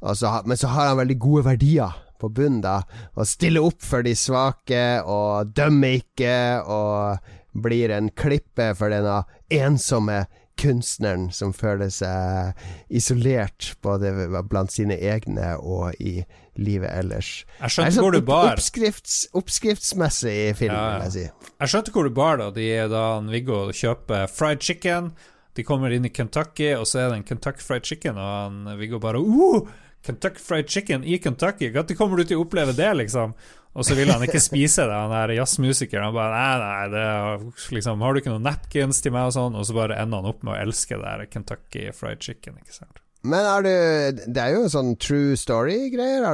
[0.00, 2.80] men så har han veldig gode verdier på bunnen, da.
[3.16, 7.18] Og stiller opp for de svake, og dømmer ikke, og
[7.62, 9.22] blir en klippe for denne
[9.52, 10.24] ensomme
[10.56, 12.56] kunstneren som føler seg
[12.88, 14.12] isolert både
[14.48, 16.22] blant sine egne og i
[16.56, 17.30] livet ellers.
[17.60, 18.54] Jeg skjønte sånn hvor du bar.
[18.54, 21.50] Oppskrifts, oppskriftsmessig i film, ja, vil jeg si.
[21.60, 25.12] Jeg skjønte hvor du bar da de da Viggo kjøper fried chicken.
[25.56, 28.72] De kommer inn i Kentucky, og så er det en Kentucky fried chicken, og han,
[28.80, 29.68] Viggo bare uh,
[30.04, 33.32] Kentucky fried chicken i Kentucky, når kommer du til å oppleve det, liksom?
[33.76, 36.08] Og så vil han ikke spise det, han der jazzmusikeren.
[36.08, 39.36] Han bare nei, nei, det er, liksom, har du ikke noen napkins til meg, og
[39.36, 39.58] sånn?
[39.58, 42.78] Og så bare ender han opp med å elske det der Kentucky fried chicken, ikke
[42.78, 43.02] sant.
[43.26, 46.26] Men er du Det er jo sånn true story-greier.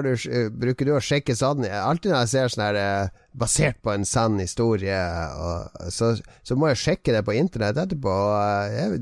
[0.61, 4.05] Bruker du å sjekke sånn Alltid når jeg ser sånn her eh, basert på en
[4.05, 4.99] sann historie,
[5.41, 6.11] og, så,
[6.45, 8.17] så må jeg sjekke det på internett etterpå.
[8.37, 9.01] Eh, jeg,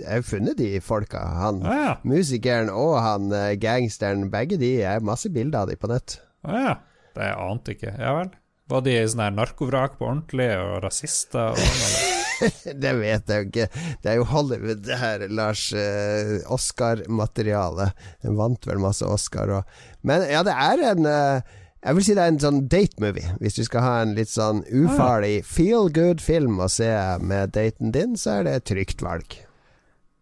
[0.00, 1.20] jeg har funnet de folka.
[1.42, 1.94] Han Å ja.
[2.08, 4.30] musikeren og han eh, gangsteren.
[4.32, 6.20] Begge de har masse bilder av de på nett.
[6.46, 6.76] Ja, ja.
[7.16, 7.94] Det ante ikke.
[7.98, 8.34] Ja vel.
[8.66, 12.12] Var de sånn narkovrak på ordentlig, og rasister og sånn?
[12.82, 13.66] Det vet jeg jo ikke.
[14.02, 15.70] Det er jo Hollywood, det her, Lars.
[15.72, 17.86] Eh, Oscar-materiale.
[18.24, 22.16] Den vant vel masse Oscar og Men ja, det er en eh, Jeg vil si
[22.18, 23.38] det er en sånn date-movie.
[23.40, 26.90] Hvis du skal ha en litt sånn ufarlig feel good-film å se
[27.22, 29.38] med daten din, så er det et trygt valg.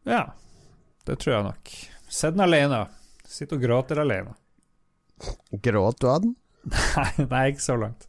[0.07, 0.29] Ja,
[1.09, 1.75] det tror jeg nok.
[2.13, 2.85] Sett den alene.
[3.27, 4.37] Sitt og gråter alene.
[5.65, 6.35] Gråt du av den?
[6.73, 8.07] Nei, nei, ikke så langt.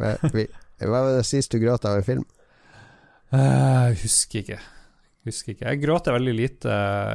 [0.00, 0.48] Hva vi-
[0.80, 2.24] hva var det sist du gråt av en film?
[3.32, 3.38] Eh,
[3.90, 4.58] Jeg husker ikke.
[5.28, 5.66] Husker ikke.
[5.68, 6.70] Jeg gråter veldig lite.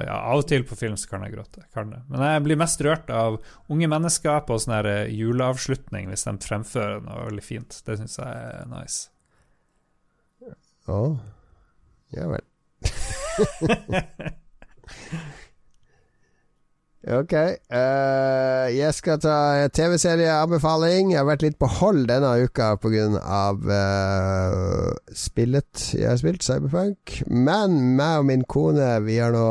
[0.06, 1.64] Ja, av og til på film så kan jeg gråte.
[1.74, 1.90] Kan.
[2.07, 3.40] Men jeg blir mest rørt av
[3.74, 7.82] unge mennesker på sånn eh, juleavslutning, hvis de fremfører noe veldig fint.
[7.88, 8.28] Det syns jeg
[8.62, 9.10] er nice.
[10.88, 10.99] Å,
[12.14, 12.45] ja vel.
[17.06, 17.34] Ok.
[17.69, 21.11] Uh, jeg skal ta TV-serieanbefaling.
[21.14, 23.03] Jeg har vært litt på hold denne uka pga.
[23.61, 27.19] Uh, spillet jeg har spilt, Cyberpunk.
[27.30, 29.45] Men meg og min kone Vi har nå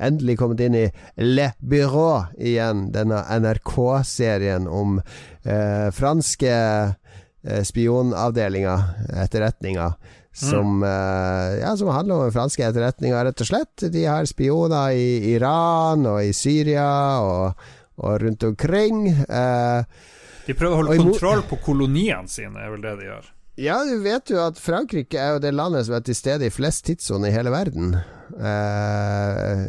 [0.00, 0.84] endelig kommet inn i
[1.24, 2.90] Le Bureau igjen.
[2.92, 8.76] Denne NRK-serien om uh, franske uh, spionavdelinga,
[9.24, 9.94] etterretninga.
[10.32, 13.88] Som, eh, ja, som handler om den franske etterretninga, rett og slett.
[13.90, 16.86] De har spioner i Iran og i Syria
[17.24, 17.66] og,
[17.98, 19.08] og rundt omkring.
[19.26, 19.82] Eh,
[20.46, 23.26] De prøver å holde kontroll på koloniene sine, er vel det de gjør.
[23.60, 26.54] ja, du vet jo at Frankrike er jo det landet som er til stede i
[26.54, 27.98] flest tidssoner i hele verden.
[28.38, 29.66] Eh,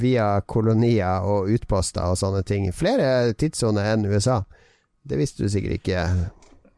[0.00, 2.70] via kolonier og utposter og sånne ting.
[2.72, 4.40] Flere tidssoner enn USA.
[5.08, 6.02] Det visste du sikkert ikke.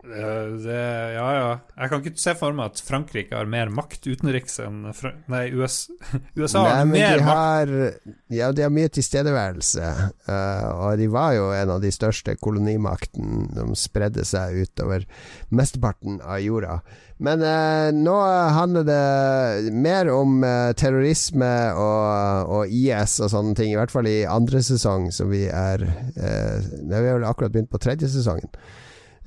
[0.04, 0.76] Eh, Det,
[1.14, 1.48] ja, ja.
[1.76, 5.42] Jeg kan ikke se for meg at Frankrike har mer makt utenriks enn Fra Nei,
[5.60, 5.90] US,
[6.40, 8.14] USA Nei, har mer har, makt.
[8.32, 9.90] ja, de har mye tilstedeværelse.
[10.24, 13.50] Uh, og de var jo en av de største kolonimakten.
[13.52, 15.04] De spredde seg utover
[15.52, 16.80] mesteparten av jorda.
[17.20, 18.16] Men uh, nå
[18.56, 23.74] handler det mer om uh, terrorisme og, og IS og sånne ting.
[23.74, 27.72] I hvert fall i andre sesong, som vi er uh, Vi har vel akkurat begynt
[27.72, 28.48] på tredje sesongen.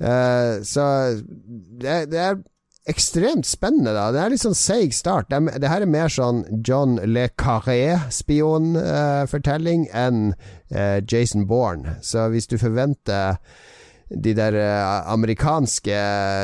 [0.00, 0.84] Eh, så
[1.80, 2.36] det, det er
[2.90, 4.12] ekstremt spennende, da.
[4.12, 5.26] Det er litt sånn seig start.
[5.32, 10.34] Det, det her er mer sånn John Le Carré-spionfortelling enn
[10.74, 11.96] uh, Jason Bourne.
[12.04, 13.38] Så hvis du forventer
[14.10, 15.96] de der eh, amerikanske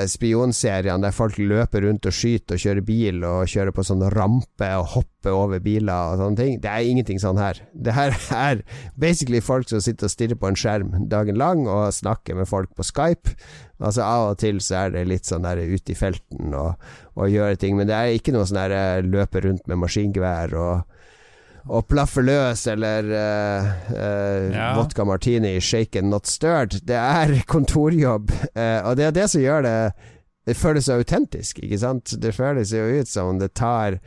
[0.08, 4.78] spionseriene der folk løper rundt og skyter og kjører bil og kjører på sånne ramper
[4.80, 6.60] og hopper over biler og sånne ting.
[6.62, 7.60] Det er ingenting sånn her.
[7.74, 8.62] Det her er
[9.00, 12.72] basically folk som sitter og stirrer på en skjerm dagen lang og snakker med folk
[12.76, 13.36] på Skype.
[13.80, 16.80] Altså Av og til så er det litt sånn der ute i felten og,
[17.16, 20.56] og gjøre ting, men det er ikke noe sånn der eh, løpe rundt med maskingevær
[20.56, 20.99] og
[21.68, 24.70] og plaffe løs eller uh, uh, Ja.
[24.78, 26.78] vodka martini, shaken not stirred.
[26.86, 29.76] Det er kontorjobb, uh, og det er det som gjør det
[30.48, 32.14] Det føles så autentisk, ikke sant?
[32.18, 33.98] Det føles jo ut som det tar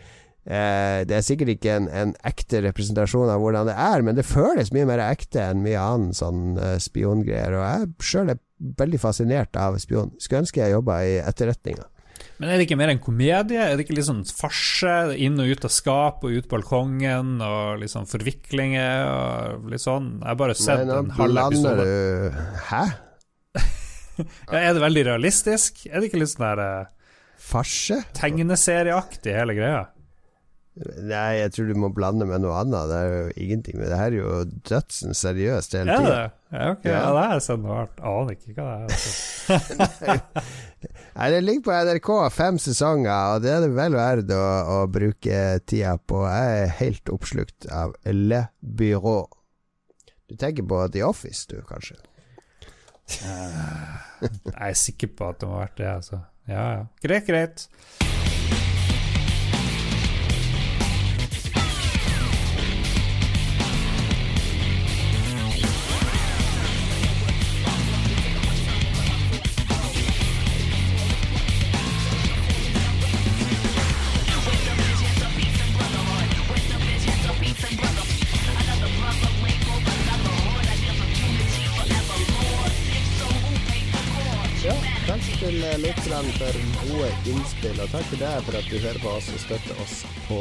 [0.43, 4.73] Det er sikkert ikke en, en ekte representasjon av hvordan det er, men det føles
[4.75, 7.53] mye mer ekte enn mye annen sånn spiongreier.
[7.55, 8.41] Og jeg sjøl er
[8.81, 10.11] veldig fascinert av spion.
[10.19, 11.85] Skulle ønske jeg jobba i etterretninga.
[12.41, 13.61] Men er det ikke mer en komedie?
[13.61, 14.93] Er det ikke litt sånn farse?
[15.21, 20.15] Inn og ut av skap og ut balkongen, og litt sånn forviklinger og litt sånn?
[20.19, 21.85] Jeg har bare sett en halv episode.
[21.87, 22.83] du Hæ?
[24.13, 25.87] Ja, er det veldig realistisk?
[25.89, 26.91] Er det ikke litt sånn der eh,
[27.41, 28.03] Farse?
[28.13, 29.79] tegneserieaktig, hele greia?
[30.73, 32.87] Nei, jeg tror du må blande med noe annet.
[32.89, 36.15] Det er jo ingenting med det her er jo dødsen seriøst hele tida.
[36.15, 36.89] Ja, Ja, okay.
[36.89, 36.97] Ja.
[36.97, 38.01] Ja, det har jeg sett noe rart.
[38.09, 38.87] Aner ikke hva det er.
[38.87, 40.17] Altså.
[41.17, 44.41] Nei, det ligger på NRK fem sesonger, og det er det vel verdt å,
[44.73, 46.23] å bruke tida på.
[46.25, 49.17] Jeg er helt oppslukt av Le Byrå.
[50.29, 51.99] Du tenker på The Office, du, kanskje?
[53.13, 56.23] Jeg er sikker på at det må ha vært det, altså.
[56.49, 56.85] Ja, ja.
[57.05, 57.67] Greit, greit.
[86.43, 89.83] For gode innspill, og takk til deg for at du hører på oss og støtter
[89.83, 90.39] oss på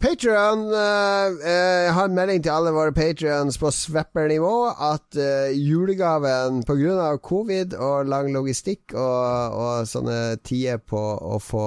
[0.00, 6.62] Patrion uh, Jeg har en melding til alle våre patrions på Swapper-nivå at uh, julegaven
[6.64, 7.10] pga.
[7.20, 11.66] covid og lang logistikk og, og sånne tider på å få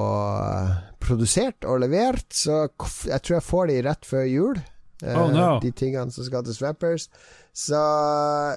[1.04, 4.62] produsert og levert, så jeg tror jeg får de rett før jul.
[5.04, 5.58] Oh, no.
[5.60, 7.10] De tingene som skal til Swappers.
[7.54, 7.78] Så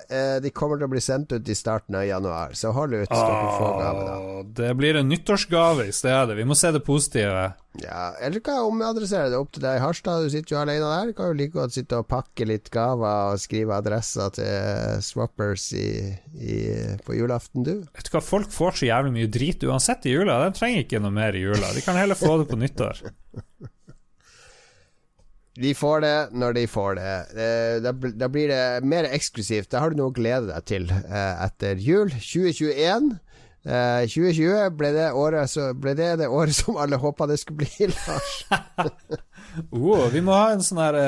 [0.09, 2.55] eh, de kommer til å bli sendt ut i starten av januar.
[2.56, 4.40] Så hold ut, Ah.
[4.56, 6.36] Det blir en nyttårsgave i stedet.
[6.39, 7.43] Vi må se det positive.
[7.82, 10.24] Ja, Eller kan jeg omadressere det opp til deg i Harstad?
[10.24, 11.10] Du sitter jo alene der.
[11.10, 15.66] Du kan jo like godt sitte og pakke litt gaver og skrive adresser til Swappers
[15.77, 15.90] i,
[16.40, 16.56] i,
[17.05, 17.74] på julaften, du.
[17.93, 20.39] Vet du hva, folk får så jævlig mye drit uansett i jula.
[20.47, 21.74] De trenger ikke noe mer i jula.
[21.77, 23.05] De kan heller få det på nyttår.
[25.56, 27.12] De får det når de får det.
[27.84, 29.70] Da, da blir det mer eksklusivt.
[29.72, 32.12] Da har du noe å glede deg til eh, etter jul.
[32.12, 33.14] 2021.
[33.66, 37.88] Eh, 2020 ble det, året, ble det, det året som alle håpa det skulle bli,
[37.94, 38.36] Lars.
[39.74, 40.98] oh, vi må ha en sånn her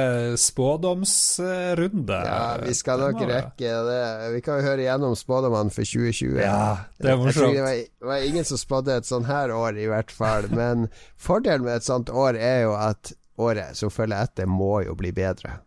[0.43, 2.19] spådomsrunde.
[2.27, 4.03] Ja, vi skal nok rekke det.
[4.35, 6.41] Vi kan jo høre igjennom spådommene for 2020.
[6.43, 7.55] Ja, det er morsomt.
[7.55, 7.79] Det var,
[8.11, 10.51] var ingen som spådde et sånn her år, i hvert fall.
[10.51, 14.97] Men fordelen med et sånt år er jo at året som følger etter, må jo
[14.99, 15.59] bli bedre.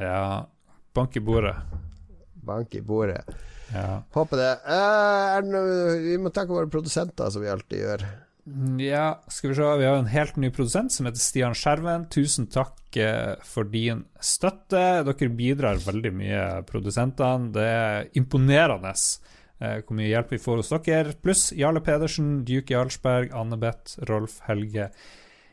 [0.00, 0.46] Ja.
[0.94, 1.56] Bank i bordet.
[2.42, 3.22] Bank i bordet.
[3.72, 4.02] Ja.
[4.12, 4.52] Håper det.
[4.66, 8.06] Uh, det noe, vi må takke våre produsenter, som vi alltid gjør.
[8.82, 9.66] Ja, skal vi se.
[9.78, 12.08] Vi har en helt ny produsent som heter Stian Skjerven.
[12.10, 15.04] Tusen takk eh, for din støtte.
[15.06, 17.52] Dere bidrar veldig mye, produsentene.
[17.54, 21.14] Det er imponerende eh, hvor mye hjelp vi får hos dere.
[21.22, 24.90] Pluss Jarle Pedersen, Duke Jarlsberg, Anne Beth, Rolf Helge.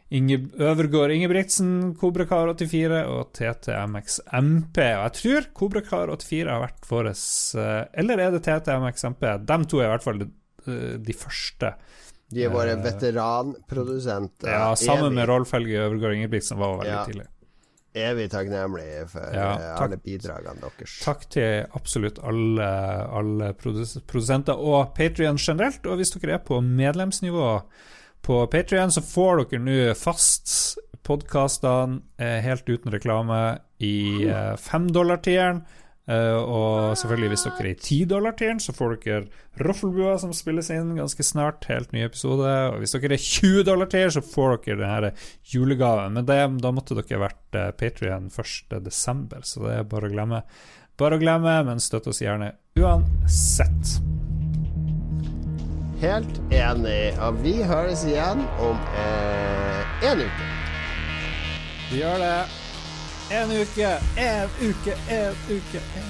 [0.09, 4.79] Inge, Øvergård Ingebrigtsen, Kobrakar84 og TTMXMP.
[4.81, 9.25] Og jeg tror Kobrakar84 har vært vår eh, Eller er det TTMXMP?
[9.45, 10.29] De to er i hvert fall de,
[10.65, 11.75] eh, de første.
[12.29, 14.49] De er våre veteranprodusenter.
[14.49, 17.03] Ja, sammen med Rolf Helge Øvergård Ingebrigtsen var veldig ja.
[17.05, 17.29] tidlig.
[17.99, 20.97] Evig takknemlig for ja, takk, alle bidragene deres.
[21.01, 22.67] Takk til absolutt alle,
[23.17, 25.85] alle produsenter og Patrion generelt.
[25.89, 27.47] Og hvis dere er på medlemsnivå
[28.25, 30.77] på Patrion så får dere nå fast
[31.07, 35.63] podkastene eh, helt uten reklame i eh, femdollartieren.
[36.09, 39.19] Uh, og selvfølgelig, hvis dere er i tidollartieren, så får dere
[39.61, 41.67] Roffelbua, som spilles inn ganske snart.
[41.69, 42.49] Helt ny episode.
[42.71, 45.11] Og hvis dere er 20 dollar-tier, så får dere denne
[45.53, 46.17] julegaven.
[46.17, 50.41] Men det, da måtte dere vært uh, Patrion 1.12., så det er bare å glemme.
[50.97, 53.99] Bare å glemme, men støtt oss gjerne uansett.
[55.99, 57.19] Helt enig.
[57.19, 60.47] Og vi høres igjen om eh, uke.
[61.91, 62.39] Vi gjør det.
[63.35, 65.83] En uke, en uke, en uke.
[65.99, 66.09] En.